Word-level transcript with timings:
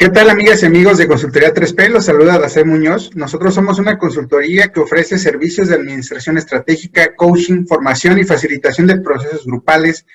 ¿Qué 0.00 0.10
tal 0.10 0.30
amigas 0.30 0.62
y 0.62 0.66
amigos 0.66 0.96
de 0.96 1.08
Consultoría 1.08 1.52
3P? 1.52 1.88
Los 1.88 2.04
saluda 2.04 2.38
Dacé 2.38 2.62
Muñoz. 2.62 3.10
Nosotros 3.16 3.52
somos 3.52 3.80
una 3.80 3.98
consultoría 3.98 4.70
que 4.70 4.78
ofrece 4.78 5.18
servicios 5.18 5.66
de 5.66 5.74
administración 5.74 6.38
estratégica, 6.38 7.16
coaching, 7.16 7.66
formación 7.66 8.16
y 8.20 8.22
facilitación 8.22 8.86
de 8.86 9.00
procesos 9.00 9.44
grupales 9.44 10.06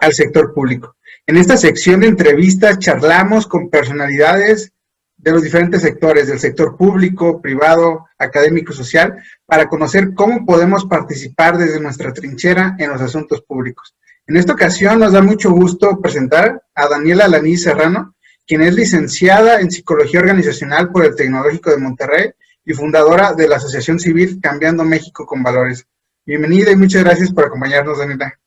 al 0.00 0.14
sector 0.14 0.54
público. 0.54 0.96
En 1.26 1.36
esta 1.36 1.58
sección 1.58 2.00
de 2.00 2.06
entrevistas 2.06 2.78
charlamos 2.78 3.46
con 3.46 3.68
personalidades 3.68 4.72
de 5.18 5.32
los 5.32 5.42
diferentes 5.42 5.82
sectores, 5.82 6.28
del 6.28 6.38
sector 6.38 6.78
público, 6.78 7.42
privado, 7.42 8.06
académico, 8.16 8.72
social, 8.72 9.22
para 9.44 9.68
conocer 9.68 10.14
cómo 10.14 10.46
podemos 10.46 10.86
participar 10.86 11.58
desde 11.58 11.78
nuestra 11.78 12.14
trinchera 12.14 12.74
en 12.78 12.88
los 12.88 13.02
asuntos 13.02 13.42
públicos. 13.42 13.94
En 14.26 14.38
esta 14.38 14.54
ocasión 14.54 14.98
nos 14.98 15.12
da 15.12 15.20
mucho 15.20 15.50
gusto 15.50 16.00
presentar 16.00 16.62
a 16.74 16.88
Daniela 16.88 17.28
Laní 17.28 17.58
Serrano, 17.58 18.15
quien 18.46 18.62
es 18.62 18.74
licenciada 18.74 19.60
en 19.60 19.70
Psicología 19.70 20.20
Organizacional 20.20 20.90
por 20.92 21.04
el 21.04 21.16
Tecnológico 21.16 21.70
de 21.70 21.78
Monterrey 21.78 22.30
y 22.64 22.72
fundadora 22.74 23.32
de 23.32 23.48
la 23.48 23.56
Asociación 23.56 23.98
Civil 23.98 24.38
Cambiando 24.40 24.84
México 24.84 25.26
con 25.26 25.42
Valores. 25.42 25.86
Bienvenida 26.24 26.70
y 26.70 26.76
muchas 26.76 27.02
gracias 27.02 27.32
por 27.32 27.44
acompañarnos, 27.44 27.98
Daniela. 27.98 28.38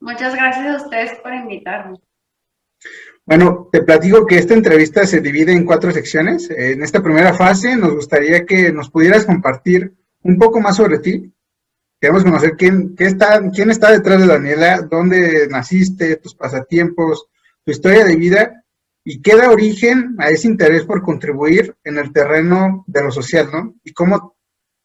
Muchas 0.00 0.34
gracias 0.34 0.66
a 0.66 0.84
ustedes 0.84 1.18
por 1.20 1.34
invitarme. 1.34 1.98
Bueno, 3.26 3.68
te 3.72 3.82
platico 3.82 4.26
que 4.26 4.38
esta 4.38 4.54
entrevista 4.54 5.06
se 5.06 5.20
divide 5.20 5.52
en 5.52 5.64
cuatro 5.64 5.92
secciones. 5.92 6.50
En 6.50 6.82
esta 6.82 7.02
primera 7.02 7.34
fase 7.34 7.76
nos 7.76 7.94
gustaría 7.94 8.44
que 8.44 8.72
nos 8.72 8.90
pudieras 8.90 9.24
compartir 9.24 9.92
un 10.22 10.38
poco 10.38 10.60
más 10.60 10.76
sobre 10.76 10.98
ti. 10.98 11.30
Queremos 12.00 12.24
conocer 12.24 12.56
quién, 12.56 12.94
qué 12.96 13.04
está, 13.04 13.40
quién 13.50 13.70
está 13.70 13.90
detrás 13.90 14.20
de 14.20 14.26
Daniela, 14.26 14.82
dónde 14.82 15.46
naciste, 15.48 16.16
tus 16.16 16.34
pasatiempos, 16.34 17.26
tu 17.64 17.70
historia 17.70 18.04
de 18.04 18.16
vida 18.16 18.63
y 19.04 19.20
qué 19.20 19.36
da 19.36 19.50
origen 19.50 20.16
a 20.18 20.28
ese 20.28 20.48
interés 20.48 20.84
por 20.84 21.02
contribuir 21.02 21.76
en 21.84 21.98
el 21.98 22.10
terreno 22.10 22.84
de 22.86 23.02
lo 23.02 23.10
social, 23.10 23.50
¿no? 23.52 23.74
Y 23.84 23.92
cómo, 23.92 24.36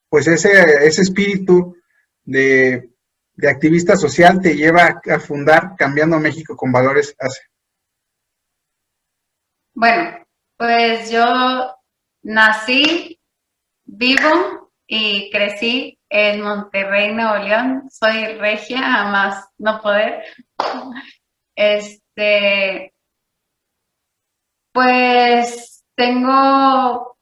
pues, 0.10 0.28
ese, 0.28 0.52
ese 0.86 1.02
espíritu 1.02 1.78
de, 2.26 2.90
activista 3.48 3.96
social 3.96 4.42
te 4.42 4.56
lleva 4.56 5.02
a 5.10 5.20
fundar 5.20 5.76
Cambiando 5.78 6.20
México 6.20 6.58
con 6.58 6.74
Valores 6.74 7.16
hace. 7.18 7.42
Bueno, 9.74 10.28
pues 10.58 11.10
yo 11.10 11.74
nací, 12.24 13.18
vivo 13.86 14.74
y 14.86 15.32
crecí 15.32 15.98
en 16.10 16.42
Monterrey, 16.42 17.14
Nuevo 17.14 17.38
León. 17.38 17.90
Soy 17.90 18.36
regia, 18.38 18.80
a 18.80 19.10
más 19.10 19.48
no 19.58 19.82
poder. 19.82 20.24
Este, 21.56 22.94
pues 24.72 25.84
tengo 25.96 27.18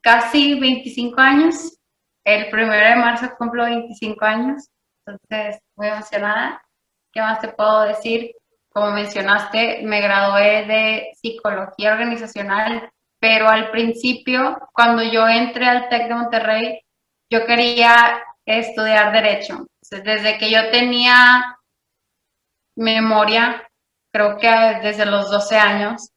casi 0.00 0.58
25 0.58 1.20
años. 1.20 1.78
El 2.24 2.50
primero 2.50 2.86
de 2.86 2.96
marzo 2.96 3.30
cumplo 3.38 3.64
25 3.64 4.24
años. 4.24 4.68
Entonces, 5.06 5.60
muy 5.76 5.88
emocionada. 5.88 6.62
¿Qué 7.12 7.20
más 7.20 7.40
te 7.40 7.48
puedo 7.48 7.82
decir? 7.82 8.32
Como 8.70 8.92
mencionaste, 8.92 9.80
me 9.82 10.00
gradué 10.00 10.66
de 10.66 11.10
psicología 11.20 11.92
organizacional, 11.92 12.90
pero 13.18 13.48
al 13.48 13.70
principio, 13.70 14.58
cuando 14.72 15.02
yo 15.02 15.26
entré 15.26 15.66
al 15.66 15.88
TEC 15.88 16.08
de 16.08 16.14
Monterrey, 16.14 16.80
yo 17.30 17.46
quería 17.46 18.22
estudiar 18.44 19.12
derecho. 19.12 19.66
desde 19.90 20.38
que 20.38 20.50
yo 20.50 20.70
tenía 20.70 21.58
memoria, 22.76 23.68
creo 24.12 24.36
que 24.36 24.48
desde 24.82 25.06
los 25.06 25.30
12 25.30 25.56
años, 25.56 26.10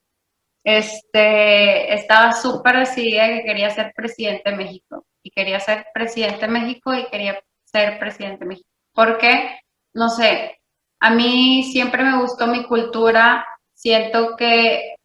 este, 0.63 1.93
estaba 1.93 2.33
súper 2.33 2.79
decidida 2.79 3.27
que 3.27 3.43
quería 3.43 3.69
ser 3.69 3.93
presidente 3.95 4.49
de 4.49 4.55
México. 4.55 5.05
Y 5.23 5.31
quería 5.31 5.59
ser 5.59 5.85
presidente 5.93 6.41
de 6.41 6.51
México 6.51 6.93
y 6.93 7.05
quería 7.07 7.39
ser 7.63 7.99
presidente 7.99 8.39
de 8.39 8.45
México. 8.45 8.69
Porque, 8.93 9.59
no 9.93 10.09
sé, 10.09 10.59
a 10.99 11.09
mí 11.11 11.63
siempre 11.71 12.03
me 12.03 12.19
gustó 12.21 12.47
mi 12.47 12.63
cultura. 12.65 13.45
Siento 13.73 14.35
que 14.35 14.95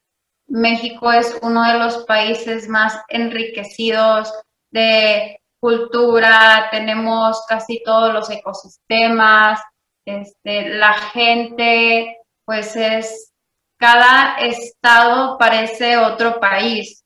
México 0.48 1.12
es 1.12 1.38
uno 1.42 1.64
de 1.64 1.78
los 1.78 2.04
países 2.04 2.69
más 2.69 2.98
enriquecidos 3.09 4.32
de 4.70 5.41
cultura, 5.60 6.69
tenemos 6.70 7.44
casi 7.48 7.82
todos 7.82 8.12
los 8.12 8.30
ecosistemas, 8.30 9.60
este, 10.04 10.69
la 10.69 10.92
gente 10.94 12.19
pues 12.44 12.76
es 12.76 13.32
cada 13.78 14.37
estado 14.38 15.38
parece 15.38 15.97
otro 15.97 16.41
país. 16.41 17.04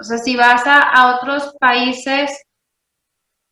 O 0.00 0.04
sea, 0.04 0.18
si 0.18 0.36
vas 0.36 0.62
a, 0.66 1.16
otros 1.16 1.54
países, 1.58 2.44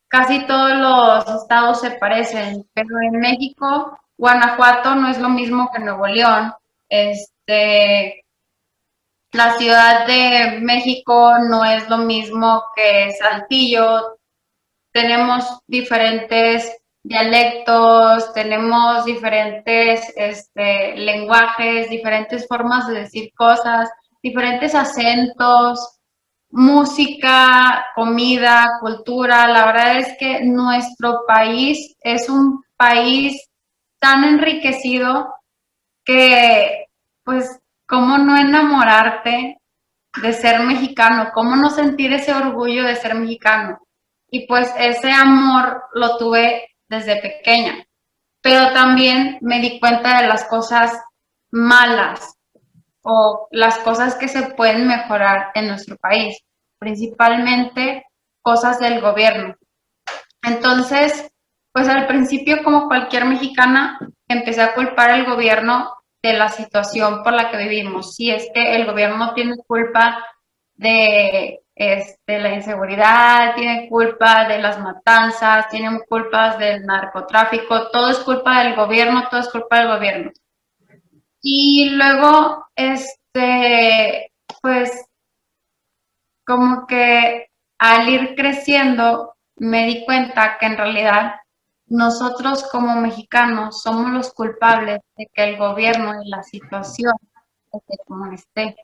casi 0.07 0.45
todos 0.47 0.73
los 0.77 1.41
estados 1.41 1.81
se 1.81 1.91
parecen, 1.91 2.67
pero 2.73 3.01
en 3.01 3.19
México, 3.19 3.97
Guanajuato 4.17 4.95
no 4.95 5.09
es 5.09 5.19
lo 5.19 5.29
mismo 5.29 5.69
que 5.73 5.79
Nuevo 5.79 6.07
León. 6.07 6.53
Este, 6.89 8.25
la 9.33 9.57
Ciudad 9.57 10.07
de 10.07 10.59
México 10.61 11.33
no 11.49 11.65
es 11.65 11.87
lo 11.89 11.97
mismo 11.97 12.63
que 12.75 13.11
Saltillo. 13.19 14.17
Tenemos 14.93 15.59
diferentes 15.67 16.77
dialectos, 17.07 18.33
tenemos 18.33 19.05
diferentes 19.05 20.13
este, 20.15 20.97
lenguajes, 20.97 21.89
diferentes 21.89 22.45
formas 22.47 22.87
de 22.87 23.01
decir 23.01 23.31
cosas, 23.33 23.89
diferentes 24.21 24.75
acentos, 24.75 25.99
música, 26.49 27.85
comida, 27.95 28.77
cultura. 28.81 29.47
La 29.47 29.65
verdad 29.67 29.97
es 29.99 30.17
que 30.17 30.43
nuestro 30.43 31.21
país 31.25 31.95
es 32.01 32.29
un 32.29 32.63
país 32.75 33.41
tan 33.99 34.25
enriquecido 34.25 35.33
que, 36.03 36.87
pues, 37.23 37.61
¿cómo 37.87 38.17
no 38.17 38.37
enamorarte 38.37 39.57
de 40.21 40.33
ser 40.33 40.59
mexicano? 40.61 41.29
¿Cómo 41.33 41.55
no 41.55 41.69
sentir 41.69 42.11
ese 42.11 42.33
orgullo 42.33 42.83
de 42.83 42.97
ser 42.97 43.15
mexicano? 43.15 43.79
Y 44.29 44.45
pues 44.45 44.73
ese 44.77 45.09
amor 45.09 45.83
lo 45.93 46.17
tuve 46.17 46.67
desde 46.89 47.21
pequeña, 47.21 47.85
pero 48.41 48.73
también 48.73 49.37
me 49.41 49.59
di 49.59 49.79
cuenta 49.79 50.21
de 50.21 50.27
las 50.27 50.45
cosas 50.45 50.91
malas 51.51 52.35
o 53.01 53.47
las 53.51 53.77
cosas 53.79 54.15
que 54.15 54.27
se 54.27 54.53
pueden 54.53 54.87
mejorar 54.87 55.51
en 55.55 55.67
nuestro 55.67 55.95
país, 55.97 56.37
principalmente 56.77 58.05
cosas 58.41 58.79
del 58.79 59.01
gobierno. 59.01 59.55
Entonces, 60.41 61.29
pues 61.71 61.87
al 61.87 62.07
principio, 62.07 62.63
como 62.63 62.87
cualquier 62.87 63.25
mexicana, 63.25 63.99
empecé 64.27 64.61
a 64.61 64.73
culpar 64.73 65.11
al 65.11 65.25
gobierno 65.25 65.93
de 66.21 66.33
la 66.33 66.49
situación 66.49 67.23
por 67.23 67.33
la 67.33 67.49
que 67.49 67.57
vivimos. 67.57 68.15
Si 68.15 68.31
es 68.31 68.49
que 68.53 68.75
el 68.75 68.85
gobierno 68.85 69.17
no 69.17 69.33
tiene 69.33 69.55
culpa 69.67 70.23
de 70.75 71.61
este, 71.77 72.39
la 72.39 72.55
inseguridad, 72.55 73.53
tiene 73.55 73.87
culpa 73.87 74.47
de 74.47 74.57
las 74.57 74.79
matanzas, 74.79 75.69
tienen 75.69 75.99
culpas 76.09 76.57
del 76.57 76.83
narcotráfico, 76.85 77.89
todo 77.91 78.09
es 78.09 78.17
culpa 78.19 78.63
del 78.63 78.75
gobierno, 78.75 79.27
todo 79.29 79.41
es 79.41 79.49
culpa 79.49 79.79
del 79.79 79.87
gobierno. 79.89 80.31
Y 81.41 81.91
luego, 81.91 82.65
este, 82.75 84.31
pues, 84.61 85.05
como 86.45 86.87
que 86.87 87.47
al 87.77 88.09
ir 88.09 88.35
creciendo, 88.35 89.35
me 89.57 89.85
di 89.85 90.03
cuenta 90.03 90.57
que 90.59 90.65
en 90.65 90.77
realidad 90.77 91.35
nosotros 91.85 92.67
como 92.71 92.95
mexicanos 92.95 93.81
somos 93.81 94.11
los 94.11 94.33
culpables 94.33 94.99
de 95.15 95.27
que 95.31 95.43
el 95.43 95.57
gobierno 95.57 96.21
y 96.23 96.29
la 96.29 96.41
situación 96.43 97.13
esté 97.71 97.97
como 98.05 98.31
esté 98.31 98.75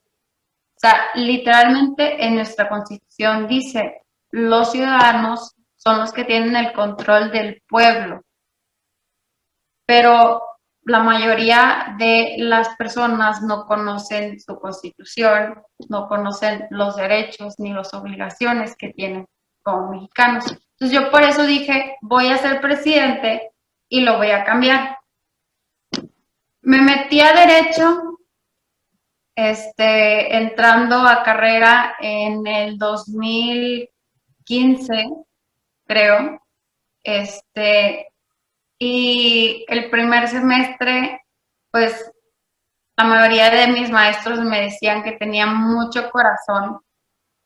sea, 0.87 1.09
literalmente 1.15 2.25
en 2.25 2.35
nuestra 2.35 2.67
constitución 2.67 3.47
dice, 3.47 4.01
los 4.31 4.71
ciudadanos 4.71 5.55
son 5.75 5.99
los 5.99 6.11
que 6.11 6.25
tienen 6.25 6.55
el 6.55 6.73
control 6.73 7.31
del 7.31 7.61
pueblo. 7.67 8.21
Pero 9.85 10.41
la 10.83 11.03
mayoría 11.03 11.95
de 11.97 12.35
las 12.37 12.75
personas 12.75 13.41
no 13.41 13.65
conocen 13.65 14.39
su 14.39 14.59
constitución, 14.59 15.61
no 15.87 16.07
conocen 16.07 16.67
los 16.69 16.95
derechos 16.95 17.55
ni 17.59 17.71
las 17.73 17.93
obligaciones 17.93 18.75
que 18.75 18.89
tienen 18.89 19.25
como 19.61 19.91
mexicanos. 19.91 20.45
Entonces 20.51 20.91
yo 20.91 21.11
por 21.11 21.23
eso 21.23 21.45
dije, 21.45 21.95
voy 22.01 22.27
a 22.27 22.37
ser 22.37 22.59
presidente 22.59 23.51
y 23.87 24.01
lo 24.01 24.17
voy 24.17 24.31
a 24.31 24.43
cambiar. 24.43 24.97
Me 26.61 26.81
metí 26.81 27.21
a 27.21 27.33
derecho 27.33 28.12
este, 29.35 30.37
entrando 30.37 31.07
a 31.07 31.23
carrera 31.23 31.95
en 31.99 32.45
el 32.45 32.77
2015, 32.77 35.09
creo. 35.85 36.39
Este, 37.03 38.07
y 38.79 39.65
el 39.67 39.89
primer 39.89 40.27
semestre, 40.27 41.21
pues 41.71 42.11
la 42.95 43.05
mayoría 43.05 43.49
de 43.49 43.67
mis 43.67 43.89
maestros 43.89 44.39
me 44.39 44.61
decían 44.61 45.03
que 45.03 45.13
tenía 45.13 45.47
mucho 45.47 46.11
corazón 46.11 46.79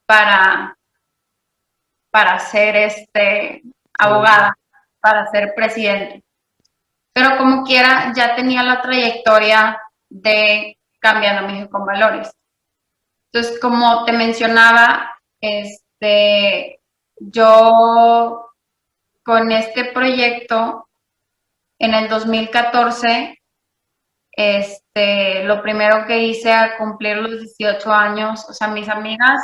para, 0.05 0.77
para 2.11 2.39
ser 2.39 2.75
este, 2.75 3.63
abogada, 3.97 4.57
para 4.99 5.27
ser 5.27 5.53
presidente. 5.55 6.23
Pero 7.13 7.37
como 7.37 7.63
quiera, 7.63 8.11
ya 8.15 8.35
tenía 8.35 8.61
la 8.61 8.81
trayectoria 8.81 9.81
de 10.09 10.76
Cambiando 10.99 11.47
México 11.47 11.71
con 11.71 11.85
Valores. 11.85 12.31
Entonces, 13.31 13.59
como 13.59 14.05
te 14.05 14.13
mencionaba, 14.13 15.11
este, 15.39 16.81
yo 17.17 18.51
con 19.23 19.51
este 19.51 19.85
proyecto 19.91 20.88
en 21.79 21.94
el 21.94 22.07
2014 22.09 23.38
este, 24.38 25.44
lo 25.45 25.63
primero 25.63 26.05
que 26.05 26.19
hice 26.19 26.53
a 26.53 26.77
cumplir 26.77 27.17
los 27.17 27.39
18 27.57 27.91
años, 27.91 28.47
o 28.47 28.53
sea, 28.53 28.67
mis 28.67 28.88
amigas, 28.88 29.41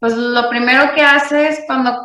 pues 0.00 0.16
lo 0.16 0.48
primero 0.48 0.94
que 0.94 1.02
haces 1.02 1.62
cuando 1.66 2.02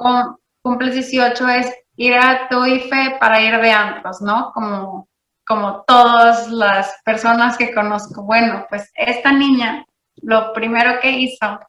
cumples 0.62 0.94
18 0.94 1.48
es 1.48 1.74
ir 1.96 2.14
a 2.14 2.50
tu 2.50 2.64
IFE 2.66 3.18
para 3.22 3.42
ir 3.42 3.58
de 3.60 3.72
antros, 3.72 4.22
¿no? 4.22 4.52
Como, 4.54 5.08
como 5.48 5.84
todas 5.88 6.50
las 6.50 6.94
personas 7.06 7.58
que 7.58 7.74
conozco. 7.74 8.24
Bueno, 8.24 8.66
pues 8.70 8.92
esta 8.94 9.32
niña, 9.32 9.86
lo 10.18 10.52
primero 10.52 11.00
que 11.00 11.12
hizo 11.12 11.60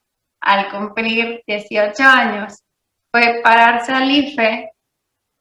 al 0.41 0.71
cumplir 0.71 1.43
18 1.47 2.03
años 2.03 2.63
fue 3.11 3.41
pararse 3.43 3.93
al 3.93 4.11
IFE 4.11 4.73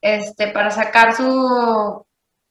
este, 0.02 0.50
para 0.50 0.70
sacar 0.70 1.16
su 1.16 2.06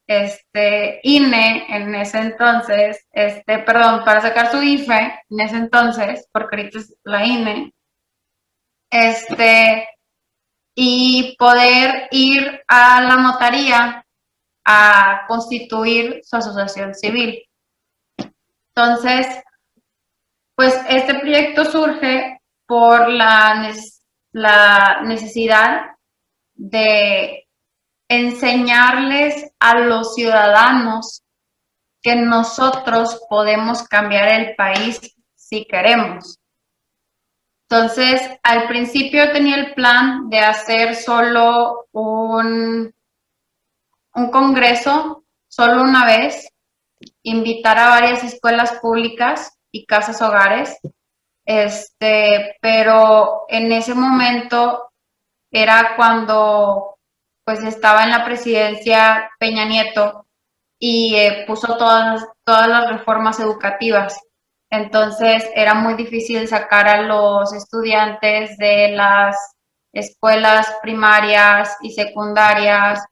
este, 0.08 1.00
INE 1.04 1.66
en 1.68 1.94
ese 1.94 2.18
entonces, 2.18 3.06
este, 3.12 3.60
perdón, 3.60 4.04
para 4.04 4.20
sacar 4.20 4.50
su 4.50 4.62
IFE 4.62 5.20
en 5.30 5.40
ese 5.40 5.56
entonces, 5.56 6.28
porque 6.32 6.56
ahorita 6.56 6.78
es 6.78 6.96
la 7.04 7.24
INE, 7.24 7.72
este, 8.90 9.88
y 10.74 11.36
poder 11.38 12.08
ir 12.10 12.62
a 12.68 13.00
la 13.02 13.16
notaría 13.16 14.05
a 14.66 15.24
constituir 15.28 16.20
su 16.24 16.36
asociación 16.36 16.94
civil. 16.94 17.42
Entonces, 18.74 19.26
pues 20.56 20.78
este 20.88 21.14
proyecto 21.20 21.64
surge 21.64 22.40
por 22.66 23.08
la, 23.08 23.72
la 24.32 25.02
necesidad 25.04 25.92
de 26.54 27.46
enseñarles 28.08 29.52
a 29.60 29.78
los 29.78 30.14
ciudadanos 30.14 31.22
que 32.02 32.16
nosotros 32.16 33.20
podemos 33.28 33.82
cambiar 33.84 34.32
el 34.32 34.56
país 34.56 35.00
si 35.34 35.64
queremos. 35.64 36.38
Entonces, 37.68 38.20
al 38.42 38.68
principio 38.68 39.32
tenía 39.32 39.56
el 39.56 39.74
plan 39.74 40.28
de 40.28 40.38
hacer 40.38 40.94
solo 40.94 41.86
un, 41.92 42.94
un 44.16 44.30
congreso, 44.30 45.24
solo 45.46 45.82
una 45.82 46.06
vez, 46.06 46.48
invitar 47.22 47.78
a 47.78 47.90
varias 47.90 48.24
escuelas 48.24 48.72
públicas 48.80 49.58
y 49.70 49.84
casas 49.84 50.22
hogares, 50.22 50.78
este, 51.44 52.56
pero 52.60 53.44
en 53.48 53.70
ese 53.72 53.94
momento 53.94 54.90
era 55.52 55.94
cuando 55.96 56.96
pues 57.44 57.62
estaba 57.62 58.04
en 58.04 58.10
la 58.10 58.24
presidencia 58.24 59.30
Peña 59.38 59.66
Nieto 59.66 60.26
y 60.78 61.14
eh, 61.14 61.44
puso 61.46 61.76
todas, 61.76 62.26
todas 62.44 62.68
las 62.68 62.88
reformas 62.88 63.38
educativas. 63.38 64.18
Entonces 64.70 65.48
era 65.54 65.74
muy 65.74 65.94
difícil 65.94 66.48
sacar 66.48 66.88
a 66.88 67.02
los 67.02 67.52
estudiantes 67.52 68.56
de 68.58 68.88
las 68.92 69.36
escuelas 69.92 70.74
primarias 70.82 71.76
y 71.82 71.92
secundarias 71.92 73.04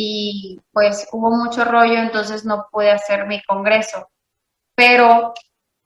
y 0.00 0.60
pues 0.72 1.08
hubo 1.10 1.32
mucho 1.32 1.64
rollo, 1.64 1.94
entonces 1.94 2.44
no 2.44 2.68
pude 2.70 2.92
hacer 2.92 3.26
mi 3.26 3.42
congreso. 3.42 4.08
Pero 4.76 5.34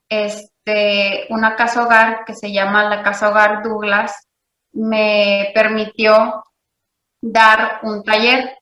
este, 0.07 1.27
una 1.31 1.57
casa 1.57 1.83
hogar 1.85 2.27
que 2.27 2.35
se 2.35 2.53
llama 2.53 2.91
la 2.91 3.03
Casa 3.03 3.31
Hogar 3.31 3.63
Douglas 3.63 4.29
me 4.73 5.51
permitió 5.55 6.45
dar 7.23 7.81
un 7.85 8.05
taller. 8.05 8.59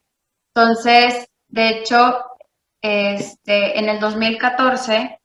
Entonces, 0.54 1.26
de 1.48 1.70
hecho, 1.70 2.24
este, 2.80 3.76
en 3.76 3.88
el 3.88 3.98
2014, 3.98 5.20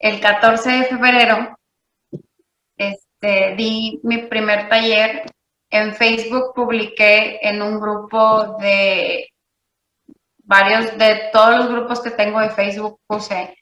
el 0.00 0.20
14 0.20 0.70
de 0.72 0.84
febrero, 0.86 1.56
este, 2.76 3.54
di 3.54 4.00
mi 4.02 4.26
primer 4.26 4.68
taller. 4.68 5.22
En 5.70 5.94
Facebook 5.94 6.52
publiqué 6.52 7.38
en 7.42 7.62
un 7.62 7.78
grupo 7.80 8.56
de 8.58 9.28
varios, 10.46 10.96
de 10.96 11.30
todos 11.32 11.56
los 11.56 11.68
grupos 11.68 12.00
que 12.00 12.10
tengo 12.10 12.40
de 12.40 12.50
Facebook, 12.50 12.98
puse 13.06 13.54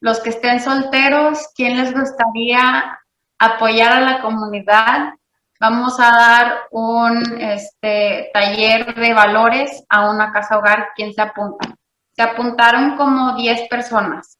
los 0.00 0.20
que 0.20 0.30
estén 0.30 0.60
solteros, 0.60 1.48
¿quién 1.54 1.76
les 1.76 1.92
gustaría 1.92 2.98
apoyar 3.38 3.92
a 3.92 4.00
la 4.00 4.20
comunidad? 4.20 5.14
Vamos 5.58 5.98
a 5.98 6.10
dar 6.10 6.52
un 6.70 7.40
este, 7.40 8.30
taller 8.32 8.94
de 8.94 9.14
valores 9.14 9.84
a 9.88 10.10
una 10.10 10.32
casa 10.32 10.58
hogar. 10.58 10.88
¿Quién 10.94 11.14
se 11.14 11.22
apunta? 11.22 11.74
Se 12.12 12.22
apuntaron 12.22 12.96
como 12.96 13.34
10 13.36 13.68
personas. 13.68 14.38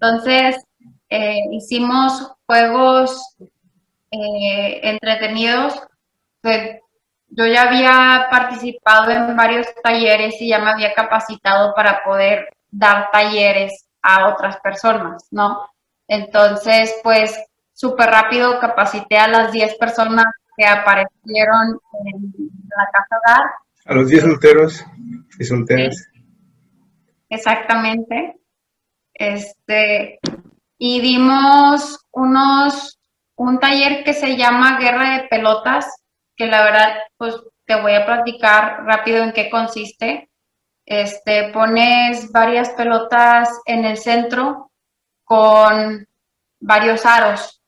Entonces, 0.00 0.64
eh, 1.10 1.40
hicimos 1.52 2.32
juegos 2.46 3.36
eh, 4.10 4.80
entretenidos. 4.82 5.82
Yo 7.28 7.46
ya 7.46 7.62
había 7.62 8.28
participado 8.30 9.10
en 9.10 9.36
varios 9.36 9.66
talleres 9.82 10.40
y 10.40 10.48
ya 10.48 10.58
me 10.58 10.70
había 10.70 10.94
capacitado 10.94 11.74
para 11.74 12.02
poder 12.04 12.48
dar 12.70 13.10
talleres 13.10 13.86
a 14.02 14.28
otras 14.28 14.58
personas, 14.60 15.26
¿no? 15.30 15.68
Entonces, 16.08 16.94
pues 17.02 17.38
súper 17.72 18.08
rápido 18.08 18.58
capacité 18.60 19.18
a 19.18 19.28
las 19.28 19.52
10 19.52 19.76
personas 19.76 20.26
que 20.56 20.66
aparecieron 20.66 21.78
en 22.04 22.32
la 22.68 22.88
casa 22.92 23.18
hogar. 23.18 23.50
A 23.84 23.94
los 23.94 24.08
10 24.08 24.22
solteros 24.22 24.84
y 25.38 25.44
solteras. 25.44 26.08
Exactamente. 27.28 28.36
Este, 29.12 30.18
y 30.78 31.00
dimos 31.00 31.98
unos, 32.12 32.98
un 33.34 33.58
taller 33.58 34.04
que 34.04 34.14
se 34.14 34.36
llama 34.36 34.78
Guerra 34.78 35.16
de 35.16 35.28
Pelotas, 35.28 35.86
que 36.36 36.46
la 36.46 36.62
verdad, 36.64 36.98
pues 37.16 37.34
te 37.66 37.80
voy 37.80 37.94
a 37.94 38.06
platicar 38.06 38.84
rápido 38.84 39.22
en 39.22 39.32
qué 39.32 39.50
consiste. 39.50 40.30
Este, 40.84 41.50
pones 41.52 42.30
varias 42.30 42.70
pelotas 42.70 43.48
en 43.64 43.84
el 43.84 43.96
centro 43.96 44.70
con 45.24 46.06
varios 46.60 47.04
aros 47.04 47.60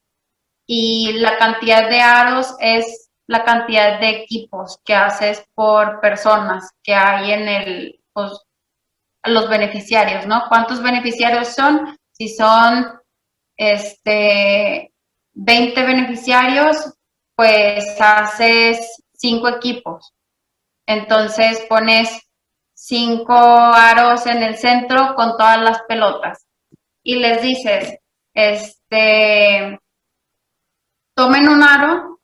y 0.66 1.14
la 1.14 1.36
cantidad 1.38 1.88
de 1.88 2.00
aros 2.00 2.54
es 2.60 3.10
la 3.26 3.44
cantidad 3.44 3.98
de 3.98 4.10
equipos 4.10 4.78
que 4.84 4.94
haces 4.94 5.44
por 5.54 6.00
personas 6.00 6.70
que 6.82 6.94
hay 6.94 7.32
en 7.32 7.48
el, 7.48 8.00
pues, 8.12 8.32
los 9.24 9.48
beneficiarios, 9.48 10.26
¿no? 10.26 10.44
¿Cuántos 10.48 10.82
beneficiarios 10.82 11.48
son? 11.48 11.98
Si 12.12 12.28
son 12.28 12.86
este, 13.56 14.92
20 15.32 15.82
beneficiarios, 15.82 16.94
pues 17.38 18.00
haces 18.00 19.00
cinco 19.12 19.46
equipos. 19.48 20.12
Entonces 20.84 21.64
pones 21.68 22.20
cinco 22.74 23.36
aros 23.36 24.26
en 24.26 24.42
el 24.42 24.56
centro 24.56 25.14
con 25.14 25.36
todas 25.36 25.60
las 25.60 25.82
pelotas 25.82 26.44
y 27.04 27.14
les 27.20 27.40
dices, 27.40 27.96
este, 28.34 29.78
tomen 31.14 31.48
un 31.48 31.62
aro 31.62 32.18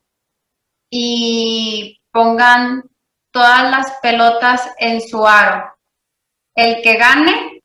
y 0.89 2.01
pongan 2.11 2.83
todas 3.31 3.71
las 3.71 3.97
pelotas 4.01 4.69
en 4.79 4.99
su 4.99 5.25
aro. 5.25 5.77
El 6.55 6.81
que 6.81 6.97
gane, 6.97 7.63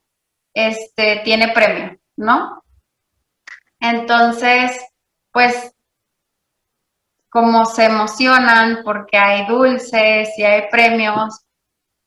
este, 0.54 1.22
tiene 1.24 1.48
premio, 1.52 1.98
¿no? 2.14 2.62
Entonces, 3.80 4.80
pues, 5.32 5.74
como 7.30 7.64
se 7.64 7.86
emocionan 7.86 8.80
porque 8.84 9.16
hay 9.16 9.46
dulces 9.46 10.30
y 10.36 10.42
hay 10.42 10.68
premios, 10.70 11.40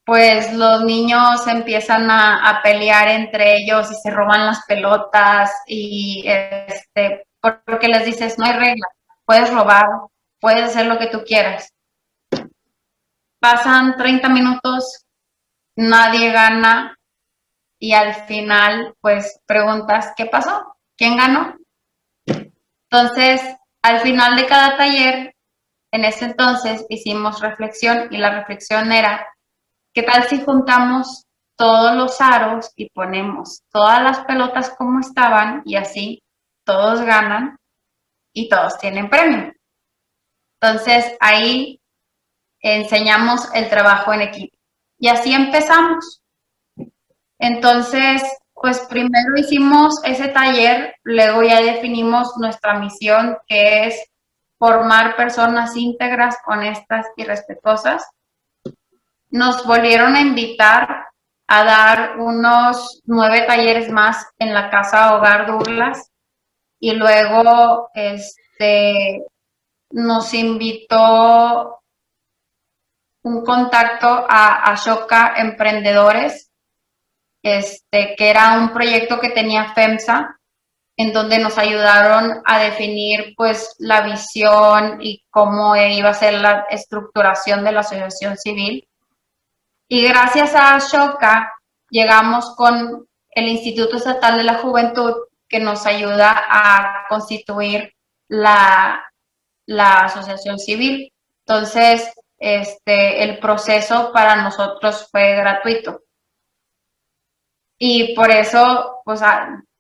pues 0.06 0.54
los 0.54 0.84
niños 0.84 1.48
empiezan 1.48 2.12
a, 2.12 2.60
pelear 2.64 3.08
entre 3.08 3.56
ellos 3.58 3.92
y 3.92 3.96
se 3.96 4.12
roban 4.12 4.46
las 4.46 4.64
pelotas 4.68 5.52
y 5.68 6.24
este, 6.28 7.26
porque 7.42 7.88
les 7.88 8.06
dices, 8.06 8.38
no 8.38 8.46
hay 8.46 8.54
reglas 8.54 8.92
puedes 9.26 9.54
robar, 9.54 9.86
puedes 10.40 10.64
hacer 10.64 10.88
lo 10.88 10.98
que 10.98 11.08
tú 11.08 11.24
quieras. 11.26 11.74
Pasan 13.40 13.96
30 13.98 14.30
minutos, 14.30 15.06
nadie 15.76 16.32
gana 16.32 16.98
y 17.80 17.94
al 17.94 18.14
final 18.26 18.96
pues 19.02 19.40
preguntas, 19.46 20.14
¿qué 20.16 20.26
pasó? 20.26 20.76
¿Quién 20.96 21.18
ganó? 21.18 21.56
Entonces, 22.90 23.42
al 23.84 24.00
final 24.00 24.36
de 24.36 24.46
cada 24.48 24.78
taller, 24.78 25.36
en 25.92 26.06
ese 26.06 26.26
entonces 26.26 26.86
hicimos 26.90 27.42
reflexión 27.42 28.08
y 28.12 28.18
la 28.18 28.40
reflexión 28.40 28.92
era, 28.92 29.28
¿qué 29.94 30.04
tal 30.04 30.24
si 30.24 30.42
juntamos 30.42 31.26
todos 31.56 31.96
los 31.96 32.20
aros 32.20 32.72
y 32.76 32.90
ponemos 32.90 33.62
todas 33.72 34.02
las 34.02 34.26
pelotas 34.26 34.74
como 34.76 35.02
estaban 35.02 35.62
y 35.66 35.76
así 35.76 36.24
todos 36.66 37.02
ganan 37.02 37.58
y 38.34 38.50
todos 38.50 38.78
tienen 38.80 39.10
premio? 39.10 39.54
Entonces 40.60 41.16
ahí 41.20 41.80
enseñamos 42.62 43.54
el 43.54 43.70
trabajo 43.70 44.14
en 44.14 44.22
equipo 44.22 44.58
y 44.98 45.10
así 45.10 45.34
empezamos. 45.34 46.22
Entonces, 47.38 48.24
pues 48.64 48.80
primero 48.88 49.36
hicimos 49.36 49.96
ese 50.06 50.30
taller, 50.30 50.96
luego 51.04 51.44
ya 51.44 51.62
definimos 51.62 52.38
nuestra 52.38 52.80
misión, 52.80 53.38
que 53.46 53.88
es 53.88 54.10
formar 54.58 55.18
personas 55.18 55.76
íntegras, 55.76 56.38
honestas 56.48 57.08
y 57.18 57.26
respetuosas. 57.26 58.10
Nos 59.30 59.66
volvieron 59.68 60.16
a 60.16 60.22
invitar 60.22 61.08
a 61.46 61.64
dar 61.66 62.20
unos 62.20 63.02
nueve 63.04 63.44
talleres 63.46 63.92
más 63.92 64.26
en 64.40 64.54
la 64.54 64.70
Casa 64.70 65.18
Hogar 65.18 65.46
Douglas 65.46 66.10
y 66.80 66.94
luego 66.94 67.90
este, 67.94 69.26
nos 69.90 70.34
invitó 70.34 71.82
un 73.24 73.44
contacto 73.44 74.08
a 74.08 74.72
Ashoka 74.72 75.34
Emprendedores 75.36 76.53
este, 77.44 78.16
que 78.16 78.30
era 78.30 78.58
un 78.58 78.74
proyecto 78.74 79.20
que 79.20 79.30
tenía 79.30 79.74
FEMSA, 79.74 80.40
en 80.96 81.12
donde 81.12 81.40
nos 81.40 81.58
ayudaron 81.58 82.42
a 82.46 82.60
definir 82.60 83.34
pues 83.36 83.76
la 83.80 84.02
visión 84.02 85.00
y 85.02 85.24
cómo 85.30 85.76
iba 85.76 86.10
a 86.10 86.14
ser 86.14 86.36
la 86.36 86.66
estructuración 86.70 87.64
de 87.64 87.72
la 87.72 87.82
asociación 87.82 88.38
civil. 88.38 88.88
Y 89.88 90.08
gracias 90.08 90.56
a 90.56 90.76
Ashoka 90.76 91.54
llegamos 91.90 92.56
con 92.56 93.08
el 93.32 93.48
Instituto 93.48 93.98
Estatal 93.98 94.38
de 94.38 94.44
la 94.44 94.56
Juventud 94.56 95.14
que 95.50 95.60
nos 95.60 95.86
ayuda 95.86 96.44
a 96.50 97.06
constituir 97.10 97.94
la, 98.28 99.04
la 99.66 100.06
asociación 100.06 100.60
civil. 100.60 101.12
Entonces, 101.46 102.12
este, 102.38 103.24
el 103.24 103.40
proceso 103.40 104.12
para 104.14 104.42
nosotros 104.42 105.08
fue 105.12 105.36
gratuito. 105.36 106.03
Y 107.86 108.16
por 108.16 108.32
eso, 108.32 109.02
pues, 109.04 109.22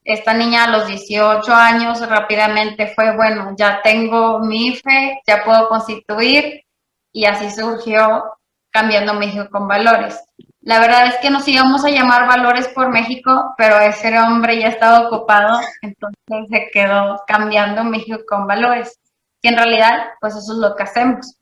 esta 0.03 0.33
niña 0.33 0.65
a 0.65 0.71
los 0.71 0.87
18 0.87 1.53
años 1.53 2.05
rápidamente 2.05 2.87
fue, 2.87 3.15
bueno, 3.15 3.55
ya 3.57 3.81
tengo 3.81 4.39
mi 4.39 4.67
IFE, 4.67 5.21
ya 5.25 5.41
puedo 5.45 5.69
constituir, 5.69 6.65
y 7.13 7.23
así 7.23 7.49
surgió 7.49 8.25
Cambiando 8.71 9.13
México 9.13 9.47
con 9.49 9.69
Valores. 9.69 10.21
La 10.59 10.81
verdad 10.81 11.07
es 11.07 11.15
que 11.19 11.29
nos 11.29 11.47
íbamos 11.47 11.85
a 11.85 11.91
llamar 11.91 12.27
Valores 12.27 12.67
por 12.67 12.89
México, 12.89 13.55
pero 13.57 13.79
ese 13.79 14.19
hombre 14.19 14.59
ya 14.59 14.67
estaba 14.67 15.07
ocupado, 15.07 15.61
entonces 15.81 16.49
se 16.49 16.71
quedó 16.73 17.23
Cambiando 17.25 17.85
México 17.85 18.19
con 18.27 18.47
Valores. 18.47 18.99
Y 19.41 19.47
en 19.47 19.55
realidad, 19.55 20.09
pues 20.19 20.35
eso 20.35 20.51
es 20.51 20.59
lo 20.59 20.75
que 20.75 20.83
hacemos. 20.83 21.37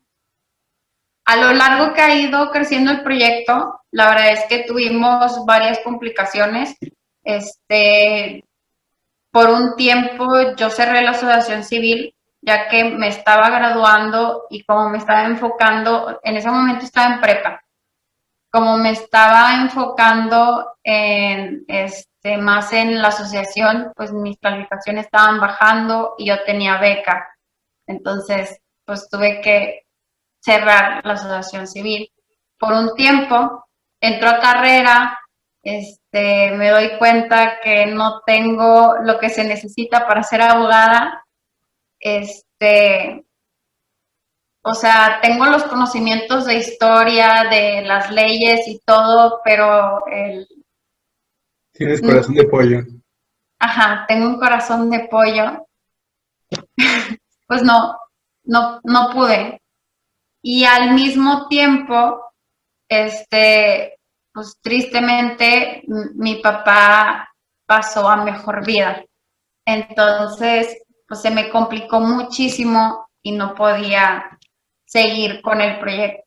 A 1.25 1.37
lo 1.37 1.53
largo 1.53 1.95
que 1.95 2.01
ha 2.01 2.13
ido 2.13 2.51
creciendo 2.51 2.91
el 2.91 3.01
proyecto, 3.01 3.80
la 3.91 4.09
verdad 4.09 4.31
es 4.31 4.45
que 4.45 4.63
tuvimos 4.63 5.45
varias 5.45 5.79
complicaciones. 5.79 6.77
Este, 7.23 8.43
por 9.31 9.49
un 9.49 9.75
tiempo 9.75 10.55
yo 10.57 10.69
cerré 10.69 11.01
la 11.01 11.11
asociación 11.11 11.63
civil 11.63 12.15
ya 12.41 12.67
que 12.67 12.83
me 12.85 13.07
estaba 13.07 13.49
graduando 13.49 14.47
y 14.49 14.63
como 14.63 14.89
me 14.89 14.97
estaba 14.97 15.25
enfocando, 15.25 16.19
en 16.23 16.37
ese 16.37 16.49
momento 16.49 16.85
estaba 16.85 17.13
en 17.13 17.21
prepa, 17.21 17.63
como 18.49 18.77
me 18.77 18.91
estaba 18.91 19.61
enfocando 19.61 20.73
en, 20.83 21.63
este, 21.67 22.37
más 22.37 22.73
en 22.73 23.01
la 23.01 23.09
asociación, 23.09 23.93
pues 23.95 24.11
mis 24.11 24.37
calificaciones 24.39 25.05
estaban 25.05 25.39
bajando 25.39 26.15
y 26.17 26.25
yo 26.25 26.43
tenía 26.43 26.77
beca. 26.79 27.27
Entonces, 27.85 28.59
pues 28.85 29.07
tuve 29.09 29.41
que 29.41 29.85
cerrar 30.39 31.05
la 31.05 31.13
asociación 31.13 31.67
civil. 31.67 32.11
Por 32.57 32.73
un 32.73 32.95
tiempo, 32.95 33.65
entro 34.01 34.29
a 34.29 34.39
carrera, 34.39 35.17
este, 35.63 36.51
me 36.51 36.69
doy 36.69 36.97
cuenta 36.97 37.59
que 37.63 37.85
no 37.85 38.21
tengo 38.25 38.95
lo 39.03 39.19
que 39.19 39.29
se 39.29 39.43
necesita 39.45 40.05
para 40.05 40.23
ser 40.23 40.41
abogada. 40.41 41.23
Este, 41.99 43.23
o 44.63 44.73
sea, 44.73 45.19
tengo 45.21 45.45
los 45.45 45.63
conocimientos 45.63 46.45
de 46.45 46.55
historia, 46.55 47.45
de 47.49 47.83
las 47.83 48.11
leyes 48.11 48.67
y 48.67 48.79
todo, 48.83 49.39
pero 49.45 50.05
el... 50.07 50.47
Tienes 51.71 52.01
corazón 52.01 52.35
de 52.35 52.43
pollo. 52.45 52.79
Ajá, 53.59 54.05
tengo 54.07 54.27
un 54.27 54.39
corazón 54.39 54.89
de 54.89 55.07
pollo. 55.07 55.65
pues 57.47 57.63
no, 57.63 57.97
no, 58.43 58.81
no 58.83 59.09
pude 59.13 59.61
y 60.41 60.63
al 60.65 60.93
mismo 60.93 61.47
tiempo, 61.47 62.30
este, 62.91 63.97
pues 64.33 64.57
tristemente 64.61 65.81
mi 66.15 66.35
papá 66.41 67.29
pasó 67.65 68.09
a 68.09 68.17
mejor 68.25 68.65
vida. 68.65 69.01
Entonces, 69.65 70.77
pues 71.07 71.21
se 71.21 71.31
me 71.31 71.49
complicó 71.49 72.01
muchísimo 72.01 73.07
y 73.23 73.31
no 73.31 73.55
podía 73.55 74.37
seguir 74.85 75.41
con 75.41 75.61
el 75.61 75.79
proyecto. 75.79 76.23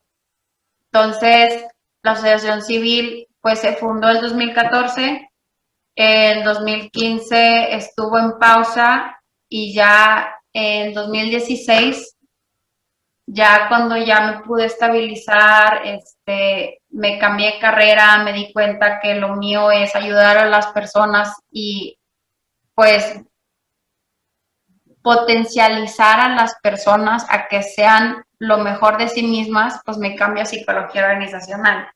Entonces, 0.91 1.65
la 2.01 2.13
asociación 2.13 2.63
civil 2.63 3.27
pues 3.41 3.59
se 3.59 3.75
fundó 3.75 4.09
en 4.09 4.21
2014, 4.21 5.29
en 5.95 6.43
2015 6.43 7.75
estuvo 7.75 8.17
en 8.17 8.39
pausa 8.39 9.21
y 9.47 9.75
ya 9.75 10.33
en 10.51 10.95
2016 10.95 12.14
ya 13.27 13.67
cuando 13.67 13.97
ya 13.97 14.21
me 14.21 14.43
pude 14.43 14.65
estabilizar, 14.65 15.81
este, 15.85 16.81
me 16.89 17.17
cambié 17.17 17.59
carrera, 17.59 18.23
me 18.23 18.33
di 18.33 18.53
cuenta 18.53 18.99
que 18.99 19.15
lo 19.15 19.35
mío 19.35 19.71
es 19.71 19.95
ayudar 19.95 20.37
a 20.37 20.45
las 20.45 20.67
personas 20.67 21.33
y 21.49 21.97
pues 22.75 23.21
potencializar 25.01 26.19
a 26.19 26.29
las 26.35 26.55
personas 26.61 27.25
a 27.29 27.47
que 27.47 27.63
sean 27.63 28.23
lo 28.39 28.57
mejor 28.57 28.97
de 28.97 29.07
sí 29.07 29.23
mismas, 29.23 29.79
pues 29.85 29.97
me 29.97 30.15
cambio 30.15 30.43
a 30.43 30.47
psicología 30.47 31.03
organizacional. 31.03 31.91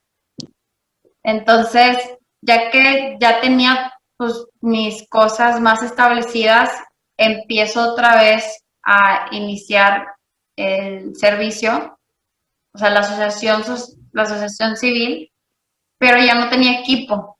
Entonces, 1.23 1.97
ya 2.41 2.69
que 2.69 3.17
ya 3.19 3.41
tenía 3.41 3.93
pues, 4.17 4.45
mis 4.61 5.07
cosas 5.09 5.59
más 5.59 5.81
establecidas, 5.83 6.71
empiezo 7.17 7.91
otra 7.91 8.15
vez 8.15 8.63
a 8.85 9.27
iniciar 9.31 10.07
el 10.59 11.15
servicio, 11.15 11.97
o 12.73 12.77
sea, 12.77 12.89
la 12.89 12.99
asociación, 12.99 13.63
la 14.11 14.23
asociación 14.23 14.75
civil, 14.75 15.31
pero 15.97 16.21
ya 16.21 16.35
no 16.35 16.49
tenía 16.49 16.81
equipo. 16.81 17.37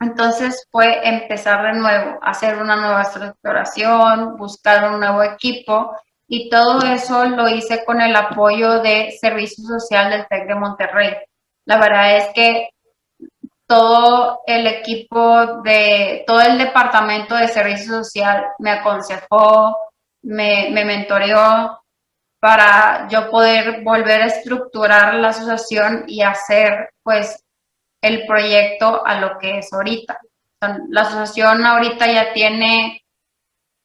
Entonces 0.00 0.66
fue 0.70 1.06
empezar 1.06 1.62
de 1.62 1.78
nuevo, 1.78 2.18
hacer 2.22 2.56
una 2.56 2.76
nueva 2.76 3.02
estructuración, 3.02 4.36
buscar 4.36 4.90
un 4.90 5.00
nuevo 5.00 5.22
equipo 5.22 5.94
y 6.26 6.48
todo 6.48 6.86
eso 6.86 7.26
lo 7.26 7.48
hice 7.48 7.84
con 7.84 8.00
el 8.00 8.16
apoyo 8.16 8.80
de 8.80 9.12
Servicio 9.20 9.64
Social 9.64 10.10
del 10.10 10.26
TEC 10.26 10.46
de 10.48 10.54
Monterrey. 10.54 11.16
La 11.66 11.78
verdad 11.78 12.16
es 12.16 12.28
que 12.34 12.70
todo 13.66 14.40
el 14.46 14.66
equipo 14.66 15.62
de, 15.62 16.24
todo 16.26 16.40
el 16.40 16.56
departamento 16.56 17.34
de 17.34 17.48
Servicio 17.48 18.02
Social 18.02 18.44
me 18.58 18.70
aconsejó, 18.70 19.76
me, 20.22 20.70
me 20.70 20.84
mentoreó, 20.84 21.79
para 22.40 23.06
yo 23.08 23.30
poder 23.30 23.82
volver 23.84 24.22
a 24.22 24.26
estructurar 24.26 25.14
la 25.14 25.28
asociación 25.28 26.04
y 26.08 26.22
hacer 26.22 26.90
pues 27.02 27.44
el 28.02 28.26
proyecto 28.26 29.04
a 29.06 29.20
lo 29.20 29.38
que 29.38 29.58
es 29.58 29.72
ahorita. 29.72 30.18
La 30.88 31.02
asociación 31.02 31.64
ahorita 31.64 32.06
ya 32.10 32.32
tiene, 32.32 33.02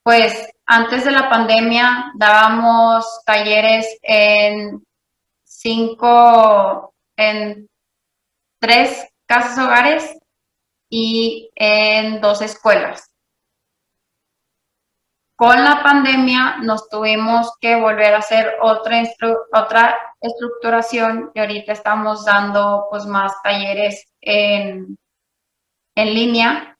pues 0.03 0.49
antes 0.65 1.05
de 1.05 1.11
la 1.11 1.29
pandemia 1.29 2.11
dábamos 2.15 3.21
talleres 3.25 3.97
en 4.01 4.83
cinco, 5.43 6.93
en 7.17 7.67
tres 8.59 9.05
casas 9.27 9.57
hogares 9.59 10.17
y 10.89 11.49
en 11.55 12.21
dos 12.21 12.41
escuelas. 12.41 13.14
Con 15.37 15.65
la 15.65 15.83
pandemia 15.83 16.57
nos 16.61 16.87
tuvimos 16.87 17.51
que 17.59 17.75
volver 17.75 18.13
a 18.13 18.19
hacer 18.19 18.53
otra, 18.61 19.03
otra 19.51 19.97
estructuración 20.21 21.31
y 21.33 21.39
ahorita 21.41 21.73
estamos 21.73 22.23
dando 22.23 22.87
pues 22.89 23.05
más 23.05 23.33
talleres 23.43 24.07
en, 24.21 24.97
en 25.95 26.13
línea. 26.13 26.77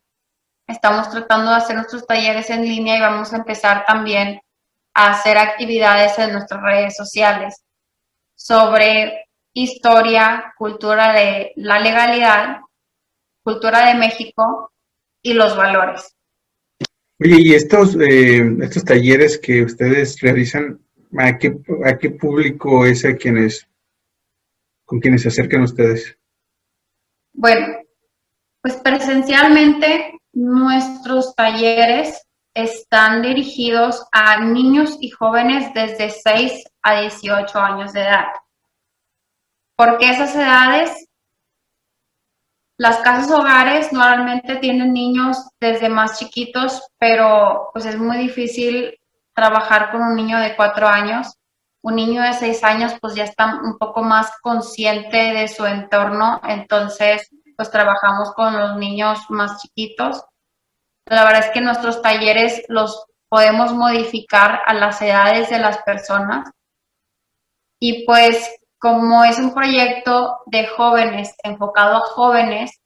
Estamos 0.68 1.10
tratando 1.10 1.52
de 1.52 1.58
hacer 1.58 1.76
nuestros 1.76 2.08
talleres 2.08 2.50
en 2.50 2.64
línea 2.64 2.96
y 2.96 3.02
vamos 3.02 3.34
a 3.34 3.38
empezar 3.38 3.86
también 3.86 4.40
a 4.94 5.12
hacer 5.12 5.38
actividades 5.38 6.18
en 6.18 6.32
nuestras 6.32 6.62
redes 6.62 6.96
sociales 6.96 7.62
sobre 8.36 9.26
historia, 9.54 10.54
cultura 10.58 11.12
de 11.12 11.52
la 11.58 11.80
legalidad, 11.80 12.62
cultura 13.44 13.88
de 13.88 13.96
México 13.96 14.72
y 15.22 15.34
los 15.34 15.58
valores. 15.58 16.16
Oye, 17.20 17.38
y 17.40 17.54
estos, 17.54 17.96
eh, 17.96 18.58
estos 18.62 18.84
talleres 18.84 19.38
que 19.38 19.64
ustedes 19.64 20.20
realizan, 20.20 20.80
¿a 21.18 21.38
qué, 21.38 21.58
¿a 21.86 21.98
qué 21.98 22.10
público 22.10 22.86
es 22.86 23.06
a 23.06 23.16
quienes, 23.16 23.68
con 24.84 25.00
quienes 25.00 25.22
se 25.22 25.30
acercan 25.30 25.62
ustedes? 25.62 26.18
Bueno, 27.34 27.68
pues 28.62 28.76
presencialmente 28.78 30.20
nuestros 30.34 31.34
talleres 31.36 32.22
están 32.54 33.22
dirigidos 33.22 34.06
a 34.12 34.44
niños 34.44 34.98
y 35.00 35.10
jóvenes 35.10 35.74
desde 35.74 36.10
6 36.10 36.64
a 36.82 37.02
18 37.02 37.60
años 37.60 37.94
de 37.94 38.02
edad. 38.02 38.28
Porque 39.78 40.10
esas 40.10 40.36
edades 40.36 41.08
las 42.78 42.98
casas 42.98 43.32
hogares 43.32 43.94
normalmente 43.94 44.58
tienen 44.58 44.94
niños 44.94 45.38
desde 45.60 45.88
más 45.88 46.20
chiquitos, 46.20 46.82
pero 46.98 47.70
pues 47.72 47.86
es 47.86 47.98
muy 47.98 48.18
difícil 48.18 49.00
trabajar 49.34 49.92
con 49.92 50.02
un 50.02 50.16
niño 50.16 50.40
de 50.40 50.56
cuatro 50.56 50.88
años. 50.88 51.36
Un 51.82 51.96
niño 51.96 52.22
de 52.22 52.34
seis 52.34 52.64
años 52.64 52.94
pues 53.00 53.16
ya 53.16 53.24
está 53.24 53.62
un 53.64 53.78
poco 53.78 54.02
más 54.02 54.32
consciente 54.42 55.18
de 55.34 55.48
su 55.48 55.66
entorno, 55.66 56.42
entonces 56.44 57.30
pues 57.56 57.72
trabajamos 57.72 58.34
con 58.34 58.58
los 58.58 58.76
niños 58.78 59.20
más 59.30 59.62
chiquitos. 59.62 60.24
La 61.06 61.24
verdad 61.24 61.46
es 61.46 61.52
que 61.52 61.62
nuestros 61.62 62.02
talleres 62.02 62.64
los 62.68 63.06
podemos 63.30 63.72
modificar 63.72 64.62
a 64.66 64.74
las 64.74 65.02
edades 65.02 65.50
de 65.50 65.60
las 65.60 65.78
personas. 65.84 66.50
Y 67.80 68.06
pues 68.06 68.50
como 68.86 69.24
es 69.24 69.40
un 69.40 69.52
proyecto 69.52 70.42
de 70.46 70.68
jóvenes, 70.68 71.34
enfocado 71.44 71.96
a 71.96 72.02
jóvenes, 72.02 72.80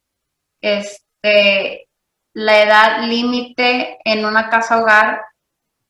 este, 0.62 1.90
la 2.34 2.64
edad 2.64 3.04
límite 3.04 3.98
en 4.06 4.24
una 4.24 4.50
casa 4.50 4.80
hogar, 4.80 5.20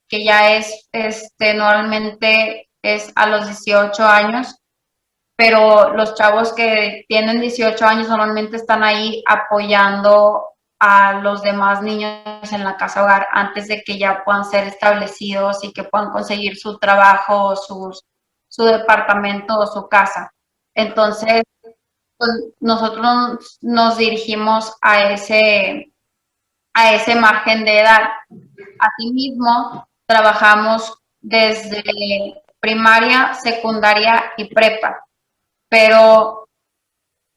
que 0.08 0.24
ya 0.24 0.56
es, 0.56 0.90
este, 0.92 1.54
normalmente 1.54 2.70
es 2.82 3.12
a 3.14 3.28
los 3.28 3.46
18 3.46 4.04
años, 4.04 4.56
pero 5.36 5.94
los 5.94 6.16
chavos 6.16 6.54
que 6.54 7.06
tienen 7.08 7.40
18 7.40 7.86
años 7.86 8.10
normalmente 8.10 8.56
están 8.56 8.84
ahí 8.84 9.24
apoyando 9.28 10.44
a 10.80 11.20
los 11.22 11.44
demás 11.44 11.84
niños 11.84 12.52
en 12.52 12.64
la 12.64 12.78
casa 12.78 13.04
hogar 13.04 13.28
antes 13.32 13.68
de 13.68 13.84
que 13.84 14.00
ya 14.00 14.24
puedan 14.26 14.46
ser 14.46 14.64
establecidos 14.70 15.64
y 15.64 15.72
que 15.72 15.84
puedan 15.84 16.10
conseguir 16.10 16.58
su 16.58 16.80
trabajo, 16.80 17.56
sus 17.56 18.04
su 18.50 18.66
departamento 18.66 19.58
o 19.58 19.68
su 19.68 19.88
casa. 19.88 20.34
Entonces, 20.76 21.44
pues, 22.18 22.32
nosotros 22.60 23.58
nos 23.62 23.98
dirigimos 23.98 24.76
a 24.82 25.12
ese, 25.14 25.94
a 26.74 26.94
ese 26.94 27.16
margen 27.16 27.64
de 27.64 27.80
edad. 27.80 28.02
Asimismo, 28.80 29.88
trabajamos 30.06 30.98
desde 31.22 32.44
primaria, 32.60 33.34
secundaria 33.36 34.34
y 34.36 34.54
prepa, 34.54 35.06
pero 35.70 36.50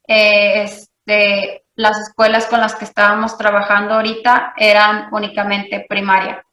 eh, 0.09 0.65
este, 0.65 1.65
las 1.77 2.01
escuelas 2.01 2.47
con 2.47 2.61
las 2.61 2.75
que 2.75 2.85
estábamos 2.85 3.39
trabajando 3.39 3.95
ahorita 3.95 4.55
eran 4.57 5.13
únicamente 5.13 5.87
primaria. 5.89 6.45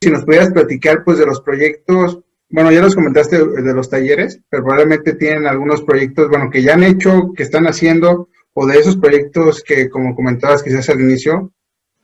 Si 0.00 0.10
nos 0.10 0.24
pudieras 0.24 0.52
platicar 0.52 1.02
pues 1.04 1.18
de 1.18 1.26
los 1.26 1.40
proyectos 1.40 2.20
bueno, 2.48 2.70
ya 2.70 2.80
nos 2.80 2.94
comentaste 2.94 3.44
de 3.44 3.74
los 3.74 3.90
talleres, 3.90 4.40
pero 4.48 4.62
probablemente 4.62 5.14
tienen 5.14 5.46
algunos 5.46 5.82
proyectos, 5.82 6.28
bueno, 6.28 6.50
que 6.50 6.62
ya 6.62 6.74
han 6.74 6.84
hecho, 6.84 7.32
que 7.36 7.42
están 7.42 7.66
haciendo, 7.66 8.28
o 8.54 8.66
de 8.66 8.78
esos 8.78 8.96
proyectos 8.96 9.62
que, 9.62 9.90
como 9.90 10.14
comentabas 10.14 10.62
quizás 10.62 10.88
al 10.88 11.00
inicio, 11.00 11.52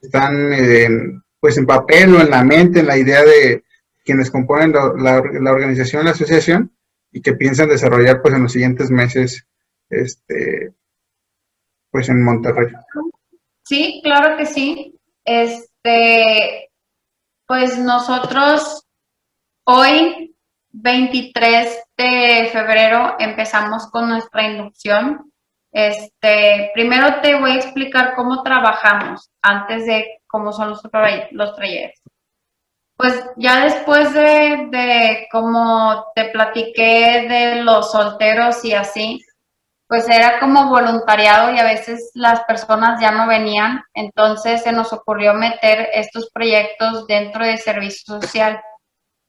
están 0.00 0.52
en, 0.52 1.22
pues 1.40 1.56
en 1.58 1.66
papel 1.66 2.14
o 2.14 2.20
en 2.20 2.30
la 2.30 2.42
mente, 2.42 2.80
en 2.80 2.88
la 2.88 2.98
idea 2.98 3.24
de 3.24 3.62
quienes 4.04 4.30
componen 4.30 4.72
la, 4.72 5.52
organización, 5.52 6.04
la 6.04 6.10
asociación, 6.10 6.72
y 7.12 7.22
que 7.22 7.34
piensan 7.34 7.68
desarrollar 7.68 8.20
pues 8.20 8.34
en 8.34 8.42
los 8.42 8.52
siguientes 8.52 8.90
meses, 8.90 9.46
este, 9.90 10.72
pues 11.90 12.08
en 12.08 12.22
Monterrey. 12.22 12.72
Sí, 13.64 14.00
claro 14.02 14.36
que 14.36 14.46
sí. 14.46 14.98
Este, 15.24 16.70
pues 17.46 17.78
nosotros 17.78 18.86
hoy 19.64 20.31
23 20.72 21.84
de 21.96 22.48
febrero 22.52 23.16
empezamos 23.18 23.88
con 23.90 24.08
nuestra 24.08 24.44
inducción. 24.44 25.30
Este, 25.70 26.70
primero 26.74 27.20
te 27.20 27.38
voy 27.38 27.52
a 27.52 27.56
explicar 27.56 28.14
cómo 28.14 28.42
trabajamos 28.42 29.30
antes 29.40 29.86
de 29.86 30.20
cómo 30.26 30.52
son 30.52 30.70
los, 30.70 30.82
los. 31.30 31.54
Pues 32.96 33.24
ya 33.36 33.64
después 33.64 34.12
de, 34.12 34.68
de 34.70 35.28
te 36.14 36.24
platiqué 36.30 37.26
de 37.28 37.62
los 37.62 37.90
solteros 37.90 38.64
y 38.64 38.74
así, 38.74 39.20
pues 39.88 40.08
era 40.08 40.40
como 40.40 40.68
voluntariado 40.68 41.52
y 41.52 41.58
a 41.58 41.64
veces 41.64 42.12
las 42.14 42.44
personas 42.44 43.00
ya 43.00 43.10
no 43.10 43.26
venían, 43.26 43.82
entonces 43.92 44.62
se 44.62 44.72
nos 44.72 44.92
ocurrió 44.92 45.34
meter 45.34 45.88
estos 45.92 46.30
proyectos 46.30 47.06
dentro 47.06 47.44
de 47.44 47.58
servicio 47.58 48.20
social. 48.20 48.62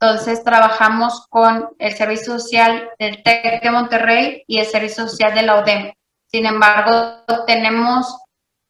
Entonces 0.04 0.44
trabajamos 0.44 1.28
con 1.30 1.70
el 1.80 1.94
Servicio 1.94 2.34
Social 2.38 2.89
del 3.00 3.24
TEC 3.24 3.63
de 3.63 3.72
Monterrey 3.72 4.44
y 4.48 4.60
el 4.60 4.66
Servicio 4.66 5.08
Social 5.08 5.34
de 5.34 5.44
la 5.44 5.62
UDEM. 5.62 5.94
Sin 6.28 6.46
embargo, 6.46 7.24
tenemos 7.48 8.13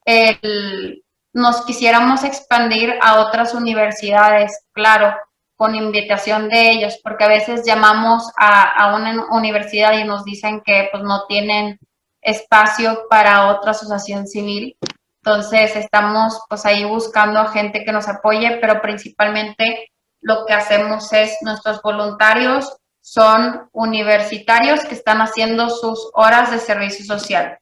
el, 0.05 1.03
nos 1.33 1.65
quisiéramos 1.65 2.23
expandir 2.23 2.93
a 3.01 3.19
otras 3.19 3.55
universidades, 3.55 4.63
claro, 4.73 5.15
con 5.55 5.73
invitación 5.73 6.49
de 6.49 6.69
ellos, 6.69 6.99
porque 7.03 7.23
a 7.23 7.29
veces 7.29 7.65
llamamos 7.65 8.31
a, 8.37 8.69
a 8.69 8.95
una 8.95 9.25
universidad 9.31 9.97
y 9.97 10.03
nos 10.03 10.23
dicen 10.25 10.61
que 10.63 10.89
pues 10.91 11.01
no 11.01 11.25
tienen 11.25 11.79
espacio 12.21 13.07
para 13.09 13.47
otra 13.47 13.71
asociación 13.71 14.27
civil. 14.27 14.77
Entonces 15.23 15.75
estamos 15.77 16.43
pues 16.47 16.63
ahí 16.67 16.83
buscando 16.83 17.39
a 17.39 17.51
gente 17.51 17.83
que 17.83 17.91
nos 17.91 18.07
apoye, 18.07 18.59
pero 18.61 18.83
principalmente 18.83 19.92
lo 20.23 20.45
que 20.45 20.53
hacemos 20.53 21.11
es, 21.13 21.37
nuestros 21.41 21.81
voluntarios 21.81 22.77
son 23.01 23.69
universitarios 23.73 24.85
que 24.85 24.95
están 24.95 25.21
haciendo 25.21 25.69
sus 25.69 26.09
horas 26.13 26.51
de 26.51 26.59
servicio 26.59 27.05
social. 27.05 27.59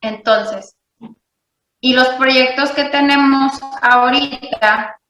Entonces, 0.00 0.76
y 1.80 1.94
los 1.94 2.08
proyectos 2.10 2.72
que 2.72 2.86
tenemos 2.86 3.52
ahorita 3.80 5.00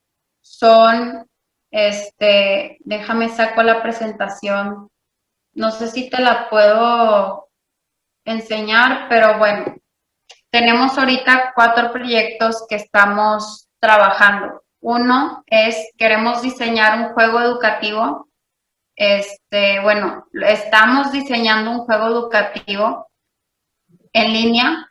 son, 0.42 1.26
este, 1.70 2.76
déjame 2.80 3.30
saco 3.30 3.62
la 3.62 3.82
presentación. 3.82 4.90
No 5.54 5.70
sé 5.70 5.88
si 5.88 6.10
te 6.10 6.20
la 6.20 6.50
puedo 6.50 7.48
enseñar, 8.26 9.08
pero 9.08 9.38
bueno, 9.38 9.76
tenemos 10.50 10.98
ahorita 10.98 11.52
cuatro 11.54 11.90
proyectos 11.92 12.66
que 12.68 12.76
estamos 12.76 13.68
trabajando. 13.80 14.62
Uno 14.80 15.44
es, 15.46 15.92
queremos 15.96 16.42
diseñar 16.42 16.98
un 16.98 17.14
juego 17.14 17.40
educativo. 17.40 18.28
Este, 18.96 19.80
bueno, 19.80 20.26
estamos 20.32 21.12
diseñando 21.12 21.70
un 21.70 21.78
juego 21.80 22.06
educativo 22.06 23.08
en 24.12 24.32
línea, 24.32 24.88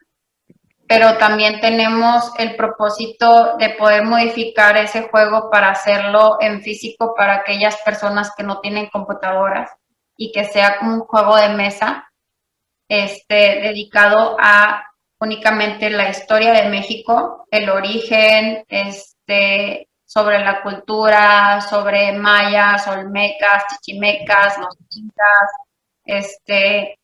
pero 0.87 1.17
también 1.17 1.59
tenemos 1.59 2.31
el 2.37 2.55
propósito 2.55 3.57
de 3.57 3.71
poder 3.71 4.03
modificar 4.05 4.77
ese 4.77 5.09
juego 5.09 5.49
para 5.51 5.71
hacerlo 5.71 6.37
en 6.39 6.61
físico 6.61 7.13
para 7.15 7.35
aquellas 7.35 7.75
personas 7.83 8.31
que 8.35 8.43
no 8.43 8.59
tienen 8.61 8.87
computadoras 8.87 9.69
y 10.15 10.31
que 10.31 10.45
sea 10.45 10.77
un 10.81 11.01
juego 11.01 11.35
de 11.35 11.49
mesa 11.49 12.09
este, 12.87 13.59
dedicado 13.61 14.37
a 14.39 14.85
únicamente 15.19 15.89
la 15.89 16.09
historia 16.09 16.53
de 16.53 16.69
México, 16.69 17.45
el 17.51 17.69
origen, 17.69 18.63
es, 18.67 19.16
este, 19.27 19.89
sobre 20.05 20.39
la 20.39 20.61
cultura, 20.61 21.61
sobre 21.61 22.13
mayas, 22.13 22.87
olmecas, 22.87 23.65
chichimecas, 23.69 24.57
los 24.57 24.75
incas, 24.91 25.51
este, 26.05 26.97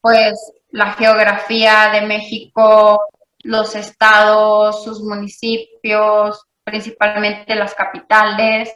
pues 0.00 0.52
la 0.70 0.92
geografía 0.92 1.90
de 1.92 2.02
México, 2.02 3.04
los 3.42 3.74
estados, 3.74 4.84
sus 4.84 5.02
municipios, 5.02 6.44
principalmente 6.64 7.54
las 7.54 7.74
capitales, 7.74 8.72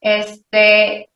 este, 0.00 1.10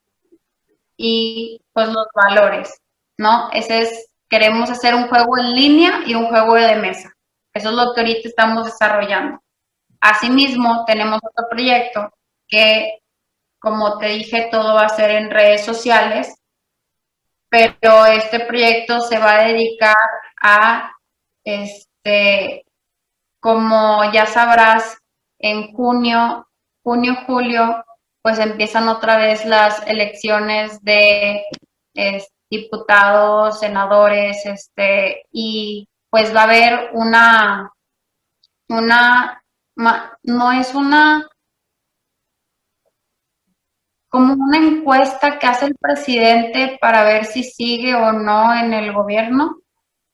y 0.97 1.61
pues 1.73 1.89
los 1.89 2.07
valores, 2.15 2.79
¿no? 3.17 3.51
Ese 3.53 3.83
es, 3.83 4.11
queremos 4.29 4.71
hacer 4.71 4.95
un 4.95 5.09
juego 5.09 5.39
en 5.39 5.55
línea 5.55 6.01
y 6.07 6.15
un 6.15 6.27
juego 6.27 6.55
de 6.55 6.77
mesa 6.77 7.13
Eso 7.55 7.71
es 7.71 7.75
lo 7.75 7.95
que 7.95 8.01
ahorita 8.01 8.29
estamos 8.29 8.65
desarrollando. 8.67 9.41
Asimismo, 10.01 10.85
tenemos 10.87 11.21
otro 11.23 11.49
proyecto 11.51 12.11
que, 12.47 13.01
como 13.59 13.99
te 13.99 14.07
dije, 14.07 14.49
todo 14.51 14.75
va 14.75 14.87
a 14.87 14.89
ser 14.89 15.11
en 15.11 15.31
redes 15.31 15.65
sociales, 15.65 16.35
pero 17.49 18.07
este 18.07 18.41
proyecto 18.41 19.01
se 19.01 19.19
va 19.19 19.37
a 19.37 19.45
dedicar 19.45 19.97
a, 20.43 20.93
este, 21.45 22.65
como 23.41 24.11
ya 24.13 24.27
sabrás, 24.27 24.99
en 25.39 25.73
junio, 25.73 26.49
junio, 26.83 27.17
julio, 27.27 27.85
pues 28.23 28.39
empiezan 28.39 28.89
otra 28.89 29.17
vez 29.19 29.45
las 29.45 29.87
elecciones 29.87 30.83
de 30.83 31.45
diputados, 32.51 33.61
senadores, 33.61 34.45
este, 34.47 35.23
y 35.31 35.89
pues 36.11 36.35
va 36.35 36.43
a 36.43 36.45
haber 36.45 36.91
una, 36.95 37.71
una, 38.69 39.43
no 40.23 40.53
es 40.53 40.75
una, 40.75 41.29
como 44.09 44.35
una 44.35 44.59
encuesta 44.59 45.39
que 45.39 45.47
hace 45.47 45.67
el 45.67 45.77
presidente 45.77 46.79
para 46.81 47.05
ver 47.05 47.25
si 47.25 47.45
sigue 47.45 47.95
o 47.95 48.13
no 48.13 48.55
en 48.55 48.73
el 48.73 48.93
gobierno. 48.93 49.61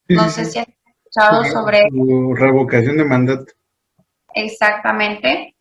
no 0.09 0.29
sé 0.29 0.45
si 0.45 0.59
has 0.59 0.69
escuchado 0.69 1.45
sobre... 1.45 1.89
Revocación 2.35 2.99
de 2.99 3.05
mandato. 3.05 3.53
Exactamente. 4.35 5.57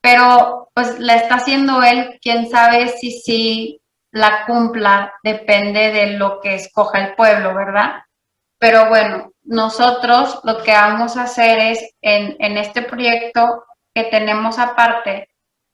Pero 0.00 0.70
pues 0.74 0.98
la 0.98 1.16
está 1.16 1.36
haciendo 1.36 1.82
él, 1.82 2.18
quién 2.22 2.48
sabe 2.48 2.88
si 2.88 3.10
sí 3.10 3.82
la 4.12 4.44
cumpla, 4.46 5.12
depende 5.22 5.92
de 5.92 6.16
lo 6.16 6.40
que 6.40 6.54
escoja 6.54 7.06
el 7.06 7.14
pueblo, 7.14 7.54
¿verdad? 7.54 8.02
Pero 8.60 8.90
bueno, 8.90 9.32
nosotros 9.42 10.38
lo 10.44 10.62
que 10.62 10.72
vamos 10.72 11.16
a 11.16 11.22
hacer 11.22 11.58
es 11.58 11.94
en, 12.02 12.36
en 12.38 12.58
este 12.58 12.82
proyecto 12.82 13.64
que 13.94 14.04
tenemos 14.04 14.58
aparte, 14.58 15.30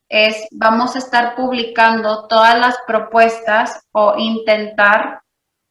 es 0.09 0.47
vamos 0.53 0.95
a 0.95 1.01
estar 1.01 1.35
publicando 1.35 2.29
todas 2.29 2.57
las 2.59 2.77
propuestas 2.87 3.85
o 3.91 4.15
intentar 4.17 5.23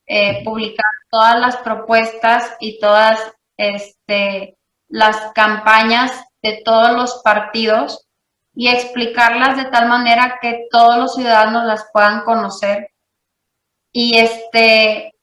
eh, 0.05 0.43
publicar 0.43 0.85
todas 1.09 1.39
las 1.39 1.55
propuestas 1.57 2.53
y 2.59 2.79
todas 2.79 3.17
este, 3.55 4.57
las 4.89 5.31
campañas 5.33 6.11
de 6.41 6.61
todos 6.65 6.91
los 6.91 7.21
partidos 7.23 8.05
y 8.53 8.67
explicarlas 8.67 9.55
de 9.55 9.65
tal 9.71 9.87
manera 9.87 10.37
que 10.41 10.67
todos 10.69 10.97
los 10.97 11.15
ciudadanos 11.15 11.63
las 11.63 11.87
puedan 11.93 12.23
conocer. 12.23 12.89
Y 13.93 14.17
este 14.17 15.14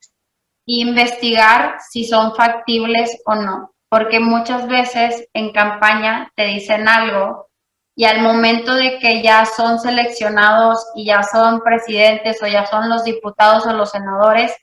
investigar 0.67 1.77
si 1.91 2.05
son 2.05 2.35
factibles 2.35 3.21
o 3.27 3.35
no, 3.35 3.73
porque 3.89 4.21
muchas 4.21 4.69
veces 4.69 5.29
en 5.35 5.53
campaña 5.53 6.31
te 6.37 6.47
dicen 6.47 6.89
algo 6.89 7.49
y 7.95 8.05
al 8.05 8.23
momento 8.23 8.75
de 8.75 8.99
que 8.99 9.23
ya 9.23 9.45
son 9.45 9.79
seleccionados 9.79 10.87
y 10.95 11.07
ya 11.07 11.23
son 11.23 11.61
presidentes 11.61 12.43
o 12.43 12.47
ya 12.47 12.67
son 12.67 12.89
los 12.89 13.05
diputados 13.05 13.67
o 13.67 13.73
los 13.73 13.91
senadores, 13.91 14.55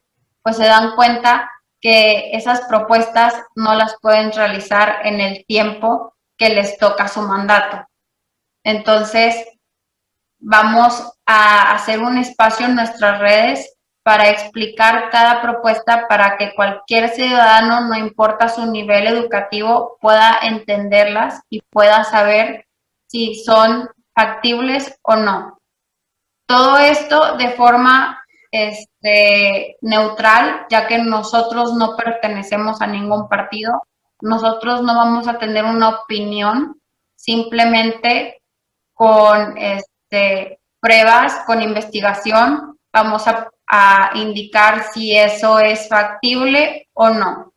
pues 0.41 0.57
se 0.57 0.65
dan 0.65 0.95
cuenta 0.95 1.49
que 1.81 2.31
esas 2.33 2.61
propuestas 2.61 3.35
no 3.55 3.75
las 3.75 3.95
pueden 4.01 4.31
realizar 4.31 5.05
en 5.05 5.21
el 5.21 5.45
tiempo 5.45 6.13
que 6.37 6.49
les 6.49 6.77
toca 6.77 7.07
su 7.07 7.21
mandato. 7.21 7.85
Entonces, 8.63 9.45
vamos 10.39 11.13
a 11.25 11.73
hacer 11.73 11.99
un 11.99 12.17
espacio 12.17 12.65
en 12.65 12.75
nuestras 12.75 13.19
redes 13.19 13.77
para 14.09 14.31
explicar 14.31 15.11
cada 15.11 15.39
propuesta 15.39 16.07
para 16.07 16.35
que 16.35 16.55
cualquier 16.55 17.09
ciudadano, 17.09 17.81
no 17.81 17.95
importa 17.95 18.49
su 18.49 18.65
nivel 18.65 19.05
educativo, 19.05 19.99
pueda 20.01 20.39
entenderlas 20.41 21.43
y 21.47 21.61
pueda 21.61 22.03
saber 22.03 22.65
si 23.05 23.35
son 23.35 23.87
factibles 24.15 24.97
o 25.03 25.15
no. 25.15 25.59
Todo 26.47 26.79
esto 26.79 27.37
de 27.37 27.51
forma 27.51 28.25
este, 28.49 29.77
neutral, 29.81 30.65
ya 30.71 30.87
que 30.87 30.97
nosotros 30.97 31.75
no 31.75 31.95
pertenecemos 31.95 32.81
a 32.81 32.87
ningún 32.87 33.29
partido, 33.29 33.83
nosotros 34.21 34.81
no 34.81 34.95
vamos 34.95 35.27
a 35.27 35.37
tener 35.37 35.65
una 35.65 35.89
opinión, 35.89 36.81
simplemente 37.15 38.41
con 38.95 39.55
este, 39.55 40.59
pruebas, 40.79 41.43
con 41.45 41.61
investigación, 41.61 42.75
vamos 42.91 43.27
a, 43.27 43.51
a 43.69 44.11
indicar 44.15 44.91
si 44.91 45.15
eso 45.15 45.59
es 45.59 45.87
factible 45.87 46.89
o 46.93 47.09
no, 47.09 47.53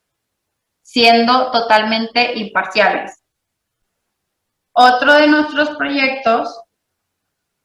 siendo 0.83 1.51
totalmente 1.51 2.39
imparciales. 2.39 3.23
Otro 4.75 5.15
de 5.15 5.27
nuestros 5.27 5.71
proyectos 5.77 6.63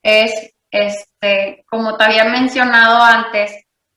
es, 0.01 0.53
este, 0.71 1.65
como 1.69 1.97
te 1.97 2.05
había 2.05 2.25
mencionado 2.25 3.01
antes, 3.01 3.51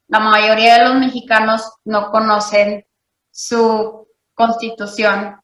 la 0.08 0.18
mayoría 0.18 0.78
de 0.78 0.84
los 0.86 0.94
mexicanos 0.96 1.72
no 1.84 2.10
conocen 2.10 2.84
su 3.30 4.08
constitución, 4.34 5.40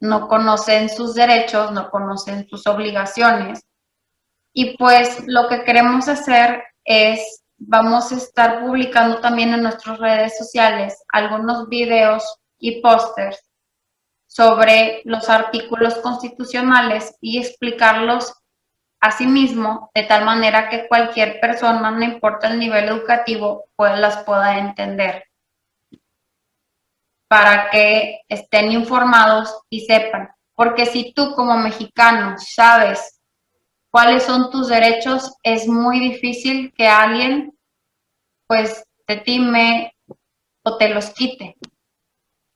no 0.00 0.26
conocen 0.26 0.88
sus 0.88 1.14
derechos, 1.14 1.70
no 1.70 1.90
conocen 1.90 2.48
sus 2.48 2.66
obligaciones. 2.66 3.60
Y 4.52 4.76
pues 4.76 5.22
lo 5.26 5.48
que 5.48 5.62
queremos 5.62 6.08
hacer 6.08 6.64
es, 6.84 7.44
vamos 7.58 8.12
a 8.12 8.16
estar 8.16 8.60
publicando 8.60 9.20
también 9.20 9.52
en 9.52 9.62
nuestras 9.62 9.98
redes 9.98 10.38
sociales 10.38 11.02
algunos 11.12 11.68
videos 11.68 12.24
y 12.58 12.80
pósters 12.80 13.42
sobre 14.26 15.02
los 15.04 15.28
artículos 15.28 15.96
constitucionales 15.96 17.16
y 17.20 17.38
explicarlos 17.38 18.34
a 19.00 19.10
sí 19.10 19.26
mismo 19.26 19.90
de 19.94 20.04
tal 20.04 20.24
manera 20.24 20.68
que 20.68 20.88
cualquier 20.88 21.40
persona, 21.40 21.90
no 21.90 22.04
importa 22.04 22.48
el 22.48 22.58
nivel 22.58 22.88
educativo, 22.88 23.66
pues 23.76 23.98
las 23.98 24.24
pueda 24.24 24.58
entender 24.58 25.24
para 27.28 27.70
que 27.70 28.22
estén 28.28 28.72
informados 28.72 29.62
y 29.68 29.80
sepan. 29.80 30.30
Porque 30.54 30.86
si 30.86 31.12
tú 31.12 31.34
como 31.34 31.56
mexicano 31.56 32.36
sabes 32.38 33.17
cuáles 33.90 34.24
son 34.24 34.50
tus 34.50 34.68
derechos, 34.68 35.34
es 35.42 35.66
muy 35.66 36.00
difícil 36.00 36.72
que 36.76 36.88
alguien 36.88 37.56
pues 38.46 38.84
te 39.06 39.16
time 39.18 39.92
o 40.62 40.76
te 40.76 40.88
los 40.88 41.10
quite. 41.10 41.56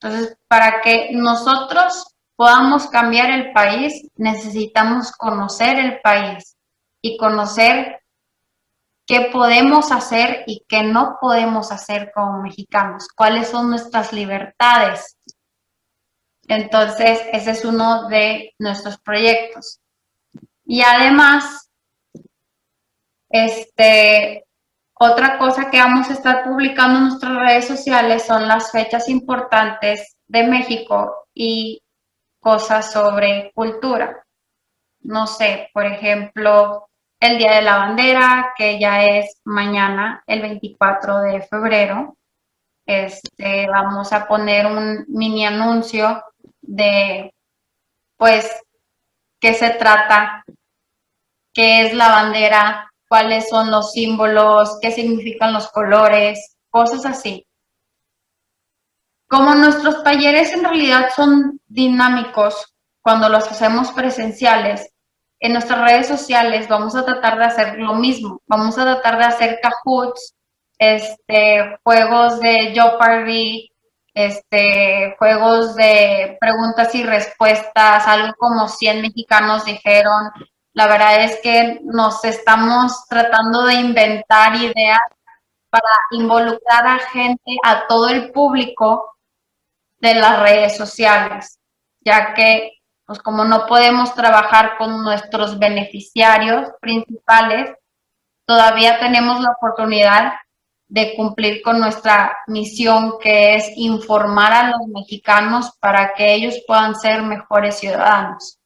Entonces, 0.00 0.36
para 0.48 0.80
que 0.80 1.10
nosotros 1.12 2.06
podamos 2.36 2.88
cambiar 2.88 3.30
el 3.30 3.52
país, 3.52 4.08
necesitamos 4.16 5.12
conocer 5.12 5.78
el 5.78 6.00
país 6.00 6.56
y 7.00 7.16
conocer 7.16 8.00
qué 9.06 9.28
podemos 9.32 9.92
hacer 9.92 10.44
y 10.46 10.64
qué 10.68 10.82
no 10.82 11.18
podemos 11.20 11.70
hacer 11.70 12.12
como 12.14 12.42
mexicanos, 12.42 13.08
cuáles 13.14 13.48
son 13.48 13.70
nuestras 13.70 14.12
libertades. 14.12 15.16
Entonces, 16.48 17.20
ese 17.32 17.50
es 17.50 17.64
uno 17.64 18.08
de 18.08 18.54
nuestros 18.58 18.98
proyectos. 18.98 19.80
Y 20.72 20.80
además, 20.80 21.70
este, 23.28 24.46
otra 24.98 25.36
cosa 25.36 25.70
que 25.70 25.76
vamos 25.76 26.08
a 26.08 26.14
estar 26.14 26.44
publicando 26.44 26.98
en 26.98 27.08
nuestras 27.08 27.36
redes 27.36 27.66
sociales 27.66 28.22
son 28.22 28.48
las 28.48 28.72
fechas 28.72 29.10
importantes 29.10 30.16
de 30.28 30.44
México 30.44 31.26
y 31.34 31.82
cosas 32.40 32.90
sobre 32.90 33.52
cultura. 33.54 34.24
No 35.00 35.26
sé, 35.26 35.68
por 35.74 35.84
ejemplo, 35.84 36.88
el 37.20 37.36
Día 37.36 37.56
de 37.56 37.62
la 37.62 37.76
Bandera, 37.76 38.54
que 38.56 38.80
ya 38.80 39.04
es 39.04 39.42
mañana, 39.44 40.24
el 40.26 40.40
24 40.40 41.20
de 41.20 41.42
febrero. 41.42 42.16
Este, 42.86 43.68
vamos 43.68 44.10
a 44.14 44.26
poner 44.26 44.64
un 44.64 45.04
mini 45.08 45.44
anuncio 45.44 46.24
de, 46.62 47.34
pues, 48.16 48.50
qué 49.38 49.52
se 49.52 49.70
trata, 49.70 50.44
qué 51.52 51.86
es 51.86 51.94
la 51.94 52.08
bandera, 52.08 52.90
cuáles 53.08 53.48
son 53.48 53.70
los 53.70 53.92
símbolos, 53.92 54.78
qué 54.80 54.90
significan 54.90 55.52
los 55.52 55.68
colores, 55.70 56.56
cosas 56.70 57.04
así. 57.06 57.46
Como 59.28 59.54
nuestros 59.54 60.02
talleres 60.02 60.52
en 60.52 60.64
realidad 60.64 61.10
son 61.14 61.60
dinámicos 61.66 62.74
cuando 63.00 63.28
los 63.28 63.50
hacemos 63.50 63.90
presenciales, 63.92 64.92
en 65.42 65.54
nuestras 65.54 65.80
redes 65.80 66.06
sociales 66.06 66.68
vamos 66.68 66.94
a 66.94 67.04
tratar 67.04 67.36
de 67.36 67.44
hacer 67.44 67.78
lo 67.78 67.94
mismo. 67.94 68.40
Vamos 68.46 68.78
a 68.78 68.84
tratar 68.84 69.18
de 69.18 69.24
hacer 69.24 69.58
cahoots, 69.60 70.34
este, 70.78 71.78
juegos 71.82 72.38
de 72.40 72.72
Jeopardy, 72.72 73.68
este, 74.14 75.16
juegos 75.18 75.74
de 75.74 76.36
preguntas 76.40 76.94
y 76.94 77.02
respuestas, 77.02 78.06
algo 78.06 78.34
como 78.38 78.68
100 78.68 79.02
mexicanos 79.02 79.64
dijeron, 79.64 80.30
la 80.74 80.86
verdad 80.86 81.24
es 81.24 81.40
que 81.42 81.80
nos 81.84 82.24
estamos 82.24 83.06
tratando 83.08 83.64
de 83.64 83.74
inventar 83.74 84.56
ideas 84.56 85.00
para 85.70 85.88
involucrar 86.12 86.86
a 86.86 86.98
gente, 86.98 87.56
a 87.64 87.86
todo 87.86 88.08
el 88.08 88.30
público, 88.32 89.12
de 90.02 90.14
las 90.16 90.40
redes 90.40 90.76
sociales, 90.76 91.58
ya 92.00 92.34
que 92.34 92.72
pues 93.06 93.20
como 93.20 93.44
no 93.44 93.66
podemos 93.66 94.14
trabajar 94.14 94.76
con 94.76 95.02
nuestros 95.02 95.58
beneficiarios 95.58 96.70
principales, 96.80 97.70
todavía 98.44 98.98
tenemos 98.98 99.40
la 99.40 99.50
oportunidad 99.50 100.32
de 100.88 101.14
cumplir 101.14 101.62
con 101.62 101.78
nuestra 101.78 102.36
misión 102.48 103.14
que 103.20 103.54
es 103.54 103.72
informar 103.76 104.52
a 104.52 104.70
los 104.70 104.88
mexicanos 104.88 105.72
para 105.78 106.14
que 106.14 106.34
ellos 106.34 106.60
puedan 106.66 106.96
ser 106.96 107.22
mejores 107.22 107.78
ciudadanos. 107.78 108.58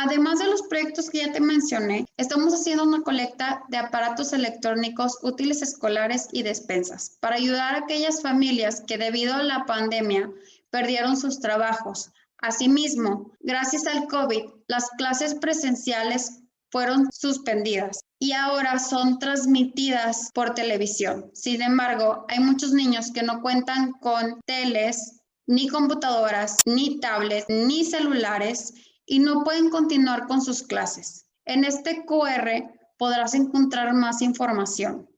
Además 0.00 0.38
de 0.38 0.46
los 0.46 0.62
proyectos 0.62 1.10
que 1.10 1.18
ya 1.18 1.32
te 1.32 1.40
mencioné, 1.40 2.06
estamos 2.16 2.54
haciendo 2.54 2.84
una 2.84 3.02
colecta 3.02 3.64
de 3.68 3.78
aparatos 3.78 4.32
electrónicos, 4.32 5.18
útiles 5.22 5.60
escolares 5.60 6.28
y 6.30 6.44
despensas 6.44 7.16
para 7.18 7.34
ayudar 7.34 7.74
a 7.74 7.78
aquellas 7.78 8.22
familias 8.22 8.80
que 8.86 8.96
debido 8.96 9.34
a 9.34 9.42
la 9.42 9.66
pandemia 9.66 10.30
perdieron 10.70 11.16
sus 11.16 11.40
trabajos. 11.40 12.12
Asimismo, 12.40 13.32
gracias 13.40 13.88
al 13.88 14.06
COVID, 14.06 14.44
las 14.68 14.88
clases 14.90 15.34
presenciales 15.34 16.42
fueron 16.70 17.08
suspendidas 17.10 17.98
y 18.20 18.34
ahora 18.34 18.78
son 18.78 19.18
transmitidas 19.18 20.30
por 20.32 20.54
televisión. 20.54 21.28
Sin 21.34 21.60
embargo, 21.60 22.24
hay 22.28 22.38
muchos 22.38 22.70
niños 22.70 23.10
que 23.10 23.24
no 23.24 23.42
cuentan 23.42 23.90
con 23.94 24.38
teles, 24.46 25.22
ni 25.48 25.66
computadoras, 25.66 26.56
ni 26.66 27.00
tablets, 27.00 27.46
ni 27.48 27.84
celulares 27.84 28.74
y 29.08 29.18
no 29.18 29.42
pueden 29.42 29.70
continuar 29.70 30.26
con 30.26 30.42
sus 30.42 30.62
clases. 30.62 31.24
En 31.46 31.64
este 31.64 32.04
QR 32.04 32.70
podrás 32.98 33.34
encontrar 33.34 33.94
más 33.94 34.20
información. 34.20 35.08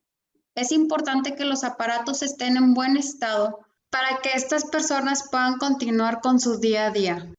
Es 0.55 0.70
importante 0.70 1.35
que 1.35 1.44
los 1.44 1.64
aparatos 1.64 2.22
estén 2.22 2.57
en 2.57 2.72
buen 2.72 2.96
estado 2.96 3.59
para 3.90 4.20
que 4.22 4.31
estas 4.35 4.64
personas 4.66 5.29
puedan 5.29 5.59
continuar 5.59 6.20
con 6.20 6.38
su 6.38 6.59
día 6.59 6.87
a 6.87 6.90
día. 6.90 7.35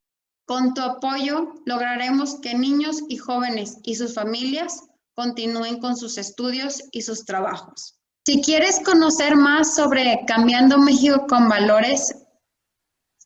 Con 0.46 0.74
tu 0.74 0.82
apoyo 0.82 1.54
lograremos 1.66 2.36
que 2.42 2.54
niños 2.54 3.02
y 3.08 3.16
jóvenes 3.16 3.78
y 3.84 3.96
sus 3.96 4.14
familias 4.14 4.84
continúen 5.16 5.80
con 5.80 5.96
sus 5.96 6.18
estudios 6.18 6.84
y 6.92 7.04
sus 7.04 7.24
trabajos. 7.26 7.98
Si 8.26 8.42
quieres 8.42 8.82
conocer 8.84 9.38
más 9.38 9.74
sobre 9.74 10.26
Cambiando 10.28 10.78
México 10.78 11.26
con 11.28 11.48
Valores, 11.48 12.14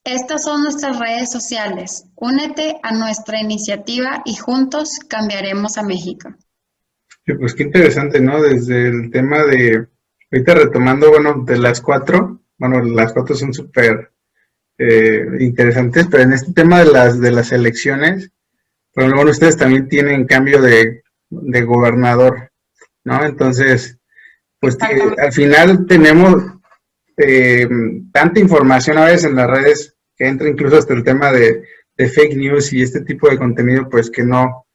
estas 0.05 0.43
son 0.43 0.63
nuestras 0.63 0.99
redes 0.99 1.31
sociales. 1.31 2.05
Únete 2.15 2.77
a 2.83 2.93
nuestra 2.93 3.41
iniciativa 3.41 4.21
y 4.23 4.35
juntos 4.35 4.99
cambiaremos 5.09 5.77
a 5.77 5.83
México. 5.83 6.33
pues 7.39 7.55
qué 7.55 7.63
interesante, 7.63 8.21
¿no? 8.21 8.41
Desde 8.41 8.87
el 8.87 9.09
tema 9.11 9.43
de, 9.43 9.87
ahorita 10.31 10.53
retomando, 10.53 11.09
bueno, 11.09 11.43
de 11.45 11.57
las 11.57 11.81
cuatro, 11.81 12.39
bueno, 12.57 12.81
las 12.83 13.13
cuatro 13.13 13.35
son 13.35 13.53
súper 13.53 14.11
eh, 14.77 15.25
interesantes, 15.39 16.07
pero 16.09 16.23
en 16.23 16.33
este 16.33 16.53
tema 16.53 16.79
de 16.79 16.91
las, 16.91 17.19
de 17.19 17.31
las 17.31 17.51
elecciones, 17.51 18.31
por 18.93 19.13
bueno, 19.13 19.31
ustedes 19.31 19.57
también 19.57 19.89
tienen 19.89 20.25
cambio 20.25 20.61
de, 20.61 21.03
de 21.29 21.61
gobernador, 21.63 22.51
¿no? 23.03 23.25
Entonces, 23.25 23.97
pues 24.59 24.77
al 25.17 25.33
final 25.33 25.85
tenemos 25.87 26.43
eh, 27.17 27.67
tanta 28.11 28.39
información 28.39 28.97
a 28.97 29.05
veces 29.05 29.25
en 29.25 29.35
las 29.35 29.49
redes 29.49 29.94
que 30.15 30.27
entra 30.27 30.49
incluso 30.49 30.77
hasta 30.77 30.93
el 30.93 31.03
tema 31.03 31.31
de, 31.31 31.63
fake 31.97 32.35
news 32.35 32.73
y 32.73 32.81
este 32.81 33.01
tipo 33.01 33.29
de 33.29 33.37
contenido, 33.37 33.87
pues 33.89 34.09
que 34.09 34.23
no, 34.23 34.65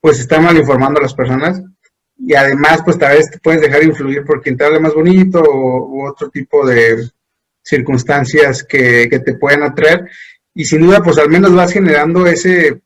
pues 0.00 0.18
está 0.18 0.40
mal 0.40 0.56
informando 0.56 0.98
a 0.98 1.04
las 1.04 1.14
personas. 1.14 1.62
Y 2.16 2.34
además, 2.34 2.82
pues 2.84 2.98
tal 2.98 3.16
vez 3.16 3.30
te 3.30 3.38
puedes 3.38 3.60
dejar 3.60 3.84
influir 3.84 4.24
por 4.24 4.42
quien 4.42 4.56
te 4.56 4.64
hable 4.64 4.80
más 4.80 4.92
bonito 4.92 5.40
o 5.40 6.08
otro 6.08 6.30
tipo 6.30 6.66
de 6.66 7.08
circunstancias 7.62 8.64
que, 8.64 9.08
te 9.24 9.34
pueden 9.34 9.62
atraer. 9.62 10.08
Y 10.52 10.64
sin 10.64 10.80
duda, 10.80 11.00
pues 11.00 11.18
al 11.18 11.28
menos 11.28 11.54
vas 11.54 11.72
generando 11.72 12.26
ese, 12.26 12.82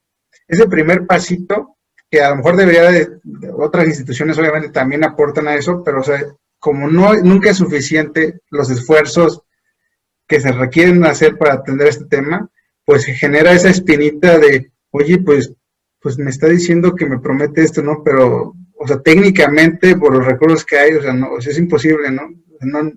ese 0.46 0.66
primer 0.66 1.06
pasito 1.06 1.76
que 2.10 2.20
a 2.20 2.28
lo 2.28 2.36
mejor 2.36 2.56
debería 2.56 2.90
de, 2.90 3.08
otras 3.56 3.86
instituciones 3.86 4.36
obviamente 4.38 4.68
también 4.68 5.02
aportan 5.02 5.48
a 5.48 5.54
eso, 5.54 5.82
pero 5.82 6.00
o 6.00 6.04
sea, 6.04 6.22
como 6.58 6.86
no, 6.88 7.14
nunca 7.14 7.50
es 7.50 7.56
suficiente 7.56 8.40
los 8.50 8.68
esfuerzos 8.70 9.42
que 10.32 10.40
se 10.40 10.50
requieren 10.50 11.04
hacer 11.04 11.36
para 11.36 11.52
atender 11.52 11.88
este 11.88 12.06
tema, 12.06 12.48
pues 12.86 13.04
genera 13.04 13.52
esa 13.52 13.68
espinita 13.68 14.38
de, 14.38 14.72
oye, 14.90 15.18
pues, 15.18 15.52
pues 16.00 16.16
me 16.16 16.30
está 16.30 16.46
diciendo 16.46 16.94
que 16.94 17.04
me 17.04 17.18
promete 17.18 17.60
esto, 17.62 17.82
¿no? 17.82 18.02
Pero, 18.02 18.54
o 18.78 18.88
sea, 18.88 19.02
técnicamente, 19.02 19.94
por 19.94 20.16
los 20.16 20.24
recursos 20.24 20.64
que 20.64 20.78
hay, 20.78 20.94
o 20.94 21.02
sea, 21.02 21.12
no, 21.12 21.36
es 21.36 21.58
imposible, 21.58 22.10
¿no? 22.10 22.30
No, 22.60 22.92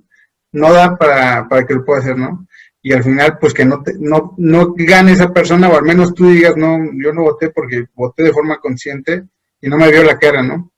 no 0.54 0.71
da 0.71 0.98
para, 0.98 1.50
para 1.50 1.67
que 1.67 1.74
lo 1.74 1.84
pueda 1.84 2.00
hacer, 2.00 2.17
¿no? 2.17 2.48
Y 2.82 2.93
al 2.93 3.04
final, 3.04 3.38
pues 3.38 3.54
que 3.54 3.65
no, 3.65 3.84
no, 4.00 4.34
no 4.38 4.74
gane 4.74 5.12
esa 5.12 5.34
persona, 5.34 5.67
o 5.67 5.76
al 5.76 5.84
menos 5.84 6.13
tú 6.13 6.30
digas, 6.30 6.56
no, 6.56 6.78
yo 7.04 7.12
no 7.12 7.24
voté 7.24 7.50
porque 7.50 7.88
voté 7.95 8.24
de 8.24 8.32
forma 8.32 8.62
consciente 8.62 9.26
y 9.60 9.67
no 9.67 9.76
me 9.78 9.91
vio 9.91 10.04
la 10.04 10.17
cara, 10.17 10.41
¿no? 10.41 10.71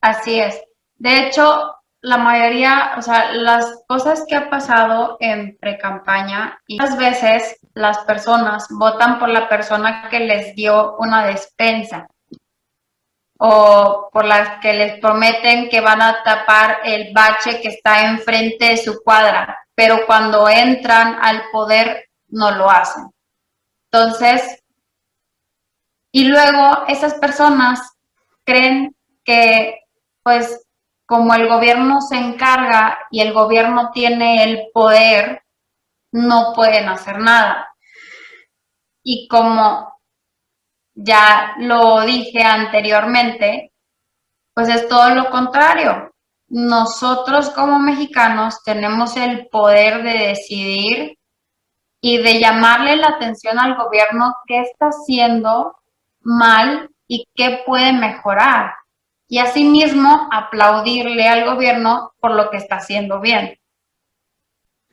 Así 0.00 0.40
es. 0.40 0.60
De 0.96 1.28
hecho, 1.28 1.76
la 2.04 2.18
mayoría, 2.18 2.92
o 2.98 3.02
sea, 3.02 3.32
las 3.32 3.82
cosas 3.88 4.26
que 4.28 4.36
ha 4.36 4.50
pasado 4.50 5.16
en 5.20 5.56
pre-campaña, 5.56 6.60
y 6.66 6.78
muchas 6.78 6.98
veces 6.98 7.58
las 7.72 7.96
personas 8.00 8.66
votan 8.68 9.18
por 9.18 9.30
la 9.30 9.48
persona 9.48 10.10
que 10.10 10.20
les 10.20 10.54
dio 10.54 10.96
una 10.98 11.24
despensa 11.24 12.06
o 13.38 14.10
por 14.12 14.26
las 14.26 14.60
que 14.60 14.74
les 14.74 15.00
prometen 15.00 15.70
que 15.70 15.80
van 15.80 16.02
a 16.02 16.22
tapar 16.22 16.80
el 16.84 17.10
bache 17.14 17.62
que 17.62 17.68
está 17.68 18.02
enfrente 18.10 18.66
de 18.66 18.76
su 18.76 19.02
cuadra, 19.02 19.58
pero 19.74 20.04
cuando 20.04 20.46
entran 20.46 21.16
al 21.22 21.44
poder 21.50 22.10
no 22.28 22.50
lo 22.50 22.68
hacen. 22.68 23.10
Entonces, 23.90 24.62
y 26.12 26.24
luego 26.26 26.84
esas 26.86 27.14
personas 27.14 27.80
creen 28.44 28.94
que 29.24 29.80
pues 30.22 30.64
como 31.06 31.34
el 31.34 31.48
gobierno 31.48 32.00
se 32.00 32.16
encarga 32.16 32.98
y 33.10 33.20
el 33.20 33.32
gobierno 33.32 33.90
tiene 33.92 34.44
el 34.44 34.70
poder, 34.72 35.42
no 36.12 36.52
pueden 36.54 36.88
hacer 36.88 37.18
nada. 37.18 37.74
Y 39.02 39.28
como 39.28 40.00
ya 40.94 41.54
lo 41.58 42.02
dije 42.02 42.42
anteriormente, 42.42 43.72
pues 44.54 44.68
es 44.68 44.88
todo 44.88 45.10
lo 45.10 45.30
contrario. 45.30 46.12
Nosotros 46.48 47.50
como 47.50 47.78
mexicanos 47.80 48.62
tenemos 48.64 49.16
el 49.16 49.48
poder 49.48 50.02
de 50.02 50.28
decidir 50.28 51.18
y 52.00 52.18
de 52.18 52.38
llamarle 52.38 52.96
la 52.96 53.08
atención 53.08 53.58
al 53.58 53.76
gobierno 53.76 54.34
qué 54.46 54.60
está 54.60 54.86
haciendo 54.86 55.76
mal 56.20 56.90
y 57.08 57.26
qué 57.34 57.62
puede 57.66 57.92
mejorar 57.92 58.72
y 59.34 59.40
asimismo 59.40 60.28
aplaudirle 60.30 61.26
al 61.26 61.44
gobierno 61.44 62.12
por 62.20 62.36
lo 62.36 62.50
que 62.50 62.56
está 62.56 62.76
haciendo 62.76 63.20
bien. 63.20 63.58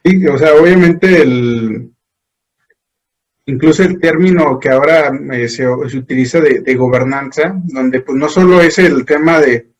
Sí, 0.03 0.25
o 0.25 0.35
sea, 0.35 0.55
obviamente 0.55 1.21
el, 1.21 1.91
incluso 3.45 3.83
el 3.83 3.99
término 3.99 4.57
que 4.57 4.69
ahora 4.69 5.11
eh, 5.31 5.47
se, 5.47 5.69
utiliza 5.69 6.41
de, 6.41 6.75
gobernanza, 6.75 7.53
donde 7.65 8.01
pues 8.01 8.17
no 8.17 8.27
solo 8.27 8.61
es 8.61 8.79
el 8.79 9.05
tema 9.05 9.39
de, 9.39 9.73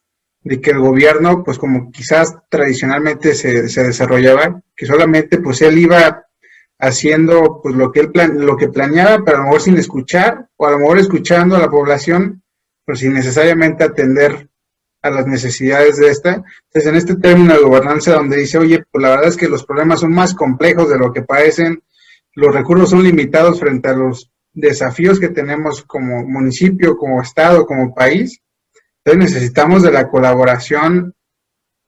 que 0.44 0.70
el 0.70 0.78
gobierno, 0.78 1.44
pues 1.44 1.58
como 1.58 1.92
quizás 1.92 2.38
tradicionalmente 2.48 3.34
se, 3.34 3.68
se, 3.68 3.84
desarrollaba, 3.84 4.62
que 4.76 4.86
solamente 4.86 5.40
pues 5.40 5.64
él 5.64 5.80
iba 5.80 6.28
haciendo 6.78 7.62
pues 7.64 7.74
lo 7.74 7.92
que 7.92 8.02
él 8.02 8.12
plan, 8.12 8.46
lo 8.46 8.56
que 8.58 8.68
planeaba, 8.68 9.26
pero 9.26 9.38
a 9.38 9.40
lo 9.40 9.46
mejor 9.46 9.62
sin 9.62 9.78
escuchar, 9.80 10.50
o 10.56 10.68
a 10.68 10.72
lo 10.72 10.78
mejor 10.78 11.00
escuchando 11.00 11.56
a 11.56 11.60
la 11.62 11.72
población, 11.72 12.44
pero 12.86 12.96
sin 12.96 13.14
necesariamente 13.14 13.84
atender 13.84 14.51
a 15.02 15.10
las 15.10 15.26
necesidades 15.28 15.98
de 15.98 16.10
esta. 16.10 16.44
Entonces, 16.66 16.86
en 16.86 16.96
este 16.96 17.16
término 17.16 17.54
de 17.54 17.64
gobernanza 17.64 18.14
donde 18.14 18.38
dice, 18.38 18.58
oye, 18.58 18.84
pues 18.92 19.02
la 19.02 19.10
verdad 19.10 19.28
es 19.28 19.38
que 19.38 19.50
los 19.50 19.66
problemas 19.66 20.02
son 20.02 20.14
más 20.14 20.34
complejos 20.34 20.90
de 20.90 20.98
lo 20.98 21.12
que 21.12 21.24
parecen, 21.24 21.84
los 22.34 22.54
recursos 22.54 22.92
son 22.92 23.04
limitados 23.04 23.60
frente 23.60 23.90
a 23.90 23.94
los 23.94 24.32
desafíos 24.54 25.20
que 25.20 25.30
tenemos 25.30 25.84
como 25.84 26.24
municipio, 26.26 26.98
como 26.98 27.22
estado, 27.22 27.66
como 27.66 27.94
país. 27.94 28.42
Entonces 29.04 29.34
necesitamos 29.34 29.82
de 29.84 29.92
la 29.92 30.10
colaboración 30.10 31.16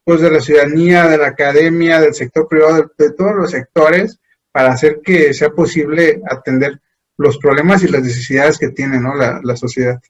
pues 0.05 0.19
de 0.19 0.31
la 0.31 0.41
ciudadanía, 0.41 1.07
de 1.07 1.17
la 1.17 1.27
academia, 1.27 2.01
del 2.01 2.13
sector 2.13 2.47
privado, 2.49 2.91
de, 2.97 3.13
todos 3.13 3.35
los 3.35 3.51
sectores, 3.51 4.19
para 4.51 4.73
hacer 4.73 4.99
que 5.01 5.33
sea 5.33 5.51
posible 5.51 6.21
atender 6.29 6.81
los 7.15 7.37
problemas 7.37 7.83
y 7.83 7.87
las 7.87 8.01
necesidades 8.01 8.57
que 8.57 8.69
tiene 8.69 8.99
¿no? 8.99 9.15
la, 9.15 9.39
la 9.41 9.55
sociedad. 9.55 10.01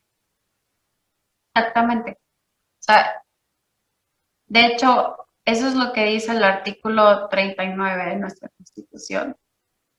Exactamente 1.54 2.23
de 4.48 4.65
hecho, 4.65 5.17
eso 5.46 5.67
es 5.67 5.76
lo 5.76 5.93
que 5.93 6.06
dice 6.06 6.32
el 6.32 6.43
artículo 6.43 7.28
39 7.30 8.06
de 8.06 8.15
nuestra 8.15 8.50
Constitución. 8.50 9.36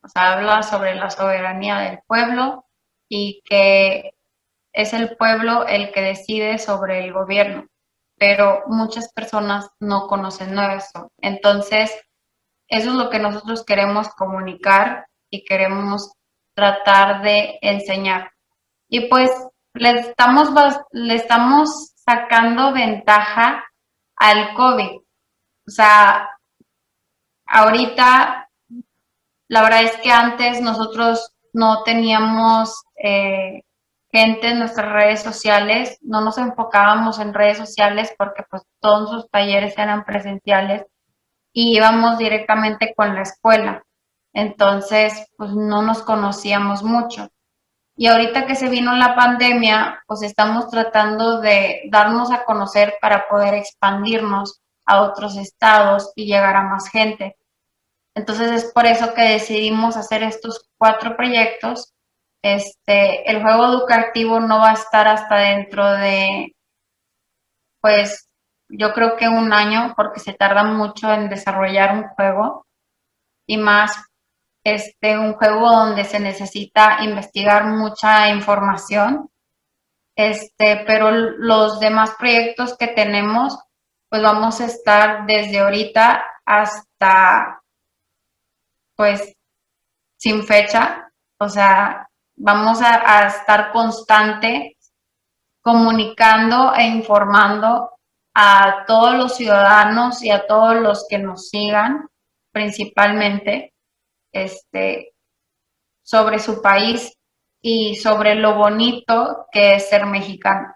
O 0.03 0.09
sea, 0.09 0.35
habla 0.35 0.63
sobre 0.63 0.95
la 0.95 1.11
soberanía 1.11 1.79
del 1.79 2.01
pueblo 2.07 2.67
y 3.09 3.43
que 3.45 4.15
es 4.73 4.93
el 4.93 5.17
pueblo 5.17 5.67
el 5.67 5.93
que 5.93 6.03
decide 6.03 6.59
sobre 6.59 7.05
el 7.05 7.13
gobierno, 7.13 7.67
pero 8.19 8.65
muchas 8.67 9.13
personas 9.13 9.71
no 9.81 10.07
conocen 10.09 10.59
eso. 10.59 11.11
Entonces, 11.19 11.93
eso 12.69 12.91
es 12.91 12.95
lo 12.95 13.09
que 13.09 13.19
nosotros 13.19 13.65
queremos 13.65 14.09
comunicar 14.11 15.07
y 15.31 15.45
queremos 15.45 16.13
tratar 16.55 17.23
de 17.23 17.59
enseñar. 17.63 18.33
Y 18.89 19.09
pues 19.09 19.31
le 19.75 19.91
estamos, 20.01 20.51
le 20.93 21.15
estamos 21.15 21.94
sacando 22.05 22.73
ventaja 22.73 23.65
al 24.17 24.55
COVID. 24.55 25.01
O 25.67 25.71
sea, 25.71 26.29
ahorita, 27.47 28.51
la 29.49 29.63
verdad 29.63 29.83
es 29.83 29.97
que 29.99 30.11
antes 30.11 30.61
nosotros 30.61 31.33
no 31.53 31.83
teníamos 31.85 32.85
eh, 33.03 33.63
gente 34.11 34.51
en 34.51 34.59
nuestras 34.59 34.93
redes 34.93 35.23
sociales, 35.23 35.99
no 36.03 36.21
nos 36.21 36.39
enfocábamos 36.39 37.19
en 37.19 37.35
redes 37.35 37.59
sociales 37.59 38.15
porque 38.19 38.45
pues 38.49 38.63
todos 38.81 39.11
sus 39.11 39.31
talleres 39.31 39.77
eran 39.79 40.05
presenciales 40.05 40.85
y 41.53 41.77
íbamos 41.77 42.19
directamente 42.19 42.95
con 42.95 43.15
la 43.15 43.23
escuela. 43.23 43.85
Entonces, 44.33 45.29
pues 45.37 45.53
no 45.53 45.83
nos 45.83 46.03
conocíamos 46.03 46.83
mucho. 46.83 47.29
Y 47.97 48.07
ahorita 48.07 48.47
que 48.47 48.57
se 48.57 48.69
vino 48.69 48.95
la 48.97 49.15
pandemia, 49.15 50.03
pues 50.07 50.23
estamos 50.23 50.69
tratando 50.69 51.41
de 51.41 51.83
darnos 51.91 52.33
a 52.33 52.45
conocer 52.45 52.95
para 53.01 53.29
poder 53.29 53.55
expandirnos 53.55 54.61
a 54.85 55.03
otros 55.03 55.37
estados 55.37 56.13
y 56.17 56.27
llegar 56.27 56.57
a 56.57 56.65
más 56.65 56.89
gente. 56.89 57.37
Entonces 58.15 58.51
es 58.51 58.73
por 58.73 58.87
eso 58.87 59.15
que 59.15 59.23
decidimos 59.23 59.97
hacer 59.97 60.23
estos 60.23 60.69
cuatro 60.77 61.17
proyectos 61.17 61.95
este, 62.45 63.31
el 63.31 63.41
juego 63.41 63.65
educativo 63.65 64.39
no 64.39 64.59
va 64.59 64.73
a 64.73 64.75
estar 64.75 65.09
hasta 65.09 65.37
dentro 65.37 65.91
de, 65.93 66.55
pues, 67.81 68.29
yo 68.69 68.93
creo 68.93 69.17
que 69.17 69.29
un 69.29 69.55
año, 69.55 69.95
porque 69.97 70.21
se 70.21 70.35
tarda 70.35 70.63
mucho 70.63 71.11
en 71.11 71.31
desarrollar 71.31 71.97
un 71.97 72.09
juego 72.11 72.67
y 73.47 73.57
más 73.57 73.97
este, 74.65 75.19
un 75.19 75.35
juego 75.35 75.71
donde 75.71 76.05
se 76.05 76.19
necesita 76.19 77.05
investigar 77.05 77.67
mucha 77.67 78.31
información. 78.31 79.31
Este, 80.17 80.85
pero 80.87 81.11
los 81.11 81.81
demás 81.81 82.13
proyectos 82.19 82.77
que 82.77 82.89
tenemos, 82.89 83.59
pues 84.09 84.23
vamos 84.23 84.61
a 84.61 84.67
estar 84.67 85.27
desde 85.27 85.59
ahorita 85.61 86.25
hasta, 86.45 87.63
pues, 88.97 89.37
sin 90.17 90.45
fecha. 90.45 91.11
O 91.39 91.49
sea, 91.49 92.09
Vamos 92.37 92.83
a, 92.83 93.27
estar 93.27 93.71
constante 93.73 94.77
comunicando 95.61 96.75
e 96.75 96.85
informando 96.85 97.91
a 98.35 98.85
todos 98.87 99.15
los 99.15 99.37
ciudadanos 99.37 100.23
y 100.23 100.31
a 100.31 100.47
todos 100.47 100.75
los 100.77 101.07
que 101.09 101.19
nos 101.19 101.49
sigan, 101.49 102.09
principalmente, 102.51 103.73
este, 104.35 105.15
sobre 106.03 106.39
su 106.39 106.61
país 106.61 107.13
y 107.63 107.95
sobre 107.97 108.35
lo 108.35 108.57
bonito 108.57 109.47
que 109.51 109.77
es 109.77 109.89
ser 109.89 110.05
mexicano. 110.05 110.75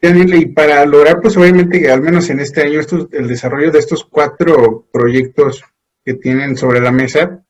y 0.00 0.46
para 0.46 0.86
lograr, 0.86 1.20
pues 1.20 1.36
obviamente, 1.36 1.90
al 1.90 2.02
menos 2.02 2.30
en 2.30 2.38
este 2.38 2.62
año, 2.62 2.80
el 3.10 3.26
desarrollo 3.26 3.72
de 3.72 3.80
estos 3.80 4.04
cuatro 4.04 4.86
proyectos 4.92 5.64
que 6.04 6.14
tienen 6.14 6.56
sobre 6.56 6.80
la 6.80 6.92
mesa, 6.92 7.46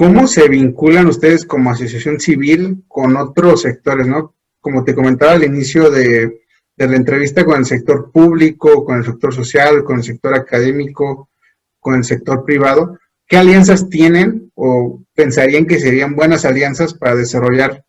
¿Cómo 0.00 0.26
se 0.26 0.48
vinculan 0.48 1.08
ustedes 1.08 1.44
como 1.44 1.70
asociación 1.70 2.20
civil 2.20 2.84
con 2.88 3.18
otros 3.18 3.60
sectores, 3.60 4.06
no? 4.06 4.34
Como 4.58 4.82
te 4.82 4.94
comentaba 4.94 5.32
al 5.32 5.44
inicio 5.44 5.90
de, 5.90 6.40
la 6.76 6.96
entrevista 6.96 7.44
con 7.44 7.58
el 7.58 7.66
sector 7.66 8.10
público, 8.10 8.82
con 8.82 8.96
el 8.96 9.04
sector 9.04 9.34
social, 9.34 9.84
con 9.84 9.98
el 9.98 10.02
sector 10.02 10.34
académico, 10.34 11.28
con 11.78 11.96
el 11.96 12.04
sector 12.04 12.46
privado, 12.46 12.98
¿qué 13.30 13.38
alianzas 13.38 13.88
tienen 13.88 14.52
o 14.54 15.00
pensarían 15.14 15.66
que 15.66 15.78
serían 15.78 16.14
buenas 16.14 16.44
alianzas 16.44 16.92
para 16.92 17.14
desarrollar 17.14 17.84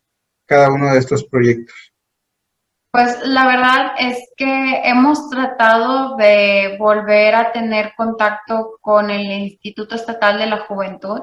cada 0.46 0.72
uno 0.72 0.90
de 0.92 0.98
estos 0.98 1.24
proyectos? 1.24 1.92
Pues 2.90 3.18
la 3.26 3.46
verdad 3.46 3.92
es 3.98 4.30
que 4.36 4.82
hemos 4.84 5.28
tratado 5.28 6.16
de 6.16 6.76
volver 6.78 7.34
a 7.34 7.52
tener 7.52 7.92
contacto 7.96 8.78
con 8.80 9.10
el 9.10 9.30
Instituto 9.42 9.96
Estatal 9.96 10.38
de 10.38 10.46
la 10.46 10.66
Juventud 10.66 11.20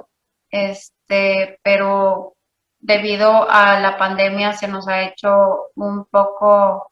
este, 0.51 1.59
pero 1.63 2.35
debido 2.79 3.49
a 3.49 3.79
la 3.79 3.97
pandemia 3.97 4.53
se 4.53 4.67
nos 4.67 4.87
ha 4.87 5.03
hecho 5.03 5.69
un 5.75 6.05
poco 6.05 6.91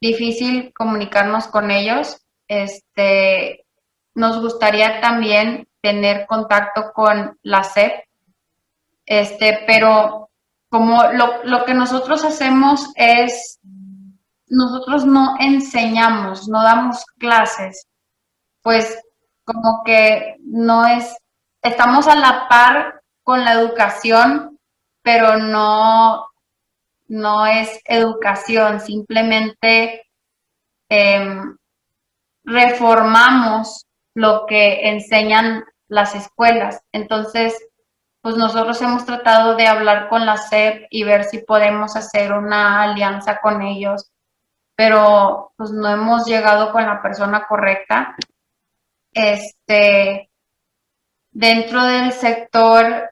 difícil 0.00 0.72
comunicarnos 0.74 1.46
con 1.48 1.70
ellos. 1.70 2.20
Este, 2.48 3.64
nos 4.14 4.40
gustaría 4.40 5.00
también 5.00 5.66
tener 5.84 6.26
contacto 6.26 6.94
con 6.94 7.38
la 7.42 7.62
SEP, 7.62 7.92
este, 9.04 9.64
pero 9.66 10.30
como 10.70 11.12
lo, 11.12 11.44
lo 11.44 11.66
que 11.66 11.74
nosotros 11.74 12.24
hacemos 12.24 12.90
es, 12.94 13.60
nosotros 14.46 15.04
no 15.04 15.36
enseñamos, 15.38 16.48
no 16.48 16.62
damos 16.62 17.04
clases, 17.18 17.86
pues 18.62 18.98
como 19.44 19.82
que 19.84 20.36
no 20.40 20.86
es 20.86 21.14
estamos 21.60 22.08
a 22.08 22.14
la 22.14 22.48
par 22.48 23.02
con 23.22 23.44
la 23.44 23.52
educación, 23.52 24.58
pero 25.02 25.36
no, 25.36 26.26
no 27.08 27.46
es 27.46 27.78
educación, 27.84 28.80
simplemente 28.80 30.06
em, 30.88 31.58
reformamos 32.42 33.84
lo 34.14 34.46
que 34.46 34.88
enseñan 34.88 35.64
las 35.88 36.14
escuelas. 36.14 36.82
Entonces, 36.92 37.56
pues 38.20 38.36
nosotros 38.36 38.80
hemos 38.82 39.04
tratado 39.04 39.56
de 39.56 39.66
hablar 39.66 40.08
con 40.08 40.26
la 40.26 40.36
SEP 40.36 40.86
y 40.90 41.04
ver 41.04 41.24
si 41.24 41.38
podemos 41.38 41.96
hacer 41.96 42.32
una 42.32 42.82
alianza 42.82 43.40
con 43.40 43.62
ellos, 43.62 44.10
pero 44.76 45.52
pues 45.56 45.70
no 45.70 45.88
hemos 45.88 46.26
llegado 46.26 46.72
con 46.72 46.84
la 46.86 47.02
persona 47.02 47.46
correcta. 47.46 48.16
Este, 49.12 50.30
Dentro 51.34 51.84
del 51.84 52.12
sector 52.12 53.10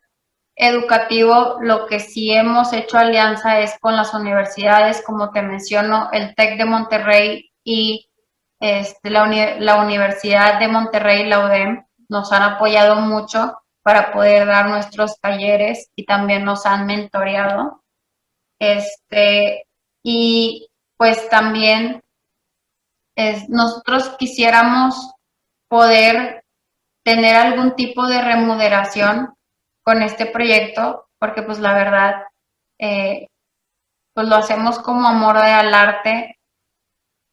educativo, 0.54 1.56
lo 1.60 1.86
que 1.86 1.98
sí 1.98 2.30
hemos 2.30 2.72
hecho 2.72 2.96
alianza 2.96 3.58
es 3.58 3.76
con 3.80 3.96
las 3.96 4.14
universidades, 4.14 5.02
como 5.04 5.32
te 5.32 5.42
menciono, 5.42 6.08
el 6.12 6.32
TEC 6.36 6.56
de 6.56 6.64
Monterrey 6.64 7.50
y 7.64 8.08
este, 8.60 9.10
la, 9.10 9.26
la 9.58 9.82
Universidad 9.82 10.60
de 10.60 10.68
Monterrey, 10.68 11.26
la 11.26 11.44
UDEM, 11.44 11.84
nos 12.12 12.30
han 12.30 12.42
apoyado 12.42 12.96
mucho 12.96 13.58
para 13.82 14.12
poder 14.12 14.46
dar 14.46 14.68
nuestros 14.68 15.18
talleres 15.18 15.90
y 15.96 16.04
también 16.04 16.44
nos 16.44 16.66
han 16.66 16.86
mentoreado. 16.86 17.82
Este, 18.60 19.66
y 20.04 20.68
pues 20.96 21.28
también 21.30 22.02
es, 23.16 23.48
nosotros 23.48 24.10
quisiéramos 24.18 25.12
poder 25.68 26.44
tener 27.02 27.34
algún 27.34 27.74
tipo 27.74 28.06
de 28.06 28.22
remuneración 28.22 29.34
con 29.82 30.02
este 30.02 30.26
proyecto, 30.26 31.08
porque 31.18 31.42
pues 31.42 31.58
la 31.58 31.74
verdad, 31.74 32.22
eh, 32.78 33.26
pues 34.14 34.28
lo 34.28 34.36
hacemos 34.36 34.78
como 34.78 35.08
amor 35.08 35.38
al 35.38 35.74
arte, 35.74 36.38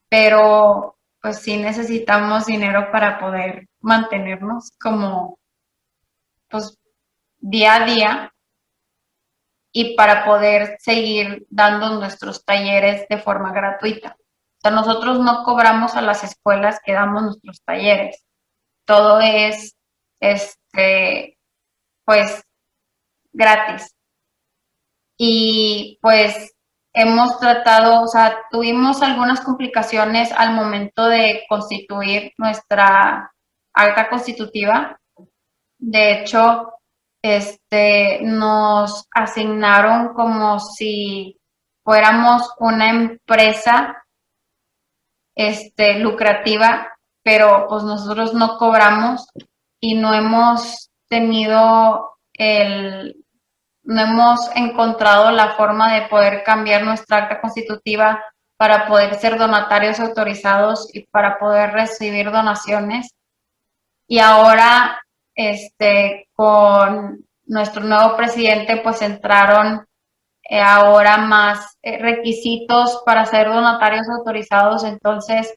pero 0.10 0.96
pues 1.22 1.40
sí 1.40 1.58
necesitamos 1.58 2.48
dinero 2.48 2.92
para 2.92 3.20
poder 3.20 3.69
mantenernos 3.82 4.72
como 4.82 5.40
pues 6.50 6.78
día 7.38 7.76
a 7.76 7.86
día 7.86 8.34
y 9.72 9.96
para 9.96 10.26
poder 10.26 10.78
seguir 10.80 11.46
dando 11.50 12.00
nuestros 12.00 12.44
talleres 12.44 13.08
de 13.08 13.20
forma 13.20 13.52
gratuita. 13.52 14.18
O 14.20 14.62
sea, 14.62 14.72
nosotros 14.72 15.20
no 15.20 15.44
cobramos 15.44 15.96
a 15.96 16.02
las 16.02 16.24
escuelas 16.24 16.80
que 16.84 16.94
damos 16.94 17.24
nuestros 17.24 17.62
talleres 17.64 18.26
todo 18.90 19.20
es, 19.22 19.76
este, 20.20 21.38
pues, 22.06 22.44
gratis. 23.32 23.96
Y 25.16 26.00
pues 26.02 26.56
hemos 26.94 27.40
tratado, 27.40 28.02
o 28.02 28.08
sea, 28.08 28.40
tuvimos 28.50 29.04
algunas 29.04 29.42
complicaciones 29.42 30.32
al 30.32 30.56
momento 30.56 31.06
de 31.06 31.44
constituir 31.48 32.34
nuestra 32.40 33.32
acta 33.82 34.10
constitutiva. 34.10 35.00
De 35.78 36.12
hecho, 36.14 36.74
este, 37.22 38.20
nos 38.22 39.08
asignaron 39.12 40.14
como 40.14 40.60
si 40.60 41.40
fuéramos 41.84 42.54
una 42.60 42.90
empresa 42.90 44.04
este, 45.36 46.00
lucrativa 46.00 46.90
pero 47.24 47.68
pues 47.70 47.84
nosotros 47.84 48.34
no 48.34 48.58
cobramos 48.58 49.28
y 49.80 49.96
no 49.96 50.14
hemos 50.14 50.90
tenido 51.08 52.18
el, 52.34 53.24
no 53.84 54.02
hemos 54.02 54.50
encontrado 54.56 55.32
la 55.32 55.56
forma 55.56 55.94
de 55.94 56.08
poder 56.08 56.44
cambiar 56.44 56.84
nuestra 56.84 57.18
acta 57.18 57.42
constitutiva 57.42 58.24
para 58.58 58.88
poder 58.88 59.14
ser 59.16 59.38
donatarios 59.38 60.00
autorizados 60.00 60.90
y 60.94 61.06
para 61.08 61.40
poder 61.40 61.72
recibir 61.72 62.32
donaciones. 62.32 63.12
Y 64.10 64.20
ahora 64.20 65.02
este, 65.36 66.28
con 66.34 67.26
nuestro 67.46 67.84
nuevo 67.84 68.18
presidente 68.18 68.82
pues 68.84 69.02
entraron 69.02 69.86
eh, 70.50 70.60
ahora 70.60 71.18
más 71.18 71.78
eh, 71.84 72.00
requisitos 72.00 73.04
para 73.06 73.26
ser 73.26 73.48
donatarios 73.48 74.10
autorizados, 74.10 74.84
entonces 74.84 75.56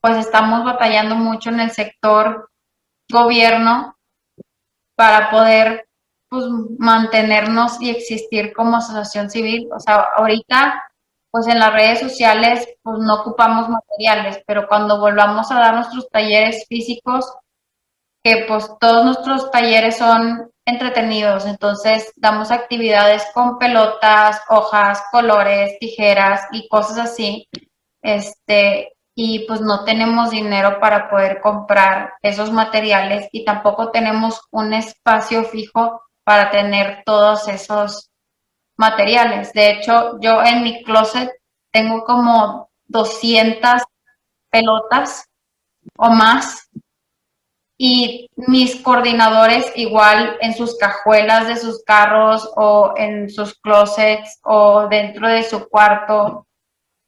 pues 0.00 0.16
estamos 0.16 0.64
batallando 0.64 1.16
mucho 1.16 1.50
en 1.50 1.60
el 1.60 1.70
sector 1.72 2.50
gobierno 3.10 3.96
para 4.94 5.30
poder 5.30 5.88
pues, 6.28 6.44
mantenernos 6.78 7.80
y 7.82 7.90
existir 7.90 8.52
como 8.52 8.76
asociación 8.76 9.28
civil. 9.28 9.68
O 9.74 9.80
sea, 9.80 10.06
ahorita 10.16 10.84
pues 11.32 11.48
en 11.48 11.58
las 11.58 11.72
redes 11.72 12.00
sociales 12.00 12.68
pues 12.82 12.98
no 13.00 13.22
ocupamos 13.22 13.68
materiales, 13.68 14.42
pero 14.46 14.68
cuando 14.68 15.00
volvamos 15.00 15.50
a 15.50 15.58
dar 15.58 15.74
nuestros 15.74 16.08
talleres 16.10 16.64
físicos, 16.68 17.26
que 18.22 18.44
pues 18.46 18.68
todos 18.80 19.04
nuestros 19.04 19.50
talleres 19.50 19.98
son 19.98 20.50
entretenidos, 20.64 21.44
entonces 21.44 22.12
damos 22.16 22.50
actividades 22.50 23.24
con 23.34 23.58
pelotas, 23.58 24.40
hojas, 24.48 25.02
colores, 25.10 25.78
tijeras 25.80 26.46
y 26.52 26.68
cosas 26.68 26.98
así. 26.98 27.48
Este, 28.00 28.92
y 29.14 29.40
pues 29.46 29.60
no 29.60 29.84
tenemos 29.84 30.30
dinero 30.30 30.78
para 30.80 31.10
poder 31.10 31.40
comprar 31.40 32.14
esos 32.22 32.50
materiales 32.52 33.28
y 33.32 33.44
tampoco 33.44 33.90
tenemos 33.90 34.40
un 34.50 34.72
espacio 34.72 35.44
fijo 35.44 36.02
para 36.24 36.50
tener 36.50 37.02
todos 37.04 37.48
esos 37.48 38.10
materiales. 38.76 39.52
De 39.52 39.70
hecho, 39.70 40.18
yo 40.20 40.42
en 40.42 40.62
mi 40.62 40.82
closet 40.84 41.30
tengo 41.72 42.04
como 42.04 42.70
200 42.86 43.82
pelotas 44.50 45.28
o 45.96 46.10
más 46.10 46.68
y 47.84 48.30
mis 48.36 48.80
coordinadores 48.80 49.72
igual 49.74 50.36
en 50.40 50.54
sus 50.54 50.78
cajuelas 50.78 51.48
de 51.48 51.56
sus 51.56 51.82
carros 51.82 52.48
o 52.54 52.94
en 52.96 53.28
sus 53.28 53.54
closets 53.58 54.38
o 54.44 54.86
dentro 54.86 55.26
de 55.26 55.42
su 55.42 55.68
cuarto, 55.68 56.46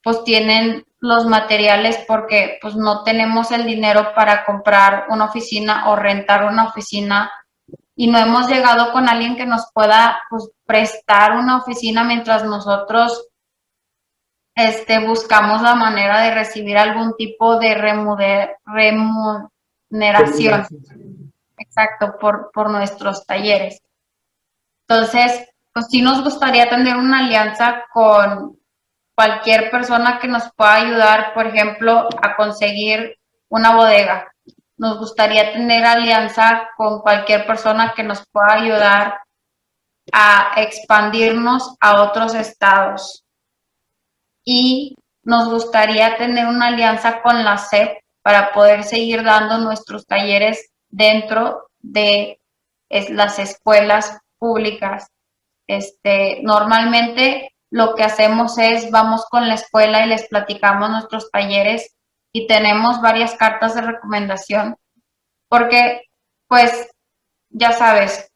pues 0.03 0.21
tienen 0.25 0.83
los 0.99 1.27
materiales 1.27 2.03
porque 2.05 2.59
pues 2.61 2.75
no 2.75 3.05
tenemos 3.05 3.51
el 3.51 3.65
dinero 3.65 4.13
para 4.13 4.43
comprar 4.43 5.05
una 5.07 5.23
oficina 5.25 5.89
o 5.89 5.95
rentar 5.95 6.43
una 6.43 6.65
oficina. 6.65 7.31
Y 7.95 8.07
no 8.07 8.19
hemos 8.19 8.49
llegado 8.49 8.91
con 8.91 9.07
alguien 9.07 9.37
que 9.37 9.45
nos 9.45 9.71
pueda 9.73 10.19
pues, 10.29 10.51
prestar 10.65 11.37
una 11.37 11.59
oficina 11.59 12.03
mientras 12.03 12.43
nosotros 12.43 13.29
este, 14.55 14.99
buscamos 14.99 15.61
la 15.61 15.75
manera 15.75 16.19
de 16.19 16.35
recibir 16.35 16.77
algún 16.77 17.15
tipo 17.15 17.59
de 17.59 17.75
remuneración. 19.89 20.67
Exacto, 21.57 22.17
por, 22.19 22.51
por 22.53 22.69
nuestros 22.69 23.25
talleres. 23.25 23.81
Entonces, 24.87 25.47
pues 25.73 25.87
sí 25.89 26.01
nos 26.01 26.23
gustaría 26.23 26.69
tener 26.69 26.95
una 26.95 27.19
alianza 27.19 27.85
con 27.93 28.57
cualquier 29.15 29.71
persona 29.71 30.19
que 30.19 30.27
nos 30.27 30.51
pueda 30.55 30.75
ayudar, 30.75 31.33
por 31.33 31.47
ejemplo, 31.47 32.07
a 32.21 32.35
conseguir 32.35 33.17
una 33.49 33.75
bodega. 33.75 34.31
Nos 34.77 34.99
gustaría 34.99 35.53
tener 35.53 35.85
alianza 35.85 36.69
con 36.75 37.01
cualquier 37.01 37.47
persona 37.47 37.93
que 37.95 38.03
nos 38.03 38.25
pueda 38.31 38.53
ayudar 38.53 39.19
a 40.11 40.53
expandirnos 40.57 41.75
a 41.79 42.03
otros 42.03 42.35
estados. 42.35 43.23
Y 44.43 44.95
nos 45.23 45.49
gustaría 45.49 46.17
tener 46.17 46.45
una 46.45 46.67
alianza 46.67 47.21
con 47.21 47.43
la 47.43 47.57
SEP 47.57 47.97
para 48.25 48.51
poder 48.53 48.83
seguir 48.83 49.23
dando 49.23 49.59
nuestros 49.59 50.07
talleres 50.07 50.71
dentro 50.89 51.69
de 51.77 52.39
las 52.89 53.37
escuelas 53.37 54.17
públicas. 54.39 55.11
Este, 55.67 56.39
normalmente 56.41 57.51
lo 57.69 57.93
que 57.93 58.03
hacemos 58.03 58.57
es 58.57 58.89
vamos 58.89 59.27
con 59.29 59.47
la 59.47 59.53
escuela 59.53 60.03
y 60.03 60.09
les 60.09 60.27
platicamos 60.27 60.89
nuestros 60.89 61.29
talleres 61.29 61.95
y 62.33 62.47
tenemos 62.47 62.99
varias 62.99 63.35
cartas 63.35 63.75
de 63.75 63.81
recomendación 63.81 64.75
porque 65.47 66.01
pues 66.47 66.89
ya 67.49 67.73
sabes, 67.73 68.31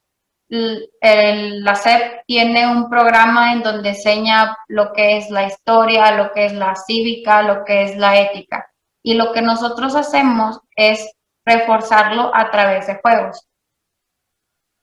la 0.50 1.76
SEP 1.76 2.26
tiene 2.28 2.68
un 2.68 2.92
programa 2.92 3.54
en 3.54 3.64
donde 3.64 3.90
enseña 3.90 4.56
lo 4.68 4.94
que 4.94 5.18
es 5.18 5.32
la 5.32 5.48
historia, 5.48 6.12
lo 6.12 6.32
que 6.32 6.46
es 6.46 6.54
la 6.54 6.76
cívica, 6.76 7.42
lo 7.42 7.66
que 7.66 7.84
es 7.86 7.98
la 7.98 8.20
ética. 8.20 8.70
Y 9.04 9.14
lo 9.16 9.32
que 9.32 9.42
nosotros 9.42 9.96
hacemos 9.96 10.60
es 10.76 11.12
reforzarlo 11.46 12.32
a 12.36 12.52
través 12.52 12.88
de 12.88 13.00
juegos. 13.02 13.48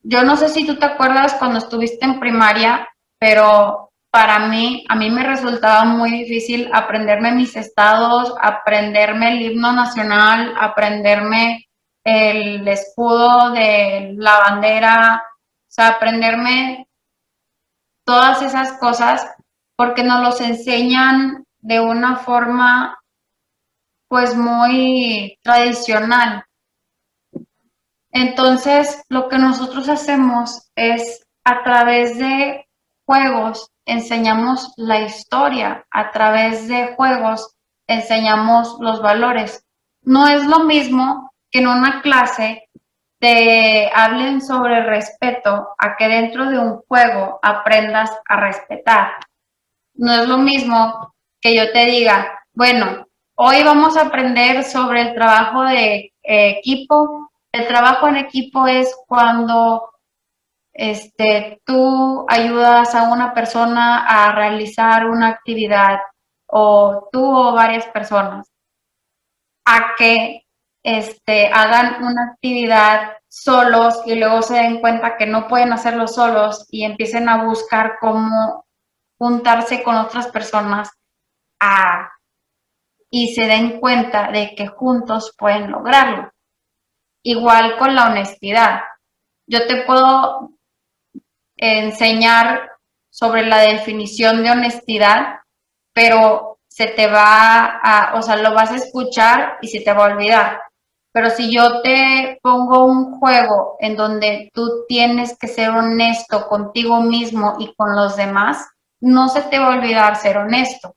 Yo 0.03 0.23
no 0.23 0.37
sé 0.37 0.49
si 0.49 0.67
tú 0.67 0.77
te 0.79 0.87
acuerdas 0.87 1.35
cuando 1.35 1.59
estuviste 1.59 2.05
en 2.05 2.21
primaria, 2.21 2.89
pero 3.19 3.91
para 4.11 4.49
mí, 4.49 4.85
a 4.89 4.95
mí 4.95 5.11
me 5.11 5.25
resultaba 5.25 5.85
muy 5.85 6.11
difícil 6.11 6.71
aprenderme 6.73 7.33
mis 7.33 7.57
estados, 7.57 8.35
aprenderme 8.41 9.33
el 9.33 9.43
himno 9.43 9.73
nacional, 9.73 10.55
aprenderme 10.59 11.67
el 12.05 12.67
escudo 12.69 13.51
de 13.51 14.14
la 14.17 14.39
bandera, 14.39 15.23
o 15.25 15.67
sea, 15.67 15.89
aprenderme 15.89 16.87
todas 18.07 18.43
esas 18.43 18.79
cosas 18.79 19.29
porque 19.77 20.05
nos 20.05 20.23
los 20.23 20.41
enseñan 20.41 21.45
de 21.59 21.81
una 21.81 22.17
forma 22.17 22.99
pues 24.09 24.37
muy 24.37 25.39
tradicional. 25.43 26.45
Entonces, 28.11 29.03
lo 29.09 29.29
que 29.29 29.39
nosotros 29.39 29.89
hacemos 29.89 30.71
es 30.75 31.27
a 31.45 31.63
través 31.63 32.19
de 32.19 32.67
juegos 33.05 33.71
enseñamos 33.87 34.73
la 34.77 35.01
historia, 35.01 35.87
a 35.91 36.11
través 36.11 36.69
de 36.69 36.95
juegos 36.97 37.55
enseñamos 37.87 38.77
los 38.81 39.01
valores. 39.01 39.65
No 40.03 40.27
es 40.29 40.45
lo 40.45 40.65
mismo 40.65 41.33
que 41.51 41.61
en 41.61 41.69
una 41.69 42.03
clase 42.03 42.69
te 43.19 43.91
hablen 43.95 44.43
sobre 44.43 44.83
respeto 44.83 45.69
a 45.79 45.97
que 45.97 46.09
dentro 46.09 46.51
de 46.51 46.59
un 46.59 46.79
juego 46.89 47.39
aprendas 47.43 48.11
a 48.29 48.37
respetar. 48.37 49.13
No 49.95 50.13
es 50.13 50.29
lo 50.29 50.39
mismo 50.39 51.15
que 51.41 51.55
yo 51.55 51.73
te 51.73 51.87
diga, 51.87 52.41
bueno, 52.53 53.06
hoy 53.37 53.62
vamos 53.62 53.97
a 53.97 54.07
aprender 54.07 54.64
sobre 54.64 55.03
el 55.03 55.14
trabajo 55.14 55.62
de 55.62 56.12
equipo. 56.22 57.30
El 57.53 57.66
trabajo 57.66 58.09
en 58.09 58.16
equipo 58.16 58.66
es 58.66 58.95
cuando 59.07 59.91
este, 60.72 61.61
tú 61.64 62.26
ayudas 62.28 62.95
a 62.95 63.11
una 63.11 63.32
persona 63.32 64.05
a 64.07 64.32
realizar 64.32 65.07
una 65.07 65.28
actividad 65.28 66.01
o 66.47 67.09
tú 67.12 67.24
o 67.24 67.53
varias 67.53 67.87
personas 67.87 68.51
a 69.64 69.95
que 69.97 70.43
este, 70.82 71.49
hagan 71.49 72.05
una 72.05 72.32
actividad 72.32 73.12
solos 73.28 74.01
y 74.07 74.14
luego 74.14 74.43
se 74.43 74.55
den 74.55 74.80
cuenta 74.80 75.16
que 75.16 75.26
no 75.26 75.49
pueden 75.49 75.72
hacerlo 75.72 76.07
solos 76.07 76.66
y 76.70 76.84
empiecen 76.84 77.28
a 77.28 77.45
buscar 77.45 77.97
cómo 78.01 78.66
juntarse 79.18 79.82
con 79.82 79.97
otras 79.97 80.28
personas 80.28 80.91
y 83.11 83.35
se 83.35 83.47
den 83.47 83.81
cuenta 83.81 84.31
de 84.31 84.55
que 84.55 84.67
juntos 84.67 85.35
pueden 85.39 85.71
lograrlo. 85.71 86.33
Igual 87.23 87.77
con 87.79 87.95
la 87.95 88.07
honestidad. 88.07 88.81
Yo 89.47 89.67
te 89.67 89.83
puedo 89.83 90.51
enseñar 91.57 92.71
sobre 93.11 93.47
la 93.47 93.59
definición 93.59 94.43
de 94.43 94.51
honestidad, 94.51 95.39
pero 95.93 96.59
se 96.69 96.89
te 96.89 97.07
va 97.07 97.81
a, 97.83 98.15
o 98.17 98.23
sea, 98.23 98.37
lo 98.37 98.53
vas 98.53 98.71
a 98.71 98.77
escuchar 98.77 99.59
y 99.63 99.69
se 99.69 99.81
te 99.81 99.93
va 99.93 100.07
a 100.07 100.13
olvidar. 100.13 100.61
Pero 101.13 101.31
si 101.31 101.51
yo 101.51 101.81
te 101.81 102.39
pongo 102.43 102.85
un 102.85 103.19
juego 103.19 103.77
en 103.81 103.97
donde 103.97 104.51
tú 104.53 104.85
tienes 104.87 105.39
que 105.39 105.49
ser 105.49 105.71
honesto 105.71 106.47
contigo 106.47 107.01
mismo 107.01 107.57
y 107.59 107.75
con 107.75 107.97
los 107.97 108.17
demás, 108.17 108.69
no 109.01 109.29
se 109.31 109.41
te 109.43 109.59
va 109.59 109.73
a 109.73 109.79
olvidar 109.79 110.17
ser 110.17 110.37
honesto. 110.37 110.96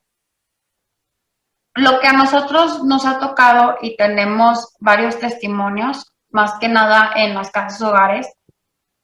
Lo 1.76 2.00
que 2.00 2.08
a 2.08 2.14
nosotros 2.14 2.84
nos 2.84 3.06
ha 3.06 3.20
tocado 3.20 3.78
y 3.82 3.96
tenemos 3.96 4.76
varios 4.80 5.20
testimonios, 5.20 6.12
más 6.32 6.54
que 6.60 6.68
nada 6.68 7.12
en 7.16 7.36
las 7.36 7.52
casas 7.52 7.82
hogares, 7.82 8.28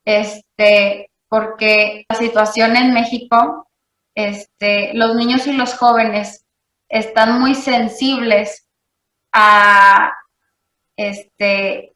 este, 0.04 1.10
porque 1.28 2.04
la 2.08 2.16
situación 2.16 2.76
en 2.76 2.92
México, 2.92 3.68
este, 4.14 4.94
los 4.94 5.14
niños 5.16 5.46
y 5.46 5.52
los 5.52 5.74
jóvenes 5.74 6.44
están 6.88 7.40
muy 7.40 7.54
sensibles 7.54 8.66
a, 9.32 10.12
este, 10.96 11.94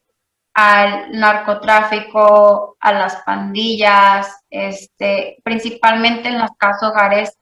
al 0.53 1.11
narcotráfico, 1.11 2.75
a 2.79 2.91
las 2.93 3.15
pandillas, 3.23 4.43
este, 4.49 5.37
principalmente 5.43 6.27
en 6.29 6.39
las 6.39 6.51
casas 6.57 6.91
hogares 6.91 7.37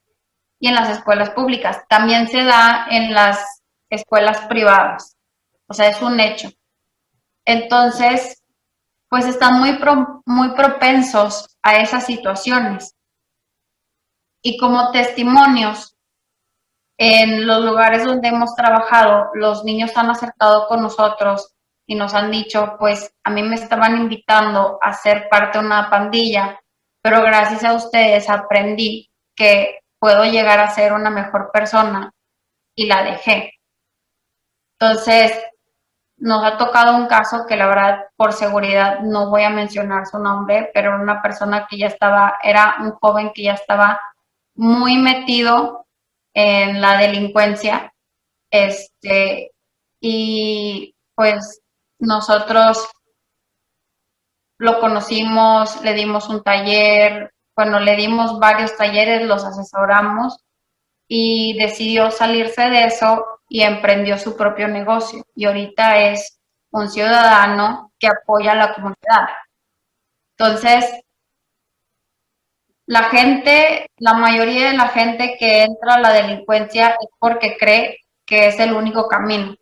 y 0.60 0.68
en 0.68 0.76
las 0.76 0.90
escuelas 0.90 1.32
públicas. 1.32 1.82
También 1.88 2.28
se 2.28 2.44
da 2.44 2.88
en 2.90 3.14
las 3.14 3.62
escuelas 3.90 4.42
privadas, 4.48 5.18
o 5.68 5.74
sea, 5.74 5.90
es 5.90 6.02
un 6.02 6.20
hecho. 6.20 6.50
Entonces, 7.46 8.44
pues 9.10 9.26
están 9.26 9.60
muy, 9.60 9.78
muy 10.26 10.56
propensos 10.56 11.58
a 11.64 11.78
esas 11.78 12.06
situaciones. 12.06 12.96
Y 14.42 14.58
como 14.58 14.92
testimonios, 14.92 15.96
en 16.98 17.48
los 17.48 17.64
lugares 17.64 18.04
donde 18.04 18.28
hemos 18.28 18.54
trabajado, 18.56 19.30
los 19.34 19.64
niños 19.64 19.96
han 19.96 20.10
acercado 20.10 20.68
con 20.68 20.82
nosotros 20.82 21.56
y 21.88 21.96
nos 21.96 22.14
han 22.14 22.30
dicho, 22.30 22.76
pues 22.78 23.14
a 23.24 23.30
mí 23.32 23.42
me 23.42 23.56
estaban 23.56 23.98
invitando 23.98 24.78
a 24.82 24.94
ser 24.94 25.28
parte 25.30 25.58
de 25.58 25.66
una 25.66 25.90
pandilla, 25.90 26.60
pero 27.02 27.22
gracias 27.22 27.64
a 27.64 27.74
ustedes 27.74 28.30
aprendí 28.30 29.10
que 29.36 29.80
puedo 30.00 30.26
llegar 30.26 30.60
a 30.60 30.70
ser 30.70 30.94
una 30.94 31.10
mejor 31.10 31.52
persona 31.52 32.12
y 32.76 32.88
la 32.88 33.04
dejé. 33.04 33.54
Entonces, 34.80 35.34
nos 36.18 36.44
ha 36.44 36.58
tocado 36.58 36.96
un 36.96 37.08
caso 37.08 37.46
que 37.48 37.56
la 37.56 37.68
verdad, 37.68 38.06
por 38.16 38.34
seguridad, 38.34 39.00
no 39.02 39.30
voy 39.30 39.44
a 39.44 39.50
mencionar 39.50 40.06
su 40.06 40.20
nombre, 40.20 40.70
pero 40.74 40.96
una 40.96 41.22
persona 41.22 41.68
que 41.70 41.78
ya 41.78 41.88
estaba, 41.88 42.40
era 42.44 42.78
un 42.82 42.92
joven 42.92 43.32
que 43.34 43.44
ya 43.44 43.54
estaba 43.54 44.00
muy 44.56 44.98
metido 44.98 45.86
en 46.34 46.82
la 46.82 46.98
delincuencia, 46.98 47.94
este, 48.52 49.52
y 50.02 50.96
pues 51.16 51.62
nosotros 52.00 52.90
lo 54.58 54.80
conocimos, 54.80 55.82
le 55.84 55.94
dimos 55.94 56.30
un 56.30 56.44
taller, 56.44 57.34
bueno, 57.60 57.82
le 57.82 57.98
dimos 57.98 58.40
varios 58.40 58.78
talleres, 58.78 59.28
los 59.28 59.44
asesoramos 59.44 60.38
y 61.10 61.58
decidió 61.62 62.10
salirse 62.10 62.70
de 62.70 62.86
eso 62.86 63.26
y 63.50 63.64
emprendió 63.64 64.18
su 64.18 64.38
propio 64.38 64.70
negocio. 64.70 65.26
Y 65.36 65.44
ahorita 65.44 66.00
es 66.04 66.40
un 66.72 66.90
ciudadano 66.90 67.92
que 68.00 68.08
apoya 68.08 68.54
a 68.54 68.56
la 68.56 68.74
comunidad. 68.74 69.28
Entonces, 70.38 70.90
la 72.86 73.04
gente, 73.10 73.88
la 73.98 74.14
mayoría 74.14 74.72
de 74.72 74.78
la 74.78 74.88
gente 74.88 75.36
que 75.38 75.64
entra 75.64 75.96
a 75.96 76.00
la 76.00 76.14
delincuencia 76.14 76.92
es 76.92 77.10
porque 77.20 77.58
cree 77.58 77.98
que 78.26 78.48
es 78.48 78.58
el 78.62 78.72
único 78.72 79.10
camino, 79.10 79.54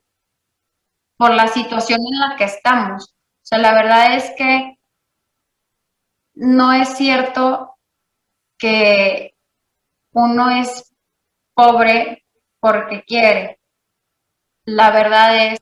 por 1.18 1.34
la 1.34 1.48
situación 1.48 2.00
en 2.14 2.20
la 2.20 2.36
que 2.36 2.43
estamos. 2.43 3.06
O 3.06 3.41
sea, 3.41 3.58
la 3.58 3.74
verdad 3.74 4.14
es 4.14 4.32
que 4.38 4.78
no 6.36 6.72
es 6.74 6.89
cierto 6.89 7.74
que 8.58 9.36
uno 10.12 10.49
es 10.49 10.93
pobre 11.53 12.26
porque 12.60 13.03
quiere. 13.03 13.60
La 14.66 14.91
verdad 14.91 15.53
es 15.53 15.60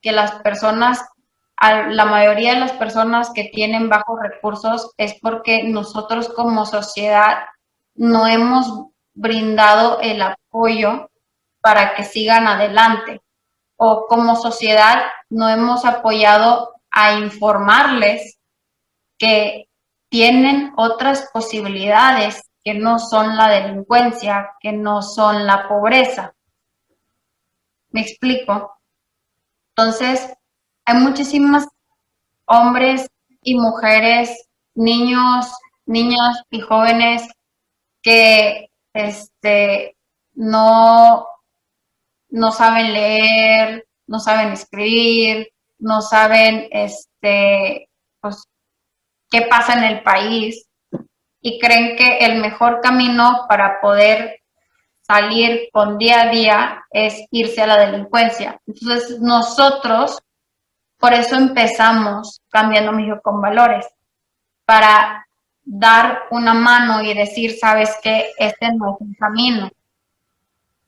que 0.00 0.12
las 0.12 0.32
personas, 0.42 1.04
la 1.60 2.04
mayoría 2.04 2.54
de 2.54 2.60
las 2.60 2.72
personas 2.72 3.30
que 3.32 3.44
tienen 3.44 3.88
bajos 3.88 4.18
recursos 4.20 4.92
es 4.96 5.14
porque 5.20 5.62
nosotros 5.64 6.28
como 6.28 6.66
sociedad 6.66 7.44
no 7.94 8.26
hemos 8.26 8.88
brindado 9.14 10.00
el 10.00 10.22
apoyo 10.22 11.10
para 11.60 11.94
que 11.94 12.04
sigan 12.04 12.48
adelante 12.48 13.20
o 13.76 14.06
como 14.06 14.36
sociedad 14.36 15.02
no 15.30 15.48
hemos 15.48 15.84
apoyado 15.84 16.74
a 16.90 17.14
informarles 17.14 18.38
que 19.18 19.68
tienen 20.12 20.74
otras 20.76 21.30
posibilidades 21.32 22.42
que 22.62 22.74
no 22.74 22.98
son 22.98 23.34
la 23.34 23.48
delincuencia, 23.48 24.50
que 24.60 24.70
no 24.70 25.00
son 25.00 25.46
la 25.46 25.66
pobreza. 25.66 26.34
¿Me 27.88 28.02
explico? 28.02 28.78
Entonces, 29.70 30.30
hay 30.84 30.98
muchísimos 30.98 31.64
hombres 32.44 33.08
y 33.40 33.58
mujeres, 33.58 34.50
niños, 34.74 35.50
niñas 35.86 36.42
y 36.50 36.60
jóvenes 36.60 37.26
que 38.02 38.68
este, 38.92 39.96
no, 40.34 41.26
no 42.28 42.52
saben 42.52 42.92
leer, 42.92 43.88
no 44.06 44.20
saben 44.20 44.52
escribir, 44.52 45.48
no 45.78 46.02
saben 46.02 46.68
este, 46.70 47.88
pues, 48.20 48.46
qué 49.32 49.42
pasa 49.42 49.72
en 49.72 49.84
el 49.84 50.02
país 50.02 50.68
y 51.40 51.58
creen 51.58 51.96
que 51.96 52.18
el 52.18 52.40
mejor 52.40 52.80
camino 52.82 53.46
para 53.48 53.80
poder 53.80 54.40
salir 55.00 55.68
con 55.72 55.98
día 55.98 56.22
a 56.22 56.28
día 56.28 56.84
es 56.90 57.24
irse 57.30 57.62
a 57.62 57.66
la 57.66 57.78
delincuencia. 57.78 58.60
Entonces 58.66 59.18
nosotros, 59.20 60.22
por 60.98 61.14
eso 61.14 61.34
empezamos 61.36 62.40
cambiando 62.50 62.92
México 62.92 63.20
con 63.22 63.40
valores, 63.40 63.88
para 64.64 65.26
dar 65.64 66.20
una 66.30 66.54
mano 66.54 67.02
y 67.02 67.14
decir, 67.14 67.58
sabes 67.58 67.96
que 68.02 68.32
este 68.38 68.72
no 68.72 68.94
es 68.94 69.00
un 69.00 69.14
camino. 69.14 69.70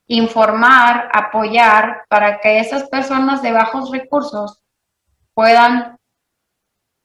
Informar, 0.06 1.08
apoyar 1.12 2.04
para 2.08 2.40
que 2.40 2.60
esas 2.60 2.88
personas 2.88 3.40
de 3.42 3.52
bajos 3.52 3.90
recursos 3.90 4.60
puedan 5.32 5.98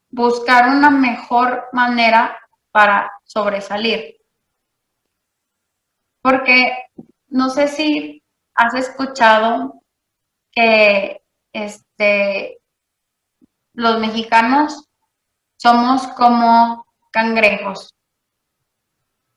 buscar 0.10 0.70
una 0.70 0.90
mejor 0.90 1.70
manera 1.72 2.38
para 2.72 3.12
sobresalir. 3.24 4.18
Porque 6.22 6.74
no 7.28 7.50
sé 7.50 7.68
si 7.68 8.24
has 8.56 8.74
escuchado 8.74 9.82
que 10.52 11.22
este, 11.54 12.60
los 13.74 14.00
mexicanos 14.00 14.90
somos 15.58 16.08
como 16.10 16.86
cangrejos. 17.12 17.94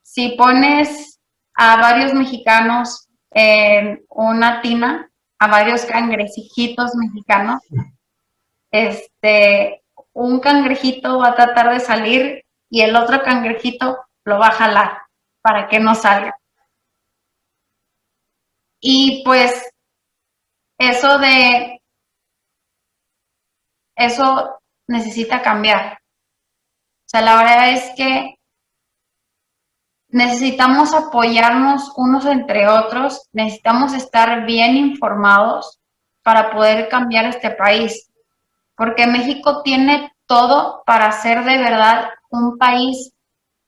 Si 0.01 0.35
pones 0.37 1.19
a 1.53 1.77
varios 1.77 2.13
mexicanos 2.13 3.07
en 3.31 4.05
una 4.09 4.61
tina, 4.61 5.09
a 5.39 5.47
varios 5.47 5.85
cangrejitos 5.85 6.95
mexicanos, 6.95 7.61
este, 8.71 9.82
un 10.13 10.39
cangrejito 10.39 11.19
va 11.19 11.29
a 11.29 11.35
tratar 11.35 11.73
de 11.73 11.79
salir 11.79 12.45
y 12.69 12.81
el 12.81 12.95
otro 12.95 13.21
cangrejito 13.21 14.05
lo 14.25 14.39
va 14.39 14.47
a 14.47 14.51
jalar 14.51 15.01
para 15.41 15.67
que 15.67 15.79
no 15.79 15.95
salga. 15.95 16.35
Y 18.79 19.23
pues 19.23 19.69
eso 20.77 21.17
de, 21.17 21.81
eso 23.95 24.59
necesita 24.87 25.41
cambiar. 25.41 25.93
O 25.93 27.09
sea, 27.09 27.21
la 27.21 27.37
verdad 27.37 27.69
es 27.71 27.91
que 27.95 28.35
necesitamos 30.09 30.93
apoyarnos 30.93 31.91
unos 31.95 32.25
entre 32.25 32.67
otros, 32.67 33.27
necesitamos 33.31 33.93
estar 33.93 34.45
bien 34.45 34.77
informados 34.77 35.79
para 36.23 36.51
poder 36.51 36.87
cambiar 36.89 37.25
este 37.25 37.51
país 37.51 38.12
porque 38.75 39.07
México 39.07 39.61
tiene 39.63 40.13
todo 40.25 40.83
para 40.85 41.11
ser 41.11 41.43
de 41.43 41.57
verdad 41.57 42.09
un 42.29 42.57
país 42.57 43.13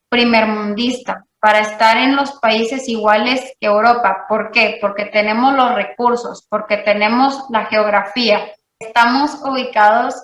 primermundista, 0.10 1.26
para 1.39 1.60
estar 1.60 1.97
en 1.97 2.16
los 2.16 2.34
países 2.39 2.88
iguales 2.88 3.53
que 3.60 3.68
Europa. 3.68 4.26
¿Por 4.28 4.51
qué? 4.51 4.78
Porque 4.82 5.06
tenemos 5.06 5.53
los 5.53 5.76
recursos, 5.76 6.45
porque 6.49 6.78
tenemos 6.78 7.45
la 7.49 7.66
geografía. 7.66 8.51
Estamos 8.80 9.36
ubicados 9.43 10.16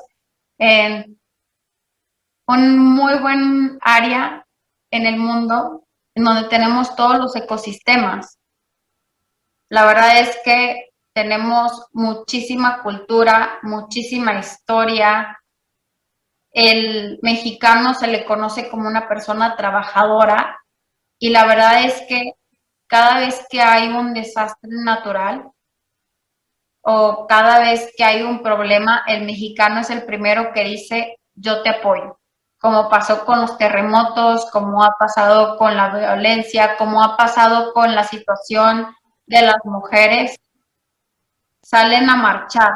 en 0.57 1.19
un 2.47 2.79
muy 2.79 3.17
buen 3.19 3.77
área 3.81 4.45
en 4.91 5.05
el 5.05 5.17
mundo 5.17 5.83
en 6.15 6.23
donde 6.23 6.49
tenemos 6.49 6.95
todos 6.95 7.17
los 7.17 7.35
ecosistemas. 7.35 8.37
La 9.69 9.85
verdad 9.85 10.19
es 10.19 10.37
que 10.43 10.90
tenemos 11.13 11.87
muchísima 11.91 12.81
cultura, 12.81 13.59
muchísima 13.63 14.39
historia. 14.39 15.39
El 16.51 17.19
mexicano 17.21 17.93
se 17.93 18.07
le 18.07 18.25
conoce 18.25 18.69
como 18.69 18.87
una 18.87 19.07
persona 19.07 19.55
trabajadora 19.55 20.57
y 21.19 21.29
la 21.29 21.45
verdad 21.45 21.83
es 21.85 22.01
que 22.07 22.33
cada 22.87 23.19
vez 23.19 23.45
que 23.49 23.61
hay 23.61 23.89
un 23.89 24.13
desastre 24.13 24.69
natural 24.83 25.49
o 26.81 27.27
cada 27.27 27.59
vez 27.59 27.93
que 27.95 28.03
hay 28.03 28.23
un 28.23 28.41
problema, 28.41 29.03
el 29.07 29.23
mexicano 29.25 29.81
es 29.81 29.89
el 29.89 30.03
primero 30.03 30.51
que 30.53 30.63
dice 30.63 31.17
yo 31.33 31.61
te 31.61 31.69
apoyo, 31.69 32.19
como 32.59 32.89
pasó 32.89 33.23
con 33.25 33.39
los 33.39 33.57
terremotos, 33.57 34.49
como 34.51 34.83
ha 34.83 34.95
pasado 34.99 35.57
con 35.57 35.77
la 35.77 35.89
violencia, 35.95 36.75
como 36.77 37.03
ha 37.03 37.15
pasado 37.15 37.71
con 37.73 37.95
la 37.95 38.03
situación 38.03 38.93
de 39.25 39.41
las 39.43 39.57
mujeres 39.63 40.37
salen 41.63 42.09
a 42.09 42.15
marchar. 42.15 42.71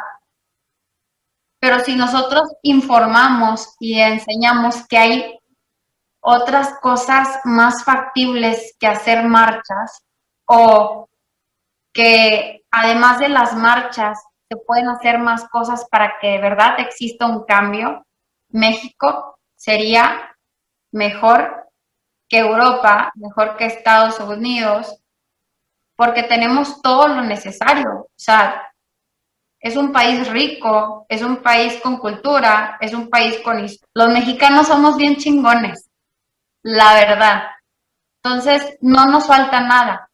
Pero 1.60 1.80
si 1.80 1.96
nosotros 1.96 2.44
informamos 2.62 3.76
y 3.80 4.00
enseñamos 4.00 4.86
que 4.88 4.98
hay 4.98 5.40
otras 6.22 6.80
cosas 6.80 7.40
más 7.44 7.84
factibles 7.84 8.76
que 8.80 8.88
hacer 8.88 9.24
marchas 9.26 10.04
o 10.48 11.08
que 11.94 12.64
además 12.72 13.20
de 13.20 13.30
las 13.30 13.56
marchas 13.56 14.20
se 14.50 14.58
pueden 14.58 14.90
hacer 14.90 15.20
más 15.20 15.48
cosas 15.50 15.88
para 15.90 16.20
que 16.20 16.32
de 16.32 16.38
verdad 16.40 16.80
exista 16.80 17.26
un 17.26 17.46
cambio, 17.46 18.06
México 18.50 19.40
sería 19.56 20.36
mejor 20.92 21.70
que 22.28 22.40
Europa, 22.40 23.12
mejor 23.16 23.56
que 23.58 23.66
Estados 23.66 24.20
Unidos, 24.20 25.00
porque 25.96 26.24
tenemos 26.24 26.82
todo 26.82 27.08
lo 27.08 27.22
necesario. 27.22 27.90
O 27.92 28.10
sea, 28.16 28.62
es 29.66 29.76
un 29.76 29.92
país 29.92 30.28
rico, 30.28 31.08
es 31.10 31.24
un 31.24 31.38
país 31.38 31.80
con 31.82 31.98
cultura, 31.98 32.78
es 32.80 32.94
un 32.94 33.10
país 33.10 33.40
con... 33.44 33.66
Los 33.96 34.10
mexicanos 34.10 34.68
somos 34.68 34.96
bien 34.96 35.16
chingones, 35.16 35.90
la 36.64 36.94
verdad. 36.94 37.46
Entonces, 38.24 38.78
no 38.82 39.08
nos 39.08 39.26
falta 39.26 39.62
nada. 39.62 40.08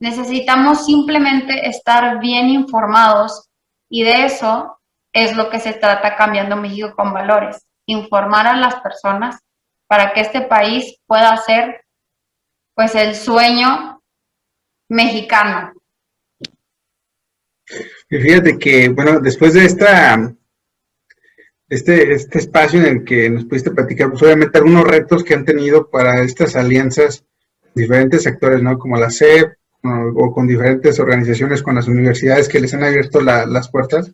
Necesitamos 0.00 0.86
simplemente 0.86 1.68
estar 1.68 2.20
bien 2.20 2.48
informados 2.48 3.50
y 3.90 4.02
de 4.02 4.24
eso 4.24 4.80
es 5.12 5.36
lo 5.36 5.50
que 5.50 5.60
se 5.60 5.74
trata 5.74 6.16
cambiando 6.16 6.56
México 6.56 6.94
con 6.96 7.12
valores. 7.12 7.66
Informar 7.86 8.46
a 8.46 8.56
las 8.56 8.76
personas 8.76 9.40
para 9.86 10.14
que 10.14 10.22
este 10.22 10.40
país 10.40 10.96
pueda 11.06 11.36
ser 11.36 11.84
pues 12.74 12.94
el 12.94 13.14
sueño 13.14 14.00
mexicano. 14.88 15.74
Y 18.12 18.18
fíjate 18.18 18.58
que, 18.58 18.90
bueno, 18.90 19.20
después 19.20 19.54
de 19.54 19.64
esta, 19.64 20.34
este, 21.66 22.12
este 22.12 22.38
espacio 22.40 22.78
en 22.78 22.86
el 22.86 23.04
que 23.04 23.30
nos 23.30 23.46
pudiste 23.46 23.70
platicar, 23.70 24.10
pues 24.10 24.22
obviamente 24.22 24.58
algunos 24.58 24.86
retos 24.86 25.24
que 25.24 25.32
han 25.32 25.46
tenido 25.46 25.88
para 25.88 26.22
estas 26.22 26.54
alianzas, 26.54 27.24
diferentes 27.74 28.22
sectores, 28.22 28.62
¿no? 28.62 28.78
Como 28.78 28.98
la 28.98 29.08
SEP 29.08 29.54
o, 29.82 30.30
con 30.30 30.46
diferentes 30.46 31.00
organizaciones, 31.00 31.62
con 31.62 31.74
las 31.74 31.88
universidades 31.88 32.50
que 32.50 32.60
les 32.60 32.74
han 32.74 32.84
abierto 32.84 33.22
las 33.22 33.70
puertas. 33.70 34.12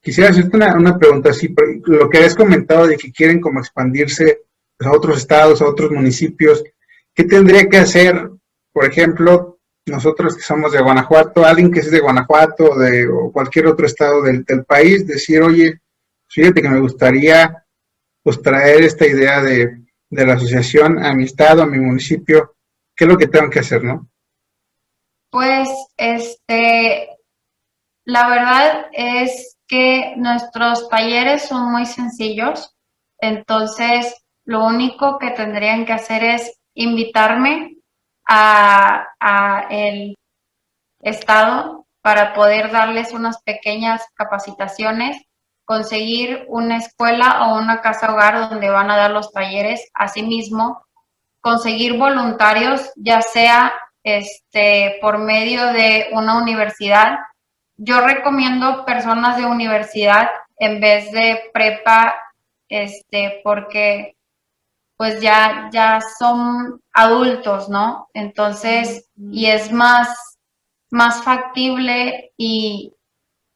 Quisiera 0.00 0.30
hacerte 0.30 0.56
una, 0.56 0.74
una 0.74 0.96
pregunta 0.96 1.28
así, 1.28 1.54
lo 1.84 2.08
que 2.08 2.24
has 2.24 2.34
comentado 2.34 2.86
de 2.86 2.96
que 2.96 3.12
quieren 3.12 3.42
como 3.42 3.60
expandirse 3.60 4.40
a 4.78 4.90
otros 4.90 5.18
estados, 5.18 5.60
a 5.60 5.68
otros 5.68 5.90
municipios, 5.90 6.64
¿qué 7.12 7.24
tendría 7.24 7.68
que 7.68 7.76
hacer, 7.76 8.30
por 8.72 8.86
ejemplo, 8.86 9.57
nosotros 9.88 10.36
que 10.36 10.42
somos 10.42 10.72
de 10.72 10.80
Guanajuato, 10.80 11.44
alguien 11.44 11.70
que 11.70 11.80
es 11.80 11.90
de 11.90 12.00
Guanajuato 12.00 12.76
de, 12.76 13.08
o 13.08 13.32
cualquier 13.32 13.66
otro 13.66 13.86
estado 13.86 14.22
del, 14.22 14.44
país, 14.64 15.06
decir, 15.06 15.42
oye, 15.42 15.80
fíjate 16.28 16.62
que 16.62 16.68
me 16.68 16.80
gustaría 16.80 17.64
pues 18.22 18.42
traer 18.42 18.82
esta 18.82 19.06
idea 19.06 19.40
de, 19.40 19.84
de 20.10 20.26
la 20.26 20.34
asociación 20.34 21.04
a 21.04 21.14
mi 21.14 21.24
estado, 21.24 21.62
a 21.62 21.66
mi 21.66 21.78
municipio, 21.78 22.56
¿qué 22.94 23.04
es 23.04 23.10
lo 23.10 23.16
que 23.16 23.28
tengo 23.28 23.50
que 23.50 23.60
hacer, 23.60 23.84
no? 23.84 24.08
Pues, 25.30 25.68
este, 25.96 27.08
la 28.04 28.28
verdad 28.28 28.86
es 28.92 29.58
que 29.66 30.14
nuestros 30.16 30.88
talleres 30.88 31.42
son 31.42 31.70
muy 31.70 31.84
sencillos, 31.86 32.74
entonces 33.20 34.14
lo 34.44 34.64
único 34.64 35.18
que 35.18 35.30
tendrían 35.30 35.84
que 35.84 35.92
hacer 35.92 36.24
es 36.24 36.58
invitarme 36.74 37.77
a, 38.28 39.66
el 39.70 40.14
Estado 41.00 41.86
para 42.02 42.34
poder 42.34 42.70
darles 42.70 43.12
unas 43.12 43.42
pequeñas 43.42 44.02
capacitaciones, 44.14 45.22
conseguir 45.64 46.44
una 46.48 46.76
escuela 46.76 47.46
o 47.48 47.58
una 47.58 47.80
casa 47.80 48.12
hogar 48.12 48.48
donde 48.50 48.70
van 48.70 48.90
a 48.90 48.96
dar 48.96 49.10
los 49.10 49.32
talleres, 49.32 49.88
asimismo, 49.94 50.82
conseguir 51.40 51.98
voluntarios, 51.98 52.90
ya 52.96 53.22
sea 53.22 53.74
este, 54.02 54.98
por 55.00 55.18
medio 55.18 55.66
de 55.72 56.08
una 56.12 56.38
universidad. 56.38 57.18
Yo 57.76 58.00
recomiendo 58.00 58.84
personas 58.84 59.36
de 59.36 59.46
universidad 59.46 60.30
en 60.58 60.80
vez 60.80 61.10
de 61.12 61.50
prepa, 61.52 62.16
este, 62.68 63.40
porque 63.44 64.17
pues 64.98 65.20
ya, 65.20 65.70
ya 65.72 66.00
son 66.18 66.82
adultos, 66.92 67.68
¿no? 67.68 68.08
Entonces, 68.14 69.08
y 69.16 69.46
es 69.46 69.70
más, 69.70 70.38
más 70.90 71.22
factible 71.22 72.32
y 72.36 72.92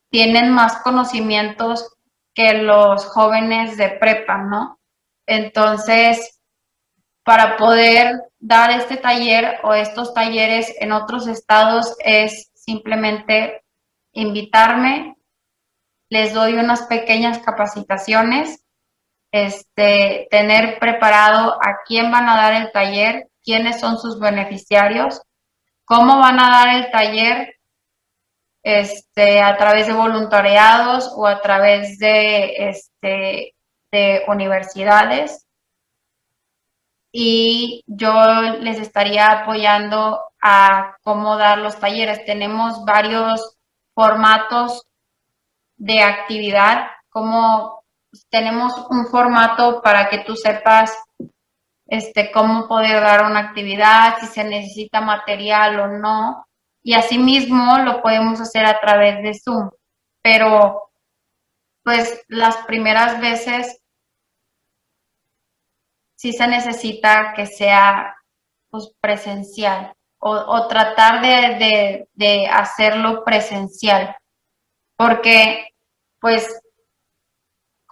tienen 0.08 0.50
más 0.50 0.76
conocimientos 0.82 1.96
que 2.32 2.54
los 2.54 3.04
jóvenes 3.06 3.76
de 3.76 3.90
prepa, 3.90 4.38
¿no? 4.38 4.78
Entonces, 5.26 6.40
para 7.24 7.56
poder 7.56 8.22
dar 8.38 8.70
este 8.70 8.96
taller 8.96 9.58
o 9.64 9.74
estos 9.74 10.14
talleres 10.14 10.72
en 10.78 10.92
otros 10.92 11.26
estados 11.26 11.96
es 12.04 12.52
simplemente 12.54 13.64
invitarme, 14.12 15.16
les 16.08 16.34
doy 16.34 16.54
unas 16.54 16.82
pequeñas 16.82 17.40
capacitaciones 17.40 18.61
este, 19.32 20.28
tener 20.30 20.78
preparado 20.78 21.54
a 21.54 21.78
quién 21.86 22.10
van 22.10 22.28
a 22.28 22.36
dar 22.36 22.52
el 22.52 22.70
taller, 22.70 23.28
quiénes 23.42 23.80
son 23.80 23.98
sus 23.98 24.20
beneficiarios, 24.20 25.22
cómo 25.84 26.18
van 26.18 26.38
a 26.38 26.50
dar 26.50 26.76
el 26.76 26.90
taller 26.90 27.56
este, 28.62 29.40
a 29.40 29.56
través 29.56 29.86
de 29.86 29.94
voluntariados 29.94 31.12
o 31.16 31.26
a 31.26 31.40
través 31.40 31.98
de, 31.98 32.68
este, 32.68 33.54
de 33.90 34.22
universidades. 34.28 35.46
Y 37.10 37.82
yo 37.86 38.12
les 38.60 38.78
estaría 38.78 39.30
apoyando 39.30 40.20
a 40.40 40.96
cómo 41.02 41.36
dar 41.36 41.58
los 41.58 41.78
talleres. 41.78 42.24
Tenemos 42.24 42.84
varios 42.84 43.56
formatos 43.94 44.86
de 45.76 46.02
actividad, 46.02 46.86
como 47.10 47.81
tenemos 48.30 48.72
un 48.90 49.06
formato 49.06 49.80
para 49.82 50.08
que 50.08 50.18
tú 50.18 50.36
sepas 50.36 50.96
este, 51.86 52.30
cómo 52.30 52.68
poder 52.68 53.02
dar 53.02 53.24
una 53.24 53.40
actividad, 53.40 54.16
si 54.20 54.26
se 54.26 54.44
necesita 54.44 55.00
material 55.00 55.80
o 55.80 55.86
no. 55.88 56.46
Y 56.82 56.94
asimismo 56.94 57.78
lo 57.78 58.02
podemos 58.02 58.40
hacer 58.40 58.64
a 58.64 58.80
través 58.80 59.22
de 59.22 59.38
Zoom. 59.38 59.70
Pero, 60.22 60.90
pues, 61.84 62.24
las 62.28 62.56
primeras 62.58 63.20
veces 63.20 63.78
sí 66.16 66.32
se 66.32 66.46
necesita 66.46 67.34
que 67.34 67.46
sea 67.46 68.14
pues, 68.70 68.92
presencial 69.00 69.92
o, 70.18 70.68
tratar 70.68 71.20
de, 71.20 72.08
de 72.12 72.46
hacerlo 72.46 73.24
presencial. 73.24 74.16
Porque, 74.96 75.66
pues, 76.20 76.62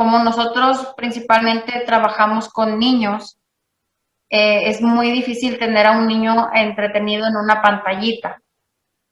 como 0.01 0.19
nosotros 0.21 0.95
principalmente 0.97 1.83
trabajamos 1.85 2.49
con 2.49 2.79
niños, 2.79 3.39
eh, 4.31 4.71
es 4.71 4.81
muy 4.81 5.11
difícil 5.11 5.59
tener 5.59 5.87
a 5.87 5.91
un 5.91 6.07
niño 6.07 6.49
entretenido 6.55 7.27
en 7.27 7.37
una 7.37 7.61
pantallita, 7.61 8.41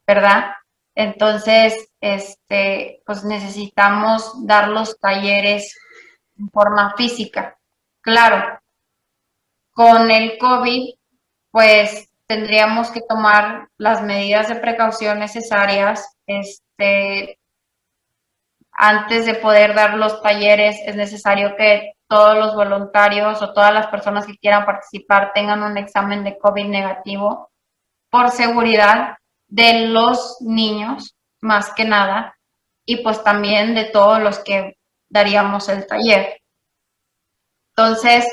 ¿verdad? 0.07 0.53
Entonces, 0.95 1.91
este, 2.01 3.03
pues 3.05 3.23
necesitamos 3.23 4.47
dar 4.47 4.69
los 4.69 4.99
talleres 4.99 5.79
en 6.39 6.49
forma 6.49 6.95
física. 6.97 7.59
Claro, 8.01 8.59
con 9.73 10.11
el 10.11 10.39
COVID, 10.39 10.95
pues 11.51 12.09
tendríamos 12.27 12.91
que 12.91 13.03
tomar 13.07 13.69
las 13.77 14.03
medidas 14.03 14.49
de 14.49 14.55
precaución 14.55 15.19
necesarias, 15.19 16.17
este, 16.27 17.39
antes 18.81 19.27
de 19.27 19.35
poder 19.35 19.75
dar 19.75 19.95
los 19.95 20.23
talleres 20.23 20.79
es 20.87 20.95
necesario 20.95 21.57
que 21.57 21.95
todos 22.09 22.39
los 22.39 22.55
voluntarios 22.55 23.43
o 23.43 23.53
todas 23.53 23.75
las 23.75 23.89
personas 23.89 24.25
que 24.25 24.39
quieran 24.39 24.65
participar 24.65 25.33
tengan 25.35 25.65
un 25.65 25.77
examen 25.77 26.23
de 26.23 26.39
COVID 26.39 26.67
negativo 26.67 27.51
por 28.09 28.31
seguridad 28.31 29.17
de 29.49 29.89
los 29.89 30.37
niños, 30.41 31.17
más 31.41 31.75
que 31.75 31.85
nada, 31.85 32.39
y 32.87 33.03
pues 33.03 33.23
también 33.25 33.75
de 33.75 33.87
todos 33.87 34.21
los 34.21 34.39
que 34.39 34.77
daríamos 35.11 35.69
el 35.69 35.85
taller. 35.85 36.41
Entonces, 37.77 38.27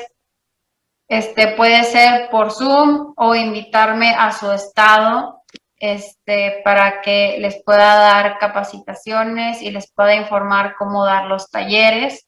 este 1.08 1.56
puede 1.56 1.82
ser 1.82 2.30
por 2.30 2.52
Zoom 2.52 3.14
o 3.16 3.34
invitarme 3.34 4.14
a 4.14 4.30
su 4.30 4.52
estado 4.52 5.35
este, 5.78 6.62
para 6.64 7.00
que 7.02 7.36
les 7.38 7.62
pueda 7.62 7.94
dar 7.96 8.38
capacitaciones 8.38 9.62
y 9.62 9.70
les 9.70 9.90
pueda 9.92 10.14
informar 10.14 10.76
cómo 10.78 11.04
dar 11.04 11.26
los 11.26 11.50
talleres. 11.50 12.26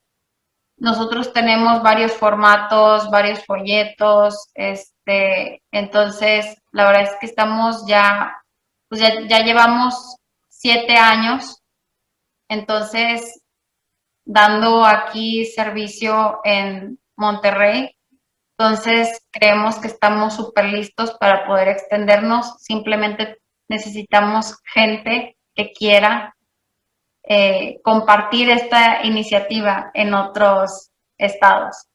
Nosotros 0.76 1.32
tenemos 1.32 1.82
varios 1.82 2.12
formatos, 2.12 3.10
varios 3.10 3.44
folletos, 3.44 4.48
este, 4.54 5.62
entonces 5.72 6.56
la 6.72 6.86
verdad 6.86 7.02
es 7.02 7.16
que 7.20 7.26
estamos 7.26 7.84
ya, 7.86 8.36
pues 8.88 9.00
ya, 9.00 9.26
ya 9.26 9.40
llevamos 9.40 10.16
siete 10.48 10.96
años, 10.96 11.62
entonces 12.48 13.40
dando 14.24 14.84
aquí 14.84 15.46
servicio 15.46 16.40
en 16.44 17.00
Monterrey. 17.16 17.97
Entonces, 18.58 19.22
creemos 19.30 19.76
que 19.78 19.86
estamos 19.86 20.34
súper 20.34 20.64
listos 20.66 21.16
para 21.20 21.46
poder 21.46 21.68
extendernos. 21.68 22.56
Simplemente 22.58 23.38
necesitamos 23.68 24.56
gente 24.64 25.36
que 25.54 25.72
quiera 25.72 26.34
eh, 27.22 27.78
compartir 27.84 28.50
esta 28.50 29.04
iniciativa 29.04 29.92
en 29.94 30.12
otros 30.12 30.90
estados 31.16 31.86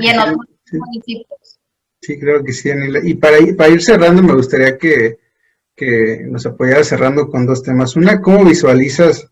y 0.00 0.08
en 0.08 0.18
otros 0.18 0.38
municipios. 0.72 1.58
Sí, 2.00 2.18
creo 2.18 2.42
que 2.42 2.52
sí, 2.52 2.70
Y 3.04 3.14
para 3.14 3.38
ir, 3.38 3.56
para 3.56 3.70
ir 3.70 3.82
cerrando, 3.82 4.22
me 4.22 4.34
gustaría 4.34 4.78
que, 4.78 5.18
que 5.74 6.20
nos 6.24 6.46
apoyara 6.46 6.84
cerrando 6.84 7.28
con 7.28 7.44
dos 7.44 7.62
temas. 7.62 7.96
Una, 7.96 8.22
¿cómo 8.22 8.44
visualizas 8.44 9.28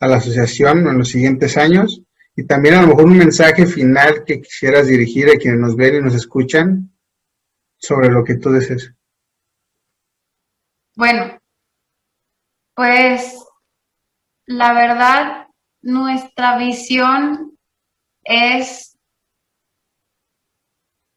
a 0.00 0.06
la 0.06 0.16
asociación 0.16 0.86
en 0.86 0.98
los 0.98 1.08
siguientes 1.08 1.56
años? 1.58 2.02
Y 2.34 2.46
también 2.46 2.76
a 2.76 2.82
lo 2.82 2.88
mejor 2.88 3.04
un 3.04 3.18
mensaje 3.18 3.66
final 3.66 4.24
que 4.24 4.40
quisieras 4.40 4.86
dirigir 4.86 5.28
a 5.28 5.38
quienes 5.38 5.60
nos 5.60 5.76
ven 5.76 5.96
y 5.96 6.00
nos 6.00 6.14
escuchan 6.14 6.90
sobre 7.78 8.08
lo 8.08 8.24
que 8.24 8.36
tú 8.36 8.50
deseas. 8.50 8.92
Bueno, 10.94 11.38
pues 12.74 13.38
la 14.46 14.72
verdad, 14.72 15.48
nuestra 15.82 16.56
visión 16.58 17.58
es 18.24 18.98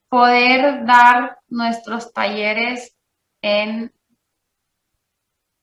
poder 0.10 0.86
dar 0.86 1.40
nuestros 1.48 2.14
talleres 2.14 2.96
en, 3.42 3.94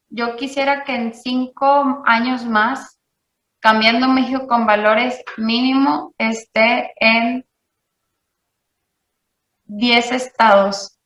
yo 0.09 0.36
quisiera 0.36 0.84
que 0.84 0.94
en 0.94 1.14
cinco 1.14 2.03
años 2.05 2.44
más, 2.44 2.98
cambiando 3.62 4.08
México 4.08 4.48
con 4.48 4.66
valores 4.66 5.22
mínimo, 5.36 6.14
esté 6.18 6.92
en 6.96 7.46
10 9.66 10.12
estados. 10.12 10.98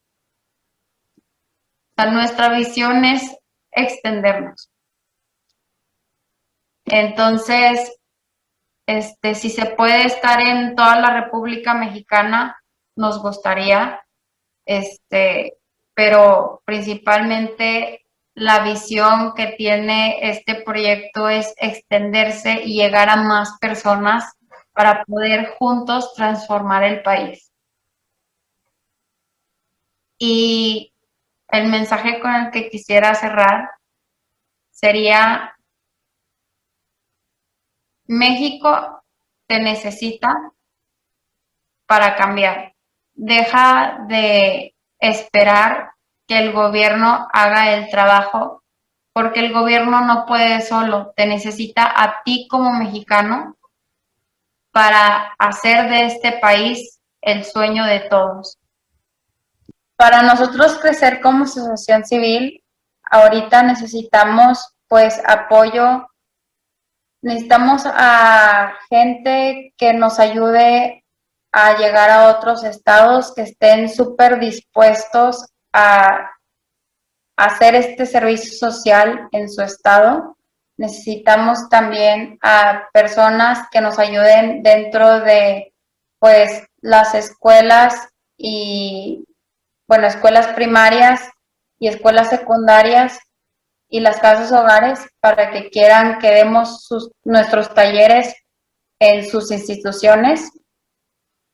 nuestra 1.99 2.49
visión 2.57 3.05
es 3.05 3.37
extendernos. 3.71 4.71
Entonces, 6.87 7.99
este, 8.87 9.35
si 9.35 9.51
se 9.51 9.67
puede 9.67 10.07
estar 10.07 10.41
en 10.41 10.75
toda 10.77 10.99
la 10.99 11.11
República 11.25 11.75
Mexicana, 11.75 12.57
nos 12.97 13.21
gustaría, 13.21 14.01
este, 14.65 15.59
pero 15.95 16.63
principalmente 16.65 18.06
la 18.37 18.63
visión 18.65 19.33
que 19.35 19.55
tiene 19.57 20.19
este 20.31 20.57
proyecto 20.57 21.27
es 21.31 21.55
extenderse 21.57 22.63
y 22.63 22.75
llegar 22.75 23.09
a 23.09 23.17
más 23.17 23.57
personas 23.59 24.31
para 24.73 25.05
poder 25.05 25.55
juntos 25.59 26.13
transformar 26.15 26.85
el 26.85 27.03
país. 27.03 27.51
Y 30.19 30.93
el 31.49 31.69
mensaje 31.69 32.21
con 32.21 32.35
el 32.35 32.51
que 32.51 32.69
quisiera 32.69 33.15
cerrar 33.15 33.71
sería 34.71 35.57
México 38.05 39.03
te 39.47 39.61
necesita 39.61 40.53
para 41.87 42.17
cambiar. 42.17 42.75
Deja 43.15 44.05
de 44.09 44.75
esperar 44.99 45.96
que 46.27 46.39
el 46.39 46.53
gobierno 46.53 47.29
haga 47.33 47.75
el 47.75 47.89
trabajo, 47.89 48.63
porque 49.13 49.41
el 49.41 49.53
gobierno 49.53 50.03
no 50.03 50.27
puede 50.27 50.61
solo, 50.61 51.13
te 51.17 51.27
necesita 51.27 51.85
a 51.85 52.23
ti 52.25 52.47
como 52.51 52.73
mexicano 52.73 53.57
para 54.73 55.35
hacer 55.39 55.89
de 55.89 56.07
este 56.07 56.33
país 56.33 57.01
el 57.23 57.45
sueño 57.45 57.87
de 57.87 58.01
todos. 58.01 58.59
Para 59.97 60.23
nosotros 60.23 60.79
crecer 60.79 61.21
como 61.21 61.45
asociación 61.45 62.05
civil, 62.05 62.63
ahorita 63.11 63.63
necesitamos 63.63 64.77
pues 64.89 65.21
apoyo 65.27 66.07
necesitamos 67.23 67.83
a 67.87 68.75
gente 68.89 69.75
que 69.77 69.93
nos 69.93 70.21
ayude 70.21 71.05
a 71.51 71.77
llegar 71.77 72.11
a 72.11 72.29
otros 72.29 72.63
estados 72.63 73.35
que 73.35 73.43
estén 73.43 73.89
súper 73.89 74.39
dispuestos 74.39 75.45
a 75.77 76.31
hacer 77.37 77.75
este 77.75 78.07
servicio 78.07 78.55
social 78.55 79.29
en 79.33 79.51
su 79.51 79.61
estado. 79.61 80.39
Necesitamos 80.79 81.69
también 81.69 82.39
a 82.41 82.89
personas 82.95 83.69
que 83.71 83.83
nos 83.83 83.99
ayuden 83.99 84.63
dentro 84.63 85.21
de 85.21 85.75
pues 86.19 86.65
las 86.81 87.15
escuelas 87.15 88.09
y 88.39 89.27
bueno, 89.87 90.07
escuelas 90.07 90.49
primarias 90.49 91.29
y 91.79 91.89
escuelas 91.89 92.31
secundarias 92.31 93.19
y 93.89 94.01
las 94.01 94.19
casas 94.19 94.51
hogares 94.51 95.07
para 95.21 95.51
que 95.51 95.69
quieran 95.69 96.19
que 96.19 96.31
demos 96.31 96.89
nuestros 97.23 97.73
talleres 97.75 98.35
en 98.99 99.29
sus 99.29 99.51
instituciones. 99.51 100.51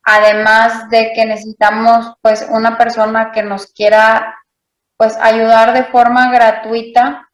Además 0.05 0.89
de 0.91 1.13
que 1.15 1.25
necesitamos 1.25 2.15
pues 2.21 2.47
una 2.51 2.77
persona 2.77 3.31
que 3.33 3.43
nos 3.43 3.67
quiera 3.67 4.39
pues 4.97 5.17
ayudar 5.17 5.73
de 5.73 5.85
forma 5.85 6.31
gratuita 6.33 7.31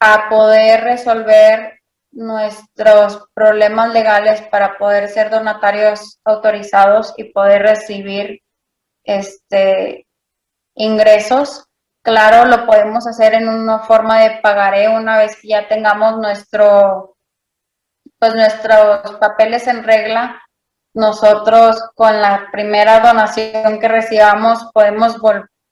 a 0.00 0.28
poder 0.28 0.84
resolver 0.84 1.80
nuestros 2.12 3.28
problemas 3.34 3.92
legales 3.92 4.42
para 4.42 4.78
poder 4.78 5.08
ser 5.08 5.30
donatarios 5.30 6.18
autorizados 6.24 7.14
y 7.16 7.24
poder 7.24 7.62
recibir 7.62 8.42
este 9.04 10.06
ingresos 10.74 11.70
Claro, 12.02 12.46
lo 12.46 12.64
podemos 12.66 13.06
hacer 13.06 13.34
en 13.34 13.48
una 13.48 13.80
forma 13.80 14.20
de 14.20 14.38
pagaré 14.42 14.88
una 14.88 15.18
vez 15.18 15.36
que 15.40 15.48
ya 15.48 15.68
tengamos 15.68 16.16
nuestro, 16.18 17.16
pues 18.18 18.34
nuestros 18.34 19.16
papeles 19.20 19.66
en 19.66 19.84
regla. 19.84 20.42
Nosotros 20.94 21.80
con 21.94 22.20
la 22.20 22.48
primera 22.50 23.00
donación 23.00 23.78
que 23.78 23.88
recibamos 23.88 24.70
podemos 24.72 25.16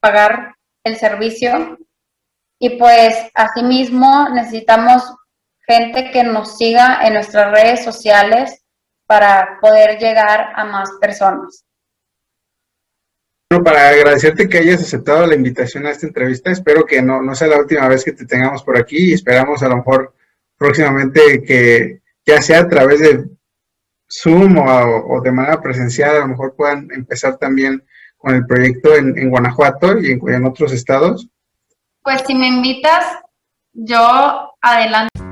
pagar 0.01 0.55
el 0.85 0.97
servicio 0.97 1.79
y 2.61 2.79
pues 2.79 3.17
asimismo 3.35 4.29
necesitamos 4.31 5.03
gente 5.67 6.11
que 6.11 6.25
nos 6.25 6.57
siga 6.57 7.07
en 7.07 7.15
nuestras 7.15 7.53
redes 7.53 7.85
sociales 7.85 8.63
para 9.07 9.59
poder 9.61 9.99
llegar 9.99 10.53
a 10.55 10.65
más 10.65 10.91
personas. 11.01 11.65
Bueno, 13.51 13.65
para 13.65 13.89
agradecerte 13.89 14.49
que 14.49 14.59
hayas 14.59 14.83
aceptado 14.83 15.27
la 15.27 15.35
invitación 15.35 15.87
a 15.87 15.91
esta 15.91 16.07
entrevista, 16.07 16.51
espero 16.51 16.85
que 16.85 17.01
no, 17.01 17.35
sea 17.35 17.49
la 17.49 17.59
última 17.59 17.89
vez 17.89 18.05
que 18.05 18.13
te 18.13 18.27
tengamos 18.27 18.63
por 18.63 18.77
aquí 18.77 19.11
y 19.11 19.15
esperamos 19.15 19.63
a 19.63 19.69
lo 19.69 19.79
mejor 19.79 20.15
próximamente 20.57 21.43
que 21.43 22.03
ya 22.27 22.43
sea 22.43 22.61
a 22.61 22.69
través 22.69 23.01
de 23.01 23.25
Zoom 24.11 24.57
o, 24.59 25.21
de 25.21 25.33
manera 25.33 25.61
presencial, 25.61 26.17
a 26.17 26.21
lo 26.21 26.29
mejor 26.29 26.55
puedan 26.57 26.89
empezar 26.93 27.37
también 27.37 27.85
con 28.17 28.35
el 28.35 28.47
proyecto 28.47 28.95
en, 28.95 29.31
Guanajuato 29.31 29.99
y 29.99 30.13
en 30.13 30.45
otros 30.45 30.73
estados. 30.73 31.29
Pues 32.03 32.23
si 32.27 32.35
me 32.35 32.49
invitas, 32.49 33.05
yo 33.73 34.53
adelante. 34.61 35.28